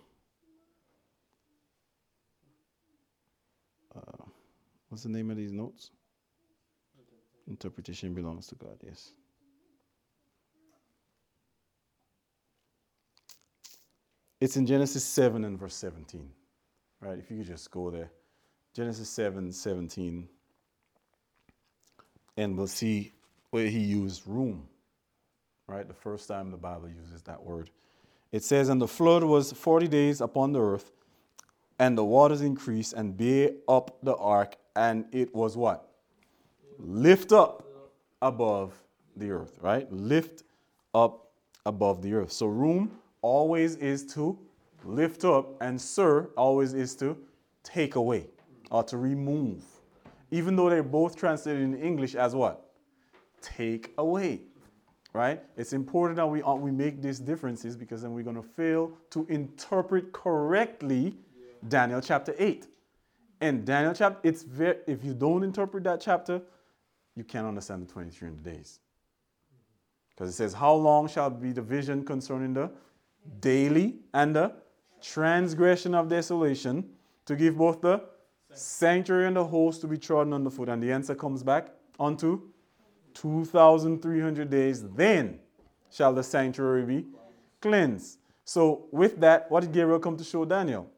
What's 4.95 5.03
the 5.03 5.09
name 5.09 5.29
of 5.29 5.37
these 5.37 5.51
notes? 5.51 5.91
Interpretation 7.49 8.15
belongs 8.15 8.47
to 8.47 8.55
God, 8.55 8.77
yes. 8.81 9.11
It's 14.41 14.57
in 14.57 14.67
Genesis 14.67 15.03
7 15.03 15.45
and 15.45 15.59
verse 15.59 15.75
17. 15.75 16.31
Right? 17.01 17.19
If 17.19 17.29
you 17.29 17.39
could 17.39 17.47
just 17.49 17.73
go 17.73 17.91
there. 17.91 18.13
Genesis 18.73 19.09
7 19.09 19.51
17. 19.51 20.29
And 22.37 22.57
we'll 22.57 22.69
see 22.69 23.15
where 23.51 23.67
he 23.67 23.81
used 23.81 24.23
room. 24.29 24.69
Right? 25.67 25.89
The 25.89 25.93
first 25.93 26.29
time 26.29 26.53
the 26.53 26.57
Bible 26.57 26.89
uses 26.89 27.21
that 27.23 27.43
word. 27.43 27.69
It 28.31 28.45
says, 28.45 28.69
And 28.69 28.81
the 28.81 28.87
flood 28.87 29.25
was 29.25 29.51
40 29.51 29.89
days 29.89 30.21
upon 30.21 30.53
the 30.53 30.61
earth, 30.61 30.93
and 31.81 31.99
the 31.99 32.05
waters 32.05 32.43
increased 32.43 32.93
and 32.93 33.17
bear 33.17 33.51
up 33.67 33.99
the 34.01 34.15
ark, 34.15 34.55
and 34.77 35.05
it 35.13 35.35
was 35.35 35.57
what? 35.57 35.91
Lift 36.79 37.33
up 37.33 37.67
above 38.23 38.73
the 39.17 39.31
earth, 39.31 39.59
right? 39.61 39.91
Lift 39.93 40.43
up 40.95 41.31
above 41.67 42.03
the 42.03 42.15
earth. 42.15 42.33
So 42.33 42.47
room 42.47 42.91
always 43.23 43.77
is 43.77 44.05
to 44.15 44.39
lift 44.85 45.25
up, 45.25 45.61
and 45.63 45.81
sir 45.81 46.29
always 46.37 46.75
is 46.75 46.95
to 46.97 47.17
take 47.63 47.95
away 47.95 48.27
or 48.71 48.83
to 48.85 48.97
remove. 48.99 49.65
Even 50.31 50.57
though 50.57 50.69
they're 50.69 50.83
both 50.83 51.17
translated 51.17 51.63
in 51.63 51.77
English 51.77 52.15
as 52.15 52.35
what? 52.35 52.71
Take 53.41 53.93
away. 53.99 54.41
Right? 55.13 55.41
It's 55.57 55.73
important 55.73 56.17
that 56.17 56.27
we, 56.27 56.43
uh, 56.43 56.55
we 56.55 56.73
make 56.73 57.01
these 57.01 57.21
differences 57.21 57.77
because 57.77 58.03
then 58.03 58.13
we're 58.13 58.25
going 58.25 58.35
to 58.35 58.43
fail 58.43 58.91
to 59.11 59.25
interpret 59.29 60.13
correctly 60.13 61.15
Daniel 61.69 62.01
chapter 62.01 62.35
8. 62.37 62.67
And 63.45 63.63
Daniel 63.67 63.93
chapter, 63.93 64.27
it's 64.27 64.43
very, 64.43 64.79
if 64.87 65.05
you 65.05 65.13
don't 65.13 65.43
interpret 65.43 65.85
that 65.85 66.01
chapter, 66.01 66.41
you 67.15 67.25
can't 67.25 67.47
understand 67.47 67.87
the 67.87 67.93
23 67.93 68.31
days. 68.43 68.81
Because 70.09 70.31
it 70.31 70.33
says, 70.33 70.55
How 70.55 70.73
long 70.73 71.09
shall 71.09 71.29
be 71.29 71.53
the 71.53 71.61
vision 71.61 72.07
concerning 72.07 72.55
the 72.55 72.71
daily 73.41 73.97
and 74.15 74.35
the 74.35 74.55
transgression 75.03 75.95
of 75.95 76.09
desolation 76.09 76.89
to 77.27 77.37
give 77.37 77.59
both 77.59 77.83
the 77.83 78.03
sanctuary 78.55 79.27
and 79.27 79.37
the 79.37 79.45
host 79.45 79.83
to 79.83 79.89
be 79.89 79.99
trodden 79.99 80.33
underfoot? 80.33 80.71
And 80.71 80.83
the 80.83 80.91
answer 80.91 81.15
comes 81.15 81.43
back 81.43 81.69
unto 82.01 82.41
2,300 83.13 84.49
days. 84.49 84.89
Then 84.89 85.39
shall 85.93 86.15
the 86.15 86.23
sanctuary 86.23 86.87
be 86.87 87.05
cleansed. 87.61 88.21
So, 88.47 88.87
with 88.91 89.21
that, 89.21 89.51
what 89.51 89.61
did 89.61 89.73
Gabriel 89.73 90.01
come 90.01 90.17
to 90.17 90.25
show 90.25 90.47
Daniel? 90.47 90.89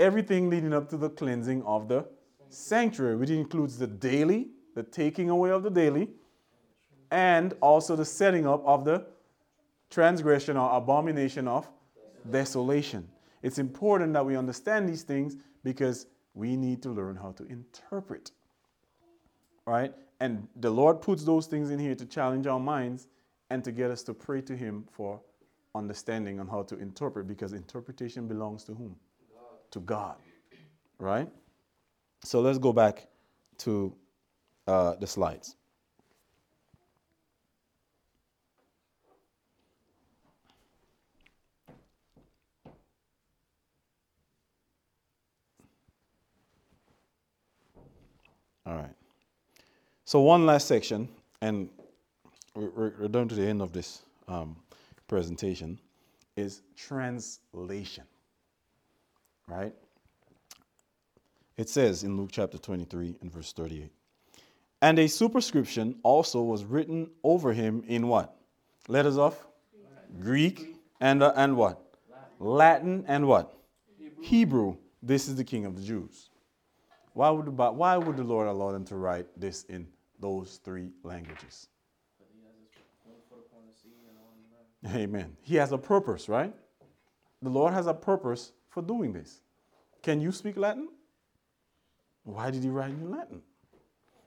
Everything 0.00 0.50
leading 0.50 0.72
up 0.72 0.88
to 0.88 0.96
the 0.96 1.10
cleansing 1.10 1.62
of 1.62 1.86
the 1.86 2.06
sanctuary, 2.48 3.16
which 3.16 3.30
includes 3.30 3.78
the 3.78 3.86
daily, 3.86 4.48
the 4.74 4.82
taking 4.82 5.30
away 5.30 5.50
of 5.50 5.62
the 5.62 5.70
daily, 5.70 6.08
and 7.10 7.54
also 7.60 7.94
the 7.94 8.04
setting 8.04 8.46
up 8.46 8.64
of 8.66 8.84
the 8.84 9.06
transgression 9.90 10.56
or 10.56 10.74
abomination 10.74 11.46
of 11.46 11.68
desolation. 12.30 13.06
It's 13.42 13.58
important 13.58 14.12
that 14.14 14.24
we 14.24 14.36
understand 14.36 14.88
these 14.88 15.02
things 15.02 15.36
because 15.62 16.06
we 16.34 16.56
need 16.56 16.82
to 16.82 16.90
learn 16.90 17.16
how 17.16 17.32
to 17.32 17.44
interpret. 17.44 18.30
Right? 19.66 19.94
And 20.20 20.48
the 20.56 20.70
Lord 20.70 21.00
puts 21.00 21.24
those 21.24 21.46
things 21.46 21.70
in 21.70 21.78
here 21.78 21.94
to 21.94 22.06
challenge 22.06 22.46
our 22.46 22.60
minds 22.60 23.08
and 23.50 23.62
to 23.64 23.72
get 23.72 23.90
us 23.90 24.02
to 24.04 24.14
pray 24.14 24.40
to 24.42 24.56
Him 24.56 24.86
for 24.90 25.20
understanding 25.74 26.40
on 26.40 26.48
how 26.48 26.62
to 26.62 26.78
interpret 26.78 27.26
because 27.26 27.52
interpretation 27.52 28.26
belongs 28.26 28.64
to 28.64 28.74
whom? 28.74 28.96
To 29.72 29.80
God. 29.80 30.16
Right? 30.98 31.28
So 32.24 32.40
let's 32.40 32.58
go 32.58 32.72
back 32.72 33.06
to 33.58 33.94
uh, 34.66 34.96
the 34.96 35.06
slides. 35.06 35.56
All 48.66 48.76
right. 48.76 48.94
So, 50.04 50.20
one 50.20 50.46
last 50.46 50.68
section, 50.68 51.08
and 51.40 51.68
we're, 52.54 52.92
we're 52.98 53.08
down 53.08 53.28
to 53.28 53.34
the 53.34 53.46
end 53.46 53.62
of 53.62 53.72
this 53.72 54.02
um, 54.28 54.56
presentation, 55.08 55.78
is 56.36 56.62
translation. 56.76 58.04
Right? 59.50 59.74
It 61.56 61.68
says 61.68 62.04
in 62.04 62.16
Luke 62.16 62.30
chapter 62.32 62.56
23 62.56 63.16
and 63.20 63.32
verse 63.32 63.52
38 63.52 63.90
And 64.80 64.98
a 64.98 65.08
superscription 65.08 65.96
also 66.02 66.42
was 66.42 66.64
written 66.64 67.10
over 67.24 67.52
him 67.52 67.82
in 67.86 68.06
what? 68.06 68.36
Letters 68.88 69.18
of 69.18 69.36
Greek 70.20 70.76
and, 71.00 71.22
uh, 71.22 71.32
and 71.36 71.56
what? 71.56 71.80
Latin 72.38 73.04
and 73.08 73.26
what? 73.26 73.54
Hebrew. 74.22 74.76
This 75.02 75.28
is 75.28 75.36
the 75.36 75.44
king 75.44 75.64
of 75.64 75.76
the 75.76 75.82
Jews. 75.82 76.30
Why 77.14 77.30
would, 77.30 77.48
why 77.48 77.96
would 77.96 78.16
the 78.16 78.24
Lord 78.24 78.46
allow 78.46 78.70
them 78.70 78.84
to 78.86 78.96
write 78.96 79.26
this 79.36 79.64
in 79.64 79.86
those 80.20 80.60
three 80.64 80.90
languages? 81.02 81.66
Amen. 84.94 85.36
He 85.42 85.56
has 85.56 85.72
a 85.72 85.78
purpose, 85.78 86.28
right? 86.28 86.54
The 87.42 87.50
Lord 87.50 87.74
has 87.74 87.86
a 87.86 87.94
purpose 87.94 88.52
for 88.70 88.82
doing 88.82 89.12
this. 89.12 89.42
Can 90.02 90.20
you 90.20 90.32
speak 90.32 90.56
Latin? 90.56 90.88
Why 92.24 92.50
did 92.50 92.62
he 92.62 92.70
write 92.70 92.90
in 92.90 93.10
Latin? 93.10 93.42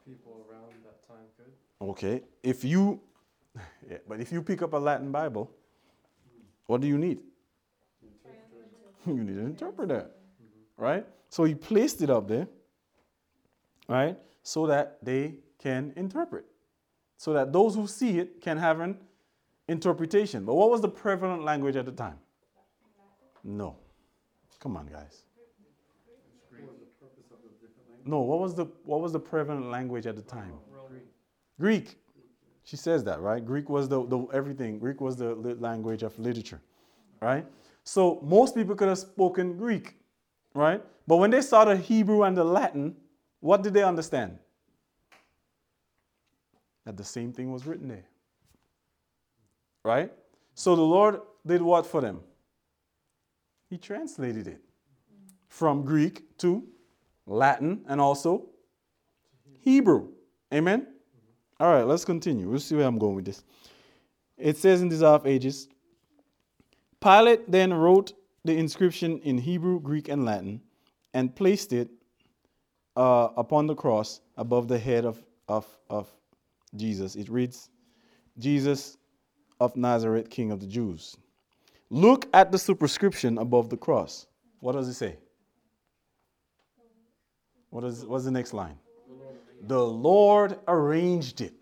People 0.06 0.46
around 0.50 0.74
that 0.84 1.08
time 1.08 1.26
could. 1.38 1.90
Okay. 1.90 2.22
If 2.44 2.64
you, 2.64 3.00
yeah, 3.90 3.98
but 4.08 4.20
if 4.20 4.32
you 4.32 4.42
pick 4.42 4.62
up 4.62 4.74
a 4.74 4.78
Latin 4.78 5.12
Bible, 5.12 5.50
what 6.68 6.82
do 6.82 6.88
you 6.88 6.98
need? 6.98 7.20
you 9.08 9.24
need 9.24 9.38
an 9.38 9.46
interpreter, 9.46 10.10
mm-hmm. 10.10 10.84
right? 10.84 11.06
So 11.30 11.44
he 11.44 11.56
placed 11.56 12.02
it 12.02 12.10
up 12.10 12.28
there, 12.28 12.48
right, 13.88 14.18
so 14.44 14.68
that 14.68 15.00
they 15.02 15.36
can 15.60 15.94
interpret, 15.96 16.46
so 17.18 17.34
that 17.34 17.52
those 17.52 17.76
who 17.76 17.88
see 17.88 18.20
it 18.20 18.42
can 18.42 18.58
have 18.58 18.80
an 18.80 18.98
interpretation. 19.68 20.46
But 20.46 20.56
what 20.56 20.70
was 20.70 20.82
the 20.82 20.90
prevalent 20.90 21.44
language 21.44 21.76
at 21.76 21.86
the 21.86 21.92
time? 21.92 22.20
No. 23.44 23.78
Come 24.64 24.78
on, 24.78 24.86
guys. 24.86 25.24
No, 28.06 28.22
what 28.22 28.40
was 28.40 28.56
the 28.56 28.66
what 28.86 29.02
was 29.02 29.12
the 29.12 29.20
prevalent 29.20 29.70
language 29.70 30.08
at 30.08 30.16
the 30.16 30.22
time? 30.22 30.54
Greek. 31.60 31.98
She 32.64 32.78
says 32.78 33.04
that, 33.04 33.20
right? 33.20 33.46
Greek 33.46 33.70
was 33.70 33.90
the, 33.90 34.06
the 34.06 34.26
everything. 34.34 34.80
Greek 34.80 35.02
was 35.02 35.18
the 35.18 35.36
language 35.36 36.02
of 36.02 36.18
literature, 36.18 36.62
right? 37.22 37.46
So 37.84 38.22
most 38.24 38.56
people 38.56 38.74
could 38.74 38.88
have 38.88 39.00
spoken 39.00 39.58
Greek, 39.58 39.98
right? 40.54 40.82
But 41.08 41.18
when 41.18 41.30
they 41.30 41.42
saw 41.42 41.66
the 41.66 41.76
Hebrew 41.76 42.24
and 42.24 42.38
the 42.38 42.46
Latin, 42.46 42.96
what 43.42 43.64
did 43.64 43.74
they 43.74 43.84
understand? 43.84 44.40
That 46.86 46.96
the 46.96 47.04
same 47.04 47.34
thing 47.34 47.52
was 47.52 47.66
written 47.66 47.90
there. 47.90 48.06
Right? 49.84 50.14
So 50.56 50.74
the 50.78 50.82
Lord 50.82 51.20
did 51.46 51.62
what 51.62 51.86
for 51.86 52.00
them? 52.00 52.22
He 53.74 53.80
translated 53.80 54.46
it 54.46 54.62
from 55.48 55.84
Greek 55.84 56.38
to 56.38 56.64
Latin 57.26 57.84
and 57.88 58.00
also 58.00 58.50
Hebrew. 59.62 60.10
Amen? 60.54 60.86
All 61.60 61.74
right, 61.74 61.82
let's 61.82 62.06
continue. 62.06 62.48
We'll 62.48 62.60
see 62.60 62.76
where 62.76 62.86
I'm 62.86 63.00
going 63.00 63.16
with 63.16 63.26
this. 63.26 63.44
It 64.38 64.58
says 64.58 64.84
in 64.84 64.90
Desire 64.90 65.16
of 65.16 65.26
Ages 65.26 65.70
Pilate 67.02 67.50
then 67.52 67.74
wrote 67.74 68.14
the 68.46 68.56
inscription 68.56 69.18
in 69.22 69.40
Hebrew, 69.40 69.80
Greek, 69.80 70.08
and 70.08 70.24
Latin 70.24 70.62
and 71.16 71.36
placed 71.36 71.74
it 71.74 71.90
uh, 72.96 73.30
upon 73.36 73.66
the 73.66 73.74
cross 73.74 74.22
above 74.38 74.68
the 74.68 74.78
head 74.78 75.04
of, 75.04 75.26
of, 75.48 75.66
of 75.90 76.12
Jesus. 76.76 77.16
It 77.16 77.28
reads, 77.28 77.72
Jesus 78.38 79.00
of 79.60 79.76
Nazareth, 79.76 80.30
King 80.30 80.52
of 80.52 80.60
the 80.60 80.68
Jews. 80.68 81.18
Look 81.94 82.28
at 82.34 82.52
the 82.52 82.58
superscription 82.58 83.38
above 83.38 83.70
the 83.70 83.78
cross. 83.78 84.26
What 84.62 84.72
does 84.72 84.88
it 84.88 84.96
say? 84.96 85.18
What 87.70 87.84
is 87.84 88.04
what's 88.04 88.26
the 88.26 88.32
next 88.32 88.52
line? 88.52 88.80
The 89.68 89.80
Lord 89.80 90.58
arranged 90.68 91.42
it. 91.42 91.54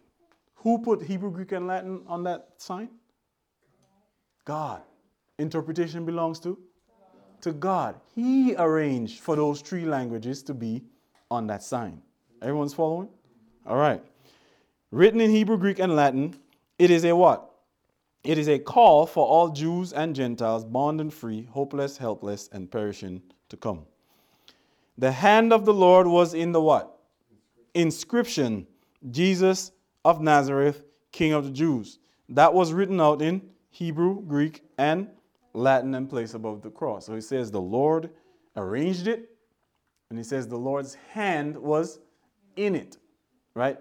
Who 0.55 0.79
put 0.79 1.01
Hebrew, 1.01 1.31
Greek, 1.31 1.51
and 1.51 1.67
Latin 1.67 2.03
on 2.07 2.23
that 2.23 2.47
sign? 2.55 2.87
God. 4.45 4.83
Interpretation 5.37 6.05
belongs 6.05 6.39
to? 6.39 6.57
To 7.41 7.51
God. 7.51 7.99
He 8.15 8.55
arranged 8.55 9.19
for 9.19 9.35
those 9.35 9.59
three 9.59 9.83
languages 9.83 10.43
to 10.43 10.53
be 10.53 10.81
on 11.29 11.45
that 11.47 11.61
sign. 11.61 12.01
Everyone's 12.41 12.73
following? 12.73 13.09
All 13.65 13.75
right. 13.75 14.01
Written 14.91 15.19
in 15.19 15.29
Hebrew, 15.29 15.57
Greek, 15.57 15.79
and 15.79 15.93
Latin, 15.93 16.37
it 16.79 16.89
is 16.89 17.03
a 17.03 17.13
what? 17.13 17.50
It 18.23 18.37
is 18.37 18.47
a 18.47 18.59
call 18.59 19.07
for 19.07 19.25
all 19.25 19.49
Jews 19.49 19.93
and 19.93 20.15
Gentiles, 20.15 20.63
bond 20.63 21.01
and 21.01 21.13
free, 21.13 21.47
hopeless, 21.51 21.97
helpless, 21.97 22.49
and 22.51 22.69
perishing 22.69 23.21
to 23.49 23.57
come. 23.57 23.85
The 24.97 25.11
hand 25.11 25.51
of 25.51 25.65
the 25.65 25.73
Lord 25.73 26.05
was 26.05 26.33
in 26.33 26.51
the 26.51 26.61
what? 26.61 26.99
Inscription 27.73 28.67
Jesus 29.09 29.71
of 30.05 30.21
Nazareth, 30.21 30.83
King 31.11 31.33
of 31.33 31.45
the 31.45 31.51
Jews. 31.51 31.97
That 32.29 32.53
was 32.53 32.73
written 32.73 33.01
out 33.01 33.21
in 33.21 33.41
Hebrew, 33.71 34.21
Greek, 34.21 34.63
and 34.77 35.07
Latin 35.53 35.95
and 35.95 36.09
placed 36.09 36.35
above 36.35 36.61
the 36.61 36.69
cross. 36.69 37.07
So 37.07 37.15
he 37.15 37.21
says 37.21 37.49
the 37.49 37.59
Lord 37.59 38.11
arranged 38.55 39.07
it, 39.07 39.29
and 40.09 40.19
he 40.19 40.23
says 40.23 40.47
the 40.47 40.57
Lord's 40.57 40.95
hand 41.11 41.57
was 41.57 41.99
in 42.55 42.75
it, 42.75 42.97
right? 43.55 43.79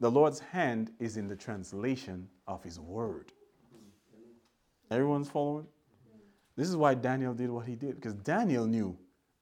The 0.00 0.10
Lord's 0.10 0.40
hand 0.40 0.90
is 0.98 1.16
in 1.16 1.28
the 1.28 1.36
translation 1.36 2.28
of 2.46 2.62
his 2.62 2.78
word. 2.78 3.32
Everyone's 4.92 5.28
following? 5.28 5.66
This 6.56 6.68
is 6.68 6.76
why 6.76 6.94
Daniel 6.94 7.34
did 7.34 7.50
what 7.50 7.66
he 7.66 7.74
did, 7.74 7.96
because 7.96 8.14
Daniel 8.14 8.66
knew 8.66 8.96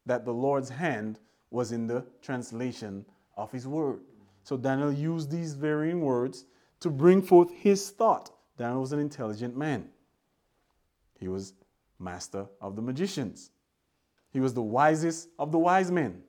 that 0.06 0.24
the 0.24 0.32
Lord's 0.32 0.68
hand 0.68 1.18
was 1.50 1.72
in 1.72 1.86
the 1.86 2.04
translation 2.22 3.04
of 3.36 3.50
his 3.50 3.66
word. 3.66 4.00
So 4.44 4.56
Daniel 4.56 4.92
used 4.92 5.30
these 5.30 5.54
varying 5.54 6.00
words 6.00 6.44
to 6.80 6.88
bring 6.88 7.20
forth 7.20 7.50
his 7.52 7.90
thought. 7.90 8.30
Daniel 8.56 8.80
was 8.80 8.92
an 8.92 9.00
intelligent 9.00 9.56
man. 9.56 9.88
He 11.18 11.28
was 11.28 11.54
master 11.98 12.46
of 12.60 12.76
the 12.76 12.82
magicians. 12.82 13.50
He 14.32 14.40
was 14.40 14.54
the 14.54 14.62
wisest 14.62 15.28
of 15.38 15.52
the 15.52 15.58
wise 15.58 15.90
men. 15.90 16.22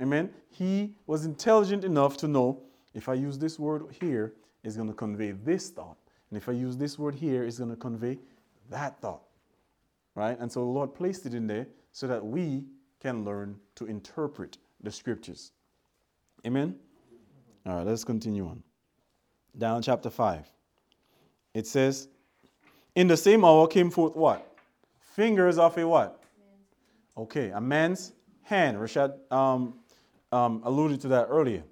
Amen. 0.00 0.30
He 0.48 0.94
was 1.06 1.24
intelligent 1.24 1.84
enough 1.84 2.16
to 2.18 2.28
know 2.28 2.62
if 2.94 3.08
I 3.08 3.14
use 3.14 3.38
this 3.38 3.58
word 3.58 3.84
here, 4.00 4.34
it's 4.64 4.76
going 4.76 4.88
to 4.88 4.94
convey 4.94 5.32
this 5.32 5.70
thought. 5.70 5.96
And 6.30 6.36
if 6.36 6.48
I 6.48 6.52
use 6.52 6.76
this 6.76 6.98
word 6.98 7.14
here, 7.14 7.44
it's 7.44 7.58
going 7.58 7.70
to 7.70 7.76
convey 7.76 8.18
that 8.70 9.00
thought. 9.00 9.22
Right? 10.14 10.38
And 10.38 10.50
so 10.50 10.60
the 10.60 10.66
Lord 10.66 10.94
placed 10.94 11.26
it 11.26 11.34
in 11.34 11.46
there 11.46 11.66
so 11.92 12.06
that 12.06 12.24
we 12.24 12.64
can 13.00 13.24
learn 13.24 13.56
to 13.76 13.86
interpret 13.86 14.58
the 14.82 14.90
scriptures. 14.90 15.52
Amen? 16.46 16.76
All 17.66 17.76
right, 17.76 17.86
let's 17.86 18.04
continue 18.04 18.46
on. 18.46 18.62
Down 19.56 19.82
chapter 19.82 20.10
5. 20.10 20.50
It 21.54 21.66
says, 21.66 22.08
In 22.94 23.06
the 23.06 23.16
same 23.16 23.44
hour 23.44 23.66
came 23.66 23.90
forth 23.90 24.16
what? 24.16 24.56
Fingers 25.14 25.58
of 25.58 25.76
a 25.78 25.86
what? 25.86 26.22
Okay, 27.16 27.50
a 27.50 27.60
man's 27.60 28.12
hand. 28.42 28.78
Rashad 28.78 29.14
um, 29.30 29.74
um, 30.32 30.62
alluded 30.64 31.00
to 31.02 31.08
that 31.08 31.26
earlier. 31.30 31.62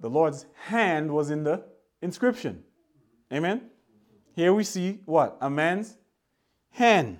The 0.00 0.08
Lord's 0.08 0.46
hand 0.66 1.10
was 1.10 1.30
in 1.30 1.42
the 1.42 1.64
inscription. 2.02 2.62
Amen? 3.32 3.62
Here 4.38 4.54
we 4.54 4.62
see 4.62 5.00
what? 5.04 5.36
A 5.40 5.50
man's 5.50 5.96
hand. 6.70 7.18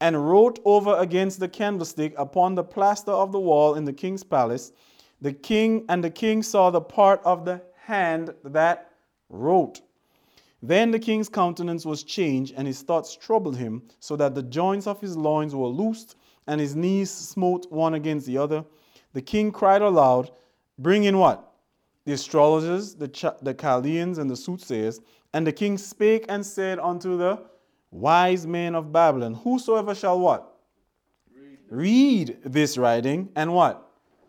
And 0.00 0.26
wrote 0.26 0.60
over 0.64 0.96
against 0.96 1.38
the 1.38 1.46
candlestick 1.46 2.14
upon 2.16 2.54
the 2.54 2.64
plaster 2.64 3.10
of 3.10 3.32
the 3.32 3.38
wall 3.38 3.74
in 3.74 3.84
the 3.84 3.92
king's 3.92 4.24
palace. 4.24 4.72
The 5.20 5.34
king 5.34 5.84
and 5.90 6.02
the 6.02 6.08
king 6.08 6.42
saw 6.42 6.70
the 6.70 6.80
part 6.80 7.20
of 7.22 7.44
the 7.44 7.60
hand 7.76 8.32
that 8.44 8.92
wrote. 9.28 9.82
Then 10.62 10.90
the 10.90 10.98
king's 10.98 11.28
countenance 11.28 11.84
was 11.84 12.02
changed, 12.02 12.54
and 12.56 12.66
his 12.66 12.80
thoughts 12.80 13.14
troubled 13.14 13.58
him, 13.58 13.82
so 14.00 14.16
that 14.16 14.34
the 14.34 14.42
joints 14.42 14.86
of 14.86 15.02
his 15.02 15.18
loins 15.18 15.54
were 15.54 15.68
loosed, 15.68 16.16
and 16.46 16.62
his 16.62 16.74
knees 16.74 17.10
smote 17.10 17.70
one 17.70 17.92
against 17.92 18.26
the 18.26 18.38
other. 18.38 18.64
The 19.12 19.20
king 19.20 19.52
cried 19.52 19.82
aloud, 19.82 20.30
Bring 20.78 21.04
in 21.04 21.18
what? 21.18 21.43
The 22.04 22.12
astrologers, 22.12 22.94
the, 22.94 23.08
Ch- 23.08 23.40
the 23.42 23.54
Chaldeans, 23.54 24.18
and 24.18 24.30
the 24.30 24.36
soothsayers. 24.36 25.00
And 25.32 25.46
the 25.46 25.52
king 25.52 25.78
spake 25.78 26.26
and 26.28 26.44
said 26.44 26.78
unto 26.78 27.16
the 27.16 27.40
wise 27.90 28.46
men 28.46 28.74
of 28.74 28.92
Babylon, 28.92 29.34
Whosoever 29.34 29.94
shall 29.94 30.18
what? 30.18 30.50
Read 31.70 32.38
this 32.44 32.76
writing, 32.76 33.30
and 33.34 33.54
what? 33.54 33.88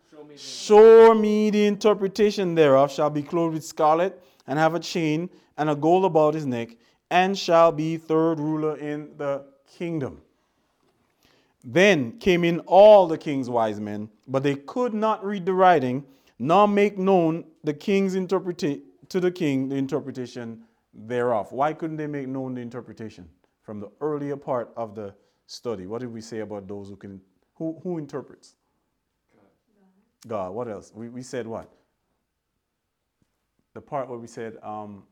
Show 0.09 0.23
me 0.23 0.37
Show 0.37 1.13
me 1.13 1.49
the 1.49 1.65
interpretation 1.65 2.55
thereof, 2.55 2.91
shall 2.91 3.09
be 3.09 3.21
clothed 3.21 3.55
with 3.55 3.65
scarlet, 3.65 4.21
and 4.47 4.57
have 4.57 4.73
a 4.73 4.79
chain 4.79 5.29
and 5.57 5.69
a 5.69 5.75
gold 5.75 6.05
about 6.05 6.33
his 6.33 6.45
neck, 6.45 6.75
and 7.11 7.37
shall 7.37 7.71
be 7.71 7.97
third 7.97 8.39
ruler 8.39 8.77
in 8.77 9.09
the 9.17 9.43
kingdom. 9.77 10.21
Then 11.63 12.17
came 12.19 12.43
in 12.43 12.59
all 12.61 13.07
the 13.07 13.17
king's 13.17 13.49
wise 13.49 13.79
men, 13.79 14.09
but 14.27 14.43
they 14.43 14.55
could 14.55 14.93
not 14.93 15.25
read 15.25 15.45
the 15.45 15.53
writing, 15.53 16.05
nor 16.39 16.67
make 16.67 16.97
known 16.97 17.43
the 17.65 17.73
king's 17.73 18.15
interpreta- 18.15 18.81
to 19.09 19.19
the 19.19 19.31
king 19.31 19.69
the 19.69 19.75
interpretation 19.75 20.63
thereof. 20.93 21.51
Why 21.51 21.73
couldn't 21.73 21.97
they 21.97 22.07
make 22.07 22.27
known 22.27 22.55
the 22.55 22.61
interpretation 22.61 23.27
from 23.63 23.79
the 23.79 23.89
earlier 24.01 24.37
part 24.37 24.71
of 24.77 24.95
the 24.95 25.13
study? 25.47 25.85
What 25.87 26.01
did 26.01 26.13
we 26.13 26.21
say 26.21 26.39
about 26.39 26.67
those 26.67 26.89
who 26.89 26.95
can 26.95 27.21
who, 27.55 27.79
who 27.83 27.97
interprets? 27.97 28.55
God. 30.27 30.53
What 30.53 30.67
else? 30.67 30.91
We, 30.93 31.09
we 31.09 31.21
said 31.21 31.47
what? 31.47 31.69
The 33.73 33.81
part 33.81 34.09
where 34.09 34.17
we 34.17 34.27
said 34.27 34.57
um, 34.63 35.03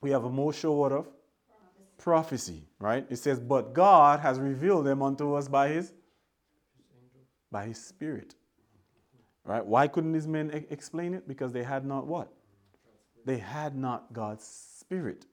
we 0.00 0.10
have 0.10 0.24
a 0.24 0.30
more 0.30 0.52
sure 0.52 0.72
word 0.72 0.92
of 0.92 1.08
prophecy, 1.98 2.62
right? 2.78 3.06
It 3.08 3.16
says, 3.16 3.40
but 3.40 3.72
God 3.72 4.20
has 4.20 4.38
revealed 4.38 4.86
them 4.86 5.02
unto 5.02 5.34
us 5.34 5.48
by 5.48 5.68
his 5.68 5.92
by 7.50 7.66
his 7.66 7.82
spirit. 7.82 8.34
Right? 9.44 9.64
Why 9.64 9.86
couldn't 9.88 10.12
these 10.12 10.26
men 10.26 10.50
e- 10.54 10.66
explain 10.72 11.14
it? 11.14 11.28
Because 11.28 11.52
they 11.52 11.62
had 11.62 11.84
not 11.84 12.06
what? 12.06 12.32
They 13.24 13.38
had 13.38 13.76
not 13.76 14.12
God's 14.12 14.44
spirit. 14.44 15.26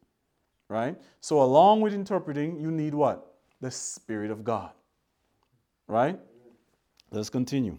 Right? 0.67 0.97
So 1.19 1.41
along 1.41 1.81
with 1.81 1.93
interpreting, 1.93 2.59
you 2.59 2.71
need 2.71 2.93
what? 2.93 3.35
The 3.61 3.71
spirit 3.71 4.31
of 4.31 4.43
God. 4.43 4.71
Right? 5.87 6.19
Let's 7.11 7.29
continue. 7.29 7.77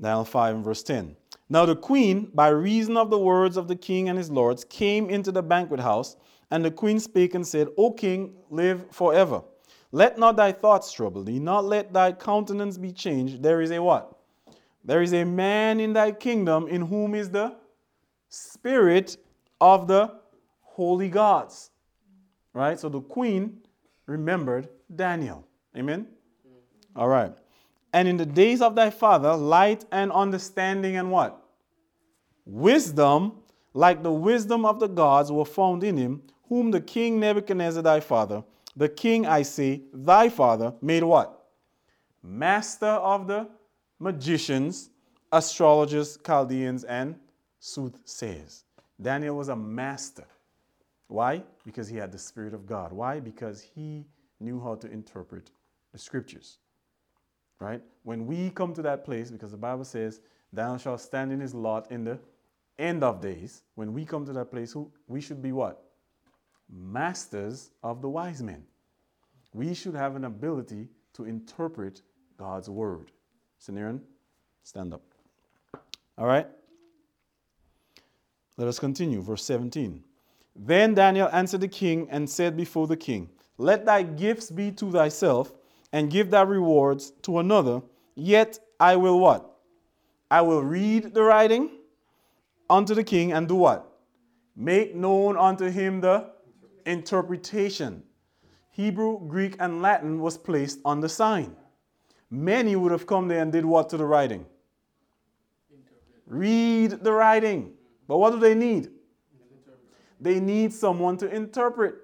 Daniel 0.00 0.24
5 0.24 0.56
and 0.56 0.64
verse 0.64 0.82
10. 0.82 1.16
Now 1.48 1.66
the 1.66 1.76
queen, 1.76 2.30
by 2.34 2.48
reason 2.48 2.96
of 2.96 3.10
the 3.10 3.18
words 3.18 3.56
of 3.56 3.68
the 3.68 3.76
king 3.76 4.08
and 4.08 4.18
his 4.18 4.30
lords, 4.30 4.64
came 4.64 5.08
into 5.08 5.30
the 5.30 5.42
banquet 5.42 5.80
house, 5.80 6.16
and 6.50 6.64
the 6.64 6.70
queen 6.70 6.98
spake 6.98 7.34
and 7.34 7.46
said, 7.46 7.68
O 7.78 7.92
king, 7.92 8.34
live 8.50 8.86
forever. 8.90 9.42
Let 9.94 10.18
not 10.18 10.34
thy 10.34 10.50
thoughts 10.50 10.92
trouble 10.92 11.22
thee, 11.22 11.38
not 11.38 11.66
let 11.66 11.92
thy 11.92 12.10
countenance 12.10 12.76
be 12.76 12.90
changed. 12.90 13.44
There 13.44 13.60
is 13.60 13.70
a 13.70 13.80
what? 13.80 14.12
There 14.84 15.02
is 15.02 15.14
a 15.14 15.22
man 15.22 15.78
in 15.78 15.92
thy 15.92 16.10
kingdom 16.10 16.66
in 16.66 16.82
whom 16.82 17.14
is 17.14 17.30
the 17.30 17.54
spirit 18.28 19.16
of 19.60 19.86
the 19.86 20.10
holy 20.62 21.08
gods. 21.08 21.70
Right? 22.52 22.76
So 22.76 22.88
the 22.88 23.02
queen 23.02 23.60
remembered 24.06 24.68
Daniel. 24.92 25.46
Amen? 25.76 26.08
All 26.96 27.06
right. 27.06 27.32
And 27.92 28.08
in 28.08 28.16
the 28.16 28.26
days 28.26 28.62
of 28.62 28.74
thy 28.74 28.90
father, 28.90 29.36
light 29.36 29.84
and 29.92 30.10
understanding 30.10 30.96
and 30.96 31.12
what? 31.12 31.40
Wisdom, 32.44 33.34
like 33.74 34.02
the 34.02 34.10
wisdom 34.10 34.64
of 34.66 34.80
the 34.80 34.88
gods, 34.88 35.30
were 35.30 35.44
found 35.44 35.84
in 35.84 35.96
him, 35.96 36.20
whom 36.48 36.72
the 36.72 36.80
king 36.80 37.20
Nebuchadnezzar 37.20 37.84
thy 37.84 38.00
father, 38.00 38.42
the 38.76 38.88
king, 38.88 39.26
I 39.26 39.42
say, 39.42 39.82
thy 39.92 40.28
father, 40.28 40.74
made 40.80 41.02
what? 41.02 41.46
Master 42.22 42.86
of 42.86 43.26
the 43.26 43.48
magicians, 43.98 44.90
astrologers, 45.32 46.18
Chaldeans, 46.24 46.84
and 46.84 47.16
soothsayers. 47.60 48.64
Daniel 49.00 49.36
was 49.36 49.48
a 49.48 49.56
master. 49.56 50.26
Why? 51.08 51.42
Because 51.64 51.88
he 51.88 51.96
had 51.96 52.10
the 52.10 52.18
Spirit 52.18 52.54
of 52.54 52.66
God. 52.66 52.92
Why? 52.92 53.20
Because 53.20 53.60
he 53.60 54.04
knew 54.40 54.60
how 54.60 54.74
to 54.76 54.90
interpret 54.90 55.50
the 55.92 55.98
scriptures. 55.98 56.58
Right? 57.60 57.80
When 58.02 58.26
we 58.26 58.50
come 58.50 58.74
to 58.74 58.82
that 58.82 59.04
place, 59.04 59.30
because 59.30 59.52
the 59.52 59.56
Bible 59.56 59.84
says, 59.84 60.20
Daniel 60.52 60.78
shall 60.78 60.98
stand 60.98 61.32
in 61.32 61.40
his 61.40 61.54
lot 61.54 61.90
in 61.90 62.04
the 62.04 62.18
end 62.78 63.04
of 63.04 63.20
days. 63.20 63.62
When 63.74 63.92
we 63.92 64.04
come 64.04 64.24
to 64.26 64.32
that 64.32 64.50
place, 64.50 64.72
who, 64.72 64.90
we 65.06 65.20
should 65.20 65.40
be 65.40 65.52
what? 65.52 65.83
Masters 66.74 67.70
of 67.82 68.02
the 68.02 68.08
wise 68.08 68.42
men. 68.42 68.64
We 69.52 69.74
should 69.74 69.94
have 69.94 70.16
an 70.16 70.24
ability 70.24 70.88
to 71.14 71.24
interpret 71.24 72.02
God's 72.36 72.68
word. 72.68 73.12
Siniran, 73.64 74.00
stand 74.64 74.92
up. 74.92 75.02
All 76.18 76.26
right? 76.26 76.48
Let 78.56 78.68
us 78.68 78.78
continue. 78.78 79.20
Verse 79.22 79.44
17. 79.44 80.02
Then 80.56 80.94
Daniel 80.94 81.28
answered 81.32 81.60
the 81.60 81.68
king 81.68 82.08
and 82.10 82.28
said 82.28 82.56
before 82.56 82.86
the 82.86 82.96
king, 82.96 83.30
Let 83.58 83.84
thy 83.84 84.02
gifts 84.02 84.50
be 84.50 84.70
to 84.72 84.90
thyself, 84.90 85.52
and 85.92 86.10
give 86.10 86.30
thy 86.30 86.42
rewards 86.42 87.12
to 87.22 87.38
another. 87.38 87.82
Yet 88.16 88.58
I 88.80 88.96
will 88.96 89.20
what? 89.20 89.50
I 90.30 90.40
will 90.40 90.62
read 90.62 91.14
the 91.14 91.22
writing 91.22 91.70
unto 92.68 92.94
the 92.94 93.04
king 93.04 93.32
and 93.32 93.46
do 93.46 93.54
what? 93.54 93.90
Make 94.56 94.94
known 94.94 95.36
unto 95.36 95.70
him 95.70 96.00
the 96.00 96.33
interpretation. 96.86 98.02
Hebrew, 98.70 99.26
Greek, 99.28 99.56
and 99.60 99.82
Latin 99.82 100.20
was 100.20 100.36
placed 100.36 100.80
on 100.84 101.00
the 101.00 101.08
sign. 101.08 101.54
Many 102.30 102.74
would 102.74 102.90
have 102.90 103.06
come 103.06 103.28
there 103.28 103.40
and 103.40 103.52
did 103.52 103.64
what 103.64 103.88
to 103.90 103.96
the 103.96 104.04
writing? 104.04 104.46
Read 106.26 106.90
the 106.90 107.12
writing. 107.12 107.72
But 108.08 108.18
what 108.18 108.32
do 108.32 108.40
they 108.40 108.54
need? 108.54 108.90
They 110.20 110.40
need 110.40 110.72
someone 110.72 111.16
to 111.18 111.32
interpret, 111.32 111.96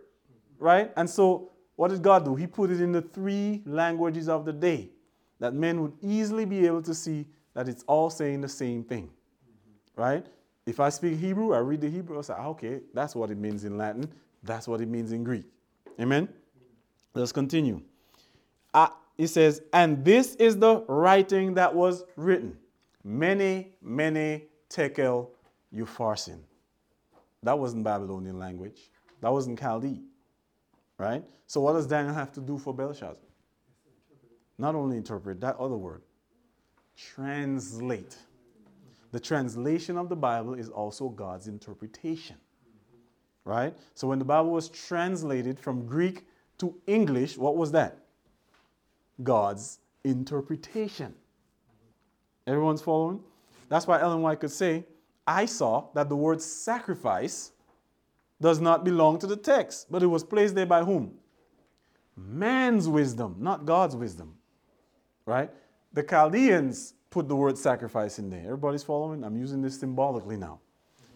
right? 0.58 0.92
And 0.96 1.08
so, 1.08 1.50
what 1.76 1.88
did 1.88 2.02
God 2.02 2.24
do? 2.24 2.34
He 2.34 2.46
put 2.46 2.70
it 2.70 2.80
in 2.80 2.92
the 2.92 3.02
three 3.02 3.62
languages 3.64 4.28
of 4.28 4.44
the 4.44 4.52
day 4.52 4.90
that 5.38 5.54
men 5.54 5.80
would 5.80 5.94
easily 6.02 6.44
be 6.44 6.66
able 6.66 6.82
to 6.82 6.94
see 6.94 7.26
that 7.54 7.68
it's 7.68 7.82
all 7.84 8.10
saying 8.10 8.42
the 8.42 8.48
same 8.48 8.84
thing, 8.84 9.10
right? 9.96 10.26
If 10.66 10.78
I 10.78 10.90
speak 10.90 11.18
Hebrew, 11.18 11.54
I 11.54 11.58
read 11.58 11.80
the 11.80 11.88
Hebrew, 11.88 12.18
I 12.18 12.22
say, 12.22 12.34
ah, 12.36 12.48
okay, 12.48 12.80
that's 12.94 13.16
what 13.16 13.30
it 13.30 13.38
means 13.38 13.64
in 13.64 13.76
Latin, 13.78 14.12
that's 14.42 14.66
what 14.66 14.80
it 14.80 14.88
means 14.88 15.12
in 15.12 15.24
Greek. 15.24 15.44
Amen? 16.00 16.28
Let's 17.14 17.32
continue. 17.32 17.82
Uh, 18.72 18.88
it 19.18 19.28
says, 19.28 19.62
and 19.72 20.04
this 20.04 20.34
is 20.36 20.56
the 20.58 20.84
writing 20.88 21.54
that 21.54 21.74
was 21.74 22.04
written. 22.16 22.56
Mene, 23.04 23.66
mene 23.82 24.42
tekel 24.68 25.30
upharsin. 25.74 26.38
That 27.42 27.58
wasn't 27.58 27.84
Babylonian 27.84 28.38
language. 28.38 28.90
That 29.20 29.32
wasn't 29.32 29.58
Chaldee. 29.60 30.02
Right? 30.98 31.24
So 31.46 31.60
what 31.60 31.72
does 31.72 31.86
Daniel 31.86 32.14
have 32.14 32.32
to 32.32 32.40
do 32.40 32.58
for 32.58 32.74
Belshazzar? 32.74 33.16
Not 34.58 34.74
only 34.74 34.98
interpret 34.98 35.40
that 35.40 35.56
other 35.56 35.76
word, 35.76 36.02
translate. 36.96 38.16
The 39.10 39.18
translation 39.18 39.96
of 39.96 40.08
the 40.08 40.16
Bible 40.16 40.54
is 40.54 40.68
also 40.68 41.08
God's 41.08 41.48
interpretation. 41.48 42.36
Right? 43.50 43.74
So 43.94 44.06
when 44.06 44.20
the 44.20 44.24
Bible 44.24 44.50
was 44.52 44.68
translated 44.68 45.58
from 45.58 45.84
Greek 45.84 46.24
to 46.58 46.72
English, 46.86 47.36
what 47.36 47.56
was 47.56 47.72
that? 47.72 47.98
God's 49.24 49.80
interpretation. 50.04 51.12
Everyone's 52.46 52.80
following? 52.80 53.18
That's 53.68 53.88
why 53.88 54.00
Ellen 54.00 54.22
White 54.22 54.38
could 54.38 54.52
say, 54.52 54.84
I 55.26 55.46
saw 55.46 55.88
that 55.94 56.08
the 56.08 56.14
word 56.14 56.40
sacrifice 56.40 57.50
does 58.40 58.60
not 58.60 58.84
belong 58.84 59.18
to 59.18 59.26
the 59.26 59.36
text, 59.36 59.90
but 59.90 60.00
it 60.04 60.06
was 60.06 60.22
placed 60.22 60.54
there 60.54 60.64
by 60.64 60.84
whom? 60.84 61.14
Man's 62.16 62.86
wisdom, 62.86 63.34
not 63.40 63.66
God's 63.66 63.96
wisdom. 63.96 64.36
Right? 65.26 65.50
The 65.92 66.04
Chaldeans 66.04 66.94
put 67.10 67.26
the 67.26 67.34
word 67.34 67.58
sacrifice 67.58 68.20
in 68.20 68.30
there. 68.30 68.44
Everybody's 68.44 68.84
following? 68.84 69.24
I'm 69.24 69.36
using 69.36 69.60
this 69.60 69.80
symbolically 69.80 70.36
now. 70.36 70.60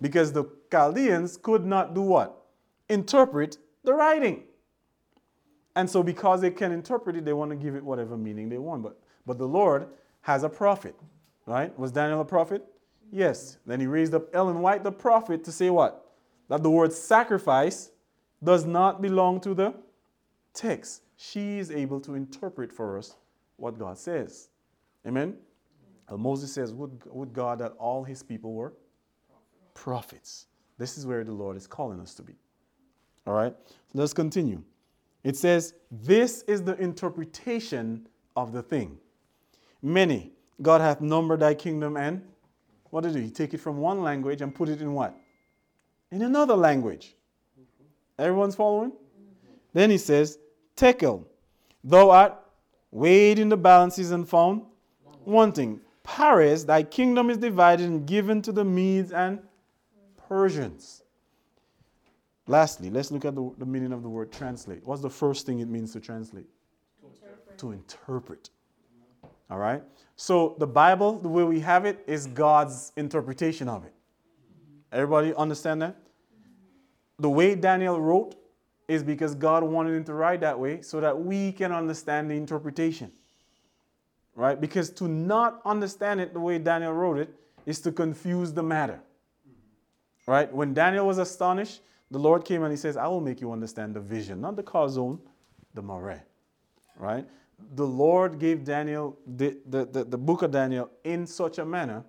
Because 0.01 0.32
the 0.32 0.45
Chaldeans 0.70 1.36
could 1.36 1.64
not 1.64 1.95
do 1.95 2.03
what? 2.03 2.36
Interpret 2.88 3.59
the 3.84 3.95
writing. 3.95 4.45
And 5.76 5.88
so, 5.88 6.03
because 6.03 6.40
they 6.40 6.51
can 6.51 6.72
interpret 6.72 7.16
it, 7.16 7.24
they 7.24 7.32
want 7.32 7.51
to 7.51 7.57
give 7.57 7.74
it 7.74 7.82
whatever 7.82 8.16
meaning 8.16 8.49
they 8.49 8.59
want. 8.59 8.82
But, 8.82 8.99
but 9.26 9.38
the 9.38 9.49
Lord 9.49 9.88
has 10.20 10.45
a 10.45 10.49
prophet, 10.49 10.95
right? 11.47 11.76
Was 11.78 11.90
Daniel 11.90 12.20
a 12.20 12.24
prophet? 12.24 12.64
Yes. 13.11 13.59
Then 13.66 13.80
he 13.80 13.86
raised 13.86 14.14
up 14.14 14.34
Ellen 14.34 14.61
White, 14.61 14.84
the 14.84 14.92
prophet, 14.92 15.45
to 15.45 15.53
say 15.53 15.70
what? 15.70 16.12
That 16.49 16.62
the 16.62 16.70
word 16.70 16.92
sacrifice 16.92 17.90
does 18.42 18.64
not 18.64 19.03
belong 19.03 19.40
to 19.40 19.55
the 19.55 19.74
text. 20.53 21.03
She 21.16 21.59
is 21.59 21.70
able 21.70 22.01
to 22.01 22.14
interpret 22.14 22.72
for 22.72 22.99
us 22.99 23.16
what 23.57 23.78
God 23.78 23.99
says. 23.99 24.49
Amen? 25.07 25.36
Moses 26.11 26.53
says, 26.53 26.72
would, 26.72 27.01
would 27.07 27.32
God 27.32 27.59
that 27.61 27.72
all 27.78 28.05
his 28.05 28.22
people 28.22 28.53
were 28.53 28.74
prophets. 29.75 30.47
This 30.79 30.97
is 30.97 31.07
where 31.07 31.25
the 31.25 31.33
Lord 31.33 31.57
is 31.57 31.66
calling 31.66 32.01
us 32.01 32.14
to 32.14 32.22
be. 32.22 32.35
All 33.27 33.35
right? 33.35 33.55
Let's 33.93 34.12
continue. 34.12 34.62
It 35.22 35.37
says, 35.37 35.75
This 35.91 36.43
is 36.43 36.62
the 36.62 36.77
interpretation 36.77 38.09
of 38.37 38.53
the 38.53 38.62
thing. 38.62 38.99
Mene, 39.83 40.33
God 40.62 40.81
hath 40.81 41.01
numbered 41.01 41.41
thy 41.41 41.55
kingdom 41.55 41.97
and 41.97 42.22
what 42.91 43.03
did 43.03 43.14
he? 43.14 43.20
do? 43.20 43.25
He 43.25 43.31
Take 43.31 43.55
it 43.55 43.59
from 43.59 43.79
one 43.79 44.03
language 44.03 44.41
and 44.41 44.55
put 44.55 44.68
it 44.68 44.81
in 44.81 44.95
what? 44.95 45.16
In 46.12 46.22
another 46.22 46.55
language. 46.55 47.16
Everyone's 48.18 48.55
following? 48.55 48.93
Then 49.72 49.91
he 49.91 49.99
says, 49.99 50.39
Tekel, 50.77 51.27
thou 51.83 52.11
art 52.11 52.37
weighed 52.93 53.41
in 53.41 53.49
the 53.49 53.57
balances 53.57 54.12
and 54.12 54.29
found 54.29 54.62
wanting. 55.25 55.81
Peres, 56.05 56.64
thy 56.64 56.85
kingdom 56.85 57.31
is 57.31 57.39
divided 57.39 57.89
and 57.89 58.07
given 58.07 58.41
to 58.43 58.53
the 58.53 58.64
Medes 58.64 59.11
and 59.11 59.41
Persians. 60.35 61.05
Lastly, 62.49 62.91
let's 62.91 63.12
look 63.12 63.24
at 63.24 63.37
the, 63.37 63.53
the 63.57 63.64
meaning 63.64 63.93
of 63.93 64.03
the 64.03 64.09
word 64.09 64.32
translate. 64.32 64.85
What's 64.85 65.01
the 65.01 65.09
first 65.09 65.47
thing 65.47 65.61
it 65.61 65.68
means 65.68 65.93
to 65.93 66.01
translate? 66.01 66.47
Interpret. 67.05 67.59
To 67.59 67.70
interpret. 67.70 68.51
All 69.49 69.59
right? 69.59 69.80
So 70.16 70.57
the 70.59 70.66
Bible, 70.66 71.20
the 71.20 71.28
way 71.28 71.45
we 71.45 71.61
have 71.61 71.85
it, 71.85 72.03
is 72.09 72.26
God's 72.26 72.91
interpretation 72.97 73.68
of 73.68 73.85
it. 73.85 73.93
Everybody 74.91 75.32
understand 75.37 75.82
that? 75.82 75.99
The 77.20 77.30
way 77.30 77.55
Daniel 77.55 78.01
wrote 78.01 78.35
is 78.89 79.05
because 79.05 79.37
God 79.37 79.62
wanted 79.62 79.95
him 79.95 80.03
to 80.03 80.14
write 80.14 80.41
that 80.41 80.59
way 80.59 80.80
so 80.80 81.01
that 81.01 81.16
we 81.16 81.53
can 81.53 81.70
understand 81.70 82.28
the 82.28 82.35
interpretation. 82.35 83.12
Right? 84.35 84.61
Because 84.61 84.91
to 84.95 85.07
not 85.07 85.61
understand 85.64 86.20
it 86.20 86.35
the 86.35 86.41
way 86.41 86.59
Daniel 86.59 86.93
wrote 86.93 87.18
it 87.18 87.32
is 87.66 87.78
to 87.82 87.93
confuse 87.93 88.53
the 88.53 88.64
matter. 88.64 88.99
Right? 90.27 90.53
When 90.53 90.75
Daniel 90.75 91.07
was 91.07 91.18
astonished, 91.18 91.83
the 92.11 92.18
Lord 92.18 92.45
came 92.45 92.62
and 92.62 92.72
he 92.72 92.77
says, 92.77 92.97
I 92.97 93.07
will 93.07 93.20
make 93.20 93.41
you 93.41 93.53
understand 93.53 93.95
the 93.95 94.01
vision, 94.01 94.41
not 94.41 94.57
the 94.57 94.62
chazon, 94.62 95.18
the 95.75 95.83
mareh. 95.83 96.20
Right? 96.97 97.27
The 97.75 97.87
Lord 97.87 98.39
gave 98.39 98.64
Daniel 98.64 99.18
the, 99.27 99.59
the, 99.68 99.85
the, 99.87 100.05
the 100.05 100.18
book 100.18 100.43
of 100.43 100.51
Daniel 100.51 100.91
in 101.05 101.27
such 101.27 101.59
a 101.59 101.64
manner 101.64 102.05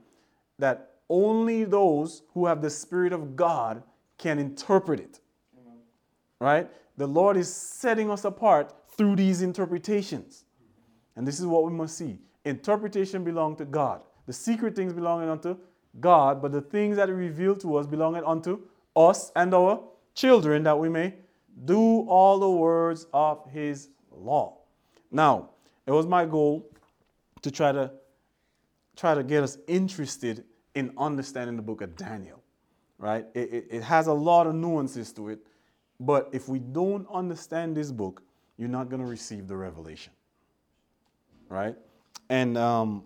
that 0.60 0.92
only 1.10 1.64
those 1.64 2.24
who 2.34 2.46
have 2.46 2.62
the 2.62 2.70
Spirit 2.70 3.14
of 3.14 3.36
God 3.36 3.84
can 4.18 4.40
interpret 4.40 5.00
it. 5.00 5.20
Right? 6.40 6.70
The 6.98 7.08
Lord 7.08 7.38
is 7.38 7.54
setting 7.54 8.10
us 8.10 8.26
apart 8.26 8.74
through 8.90 9.16
these 9.18 9.42
interpretations. 9.42 10.46
And 11.16 11.28
this 11.28 11.40
is 11.40 11.46
what 11.46 11.66
we 11.66 11.72
must 11.72 11.98
see. 11.98 12.20
Interpretation 12.44 13.24
belong 13.24 13.56
to 13.58 13.66
God. 13.66 14.02
The 14.26 14.34
secret 14.34 14.76
things 14.76 14.94
belong 14.94 15.28
unto 15.28 15.58
God, 16.00 16.42
but 16.42 16.52
the 16.52 16.62
things 16.62 16.98
that 16.98 17.10
are 17.10 17.16
revealed 17.16 17.60
to 17.62 17.76
us 17.78 17.88
belong 17.88 18.16
unto 18.16 18.62
us 18.96 19.32
and 19.36 19.54
our 19.54 19.84
children 20.14 20.64
that 20.64 20.78
we 20.78 20.90
may 20.90 21.14
do 21.64 22.02
all 22.08 22.40
the 22.40 22.50
words 22.50 23.08
of 23.14 23.50
his 23.52 23.90
law. 24.12 24.58
Now, 25.12 25.52
it 25.86 25.92
was 25.92 26.06
my 26.06 26.26
goal 26.26 26.70
to 27.42 27.52
try 27.52 27.72
to 27.72 27.92
try 28.96 29.14
to 29.14 29.24
get 29.24 29.44
us 29.44 29.58
interested 29.68 30.46
in 30.74 30.92
understanding 30.98 31.56
the 31.56 31.62
book 31.62 31.82
of 31.82 31.96
Daniel. 31.96 32.42
Right? 32.98 33.26
It, 33.34 33.54
it, 33.54 33.68
it 33.70 33.84
has 33.84 34.08
a 34.08 34.14
lot 34.14 34.48
of 34.48 34.56
nuances 34.56 35.12
to 35.14 35.30
it, 35.30 35.40
but 36.00 36.30
if 36.32 36.48
we 36.48 36.60
don't 36.60 37.06
understand 37.14 37.76
this 37.76 37.92
book, 37.92 38.24
you're 38.58 38.70
not 38.70 38.90
going 38.90 39.02
to 39.02 39.08
receive 39.08 39.48
the 39.48 39.56
revelation. 39.56 40.14
Right? 41.50 41.76
And 42.30 42.58
um, 42.58 43.04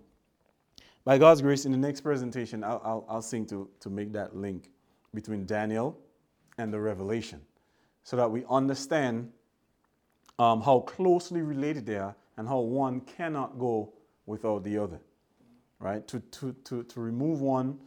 by 1.04 1.18
God's 1.18 1.40
grace, 1.40 1.64
in 1.64 1.72
the 1.72 1.78
next 1.78 2.02
presentation, 2.02 2.62
I'll, 2.62 2.80
I'll, 2.84 3.06
I'll 3.08 3.22
sing 3.22 3.46
to, 3.46 3.68
to 3.80 3.90
make 3.90 4.12
that 4.12 4.36
link 4.36 4.70
between 5.14 5.46
Daniel 5.46 5.98
and 6.58 6.72
the 6.72 6.80
revelation 6.80 7.40
so 8.02 8.16
that 8.16 8.30
we 8.30 8.44
understand 8.50 9.30
um, 10.38 10.60
how 10.60 10.80
closely 10.80 11.42
related 11.42 11.86
they 11.86 11.96
are 11.96 12.14
and 12.36 12.46
how 12.46 12.58
one 12.60 13.00
cannot 13.00 13.58
go 13.58 13.92
without 14.26 14.64
the 14.64 14.78
other. 14.78 15.00
Right? 15.78 16.06
To, 16.08 16.20
to, 16.20 16.52
to, 16.64 16.82
to 16.84 17.00
remove 17.00 17.40
one, 17.40 17.78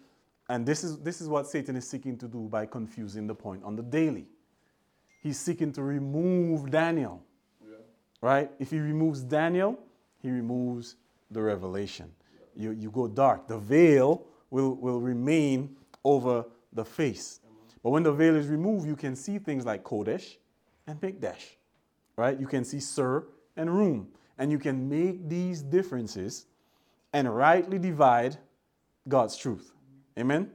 and 0.49 0.65
this 0.65 0.83
is, 0.83 0.97
this 0.99 1.21
is 1.21 1.27
what 1.29 1.47
Satan 1.47 1.75
is 1.75 1.87
seeking 1.87 2.17
to 2.17 2.27
do 2.27 2.47
by 2.49 2.65
confusing 2.65 3.27
the 3.27 3.35
point 3.35 3.63
on 3.63 3.75
the 3.75 3.83
daily. 3.83 4.25
He's 5.21 5.39
seeking 5.39 5.71
to 5.73 5.83
remove 5.83 6.71
Daniel. 6.71 7.23
Yeah. 7.61 7.77
Right? 8.21 8.51
If 8.59 8.71
he 8.71 8.79
removes 8.79 9.21
Daniel, 9.21 9.79
he 10.21 10.31
removes 10.31 10.95
the 11.31 11.41
revelation. 11.41 12.11
You, 12.55 12.71
you 12.71 12.91
go 12.91 13.07
dark. 13.07 13.47
The 13.47 13.57
veil 13.57 14.25
will, 14.49 14.75
will 14.75 14.99
remain 14.99 15.75
over 16.03 16.45
the 16.71 16.85
face. 16.85 17.39
But 17.81 17.89
when 17.89 18.03
the 18.03 18.13
veil 18.13 18.35
is 18.35 18.47
removed, 18.47 18.87
you 18.87 18.95
can 18.95 19.15
see 19.15 19.37
things 19.39 19.65
like 19.65 19.83
Kodesh 19.83 20.37
and 20.87 20.99
Mikdash. 21.01 21.55
Right? 22.15 22.39
You 22.39 22.47
can 22.47 22.63
see 22.63 22.79
Sir 22.79 23.25
and 23.57 23.75
Room. 23.75 24.07
And 24.37 24.51
you 24.51 24.59
can 24.59 24.89
make 24.89 25.27
these 25.29 25.61
differences 25.61 26.47
and 27.11 27.33
rightly 27.33 27.77
divide 27.77 28.37
God's 29.07 29.35
truth. 29.35 29.73
Amen? 30.17 30.49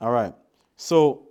All 0.00 0.10
right. 0.10 0.34
So, 0.76 1.28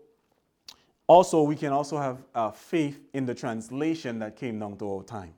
also, 1.08 1.44
we 1.44 1.56
can 1.56 1.72
also 1.72 1.98
have 1.98 2.24
uh, 2.36 2.52
faith 2.52 3.00
in 3.14 3.26
the 3.26 3.34
translation 3.34 4.20
that 4.20 4.36
came 4.36 4.60
down 4.60 4.78
to 4.78 4.92
our 4.92 5.04
time. 5.04 5.34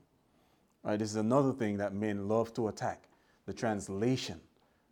Right? 0.82 0.98
This 0.98 1.10
is 1.10 1.16
another 1.16 1.52
thing 1.52 1.76
that 1.76 1.94
men 1.94 2.28
love 2.28 2.52
to 2.54 2.68
attack 2.68 3.04
the 3.46 3.52
translation. 3.52 4.40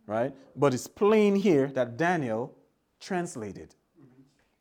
Right? 0.09 0.33
But 0.55 0.73
it's 0.73 0.87
plain 0.87 1.35
here 1.35 1.67
that 1.67 1.95
Daniel 1.95 2.55
translated. 2.99 3.75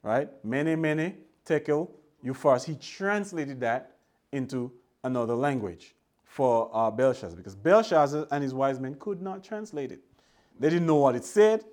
Right? 0.03 0.29
Mene, 0.45 0.79
mene, 0.79 1.15
tekel, 1.47 1.91
euphars. 2.23 2.65
He 2.65 2.75
translated 2.77 3.59
that 3.61 3.97
into 4.31 4.71
another 5.05 5.35
language 5.35 5.95
for 6.25 6.71
uh, 6.75 6.91
Belshazzar 6.91 7.35
because 7.35 7.55
Belshazzar 7.55 8.27
and 8.31 8.43
his 8.43 8.53
wise 8.53 8.79
men 8.79 8.95
could 8.97 9.23
not 9.23 9.43
translate 9.43 9.91
it. 9.91 10.01
They 10.61 10.69
didn't 10.69 10.87
know 10.87 10.97
what 10.97 11.17
it 11.17 11.25
said, 11.25 11.65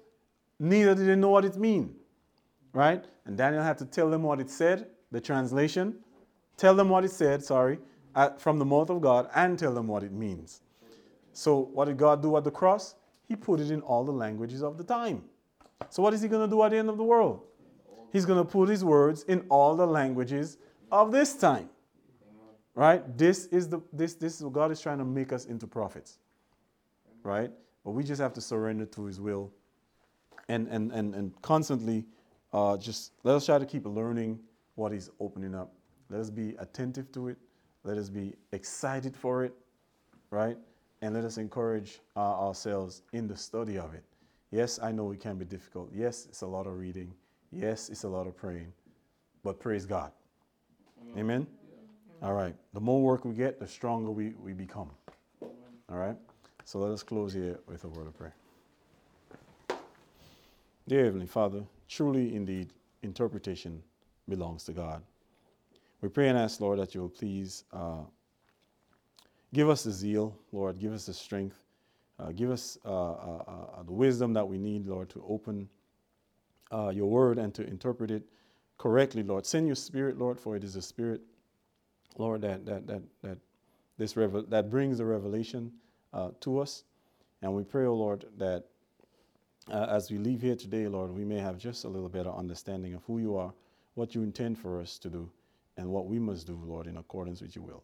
neither 0.57 0.95
did 0.95 1.07
they 1.07 1.15
know 1.17 1.31
what 1.31 1.43
it 1.43 1.57
mean. 1.57 1.95
right? 2.71 3.03
And 3.25 3.35
Daniel 3.37 3.61
had 3.61 3.77
to 3.79 3.85
tell 3.85 4.09
them 4.09 4.23
what 4.23 4.39
it 4.39 4.49
said, 4.49 4.87
the 5.11 5.19
translation, 5.19 5.95
tell 6.55 6.75
them 6.75 6.87
what 6.87 7.03
it 7.03 7.11
said, 7.11 7.43
sorry, 7.43 7.79
from 8.37 8.57
the 8.57 8.65
mouth 8.65 8.89
of 8.89 9.01
God, 9.01 9.29
and 9.35 9.59
tell 9.59 9.73
them 9.73 9.87
what 9.87 10.03
it 10.03 10.13
means. 10.13 10.61
So, 11.33 11.69
what 11.73 11.85
did 11.85 11.97
God 11.97 12.21
do 12.21 12.37
at 12.37 12.45
the 12.45 12.51
cross? 12.51 12.95
He 13.27 13.35
put 13.35 13.59
it 13.59 13.71
in 13.71 13.81
all 13.81 14.03
the 14.03 14.11
languages 14.11 14.61
of 14.61 14.77
the 14.77 14.83
time. 14.83 15.23
So, 15.89 16.01
what 16.03 16.13
is 16.13 16.21
He 16.21 16.27
going 16.27 16.47
to 16.47 16.53
do 16.53 16.61
at 16.63 16.71
the 16.71 16.77
end 16.77 16.89
of 16.89 16.97
the 16.97 17.03
world? 17.03 17.41
He's 18.11 18.25
going 18.25 18.39
to 18.39 18.49
put 18.49 18.69
His 18.69 18.83
words 18.83 19.23
in 19.23 19.45
all 19.49 19.75
the 19.75 19.85
languages 19.85 20.57
of 20.91 21.11
this 21.11 21.35
time. 21.35 21.69
Right? 22.73 23.17
This 23.17 23.45
is 23.47 23.69
the 23.69 23.81
this 23.93 24.15
this 24.15 24.35
is 24.35 24.43
what 24.43 24.53
God 24.53 24.71
is 24.71 24.81
trying 24.81 24.97
to 24.97 25.05
make 25.05 25.31
us 25.31 25.45
into 25.45 25.65
prophets. 25.65 26.19
Right? 27.23 27.51
But 27.83 27.91
we 27.91 28.03
just 28.03 28.21
have 28.21 28.33
to 28.33 28.41
surrender 28.41 28.85
to 28.85 29.05
His 29.05 29.19
will, 29.19 29.51
and 30.49 30.67
and 30.67 30.91
and 30.91 31.15
and 31.15 31.41
constantly, 31.41 32.05
uh, 32.53 32.77
just 32.77 33.13
let 33.23 33.35
us 33.35 33.45
try 33.45 33.57
to 33.57 33.65
keep 33.65 33.85
learning 33.85 34.39
what 34.75 34.91
He's 34.91 35.09
opening 35.19 35.55
up. 35.55 35.73
Let 36.09 36.19
us 36.19 36.29
be 36.29 36.55
attentive 36.59 37.11
to 37.13 37.29
it. 37.29 37.37
Let 37.83 37.97
us 37.97 38.09
be 38.09 38.33
excited 38.51 39.15
for 39.15 39.43
it. 39.45 39.53
Right? 40.29 40.57
And 41.05 41.13
let 41.13 41.23
us 41.23 41.37
encourage 41.37 41.99
uh, 42.15 42.19
ourselves 42.19 43.03
in 43.13 43.27
the 43.27 43.37
study 43.37 43.77
of 43.77 43.93
it. 43.93 44.03
Yes, 44.49 44.79
I 44.81 44.91
know 44.91 45.11
it 45.11 45.19
can 45.19 45.37
be 45.37 45.45
difficult. 45.45 45.91
Yes, 45.93 46.25
it's 46.27 46.41
a 46.41 46.47
lot 46.47 46.65
of 46.65 46.79
reading. 46.79 47.13
Yes, 47.51 47.89
it's 47.89 48.05
a 48.05 48.07
lot 48.07 48.25
of 48.25 48.35
praying. 48.35 48.73
But 49.43 49.59
praise 49.59 49.85
God. 49.85 50.11
Amen. 51.15 51.45
All 52.23 52.33
right. 52.33 52.55
The 52.73 52.79
more 52.79 53.03
work 53.03 53.23
we 53.23 53.35
get, 53.35 53.59
the 53.59 53.67
stronger 53.67 54.09
we, 54.09 54.33
we 54.43 54.53
become. 54.53 54.89
All 55.43 55.99
right. 55.99 56.17
So 56.63 56.79
let 56.79 56.91
us 56.91 57.03
close 57.03 57.33
here 57.33 57.59
with 57.67 57.83
a 57.83 57.87
word 57.87 58.07
of 58.07 58.17
prayer. 58.17 58.33
Dear 60.87 61.05
Heavenly 61.05 61.27
Father, 61.27 61.61
truly 61.87 62.35
indeed, 62.35 62.73
interpretation 63.03 63.83
belongs 64.27 64.63
to 64.63 64.71
God. 64.71 65.03
We 66.01 66.09
pray 66.09 66.29
and 66.29 66.37
ask, 66.37 66.59
Lord, 66.59 66.79
that 66.79 66.95
you 66.95 67.01
will 67.01 67.09
please 67.09 67.63
uh, 67.71 68.05
give 69.53 69.69
us 69.69 69.83
the 69.83 69.91
zeal, 69.91 70.37
Lord, 70.51 70.79
give 70.79 70.93
us 70.93 71.05
the 71.05 71.13
strength, 71.13 71.63
uh, 72.19 72.31
give 72.31 72.51
us 72.51 72.77
uh, 72.85 72.89
uh, 72.89 73.43
uh 73.77 73.83
the 73.83 73.91
wisdom 73.91 74.33
that 74.33 74.47
we 74.47 74.57
need, 74.57 74.87
Lord, 74.87 75.09
to 75.09 75.23
open 75.27 75.67
uh, 76.71 76.89
your 76.89 77.09
word 77.09 77.37
and 77.37 77.53
to 77.53 77.67
interpret 77.67 78.11
it 78.11 78.23
correctly, 78.77 79.23
Lord. 79.23 79.45
Send 79.45 79.67
your 79.67 79.75
spirit, 79.75 80.17
Lord, 80.17 80.39
for 80.39 80.55
it 80.55 80.63
is 80.63 80.75
a 80.75 80.81
spirit, 80.81 81.21
Lord, 82.17 82.41
that, 82.41 82.65
that, 82.65 82.87
that, 82.87 83.01
that, 83.21 83.37
this 83.97 84.15
revel- 84.17 84.45
that 84.49 84.69
brings 84.69 84.97
the 84.97 85.05
revelation 85.05 85.71
uh, 86.13 86.31
to 86.41 86.59
us. 86.59 86.83
And 87.41 87.53
we 87.53 87.63
pray, 87.63 87.85
O 87.85 87.89
oh 87.89 87.95
Lord, 87.95 88.25
that 88.37 88.65
uh, 89.71 89.87
as 89.89 90.11
we 90.11 90.17
leave 90.17 90.41
here 90.41 90.55
today, 90.55 90.87
Lord, 90.87 91.11
we 91.11 91.25
may 91.25 91.39
have 91.39 91.57
just 91.57 91.85
a 91.85 91.87
little 91.87 92.09
better 92.09 92.31
understanding 92.31 92.93
of 92.93 93.03
who 93.05 93.19
you 93.19 93.35
are, 93.35 93.53
what 93.95 94.13
you 94.13 94.23
intend 94.23 94.57
for 94.57 94.79
us 94.79 94.97
to 94.99 95.09
do, 95.09 95.29
and 95.77 95.87
what 95.87 96.07
we 96.07 96.19
must 96.19 96.47
do, 96.47 96.59
Lord, 96.65 96.87
in 96.87 96.97
accordance 96.97 97.41
with 97.41 97.55
your 97.55 97.65
will. 97.65 97.83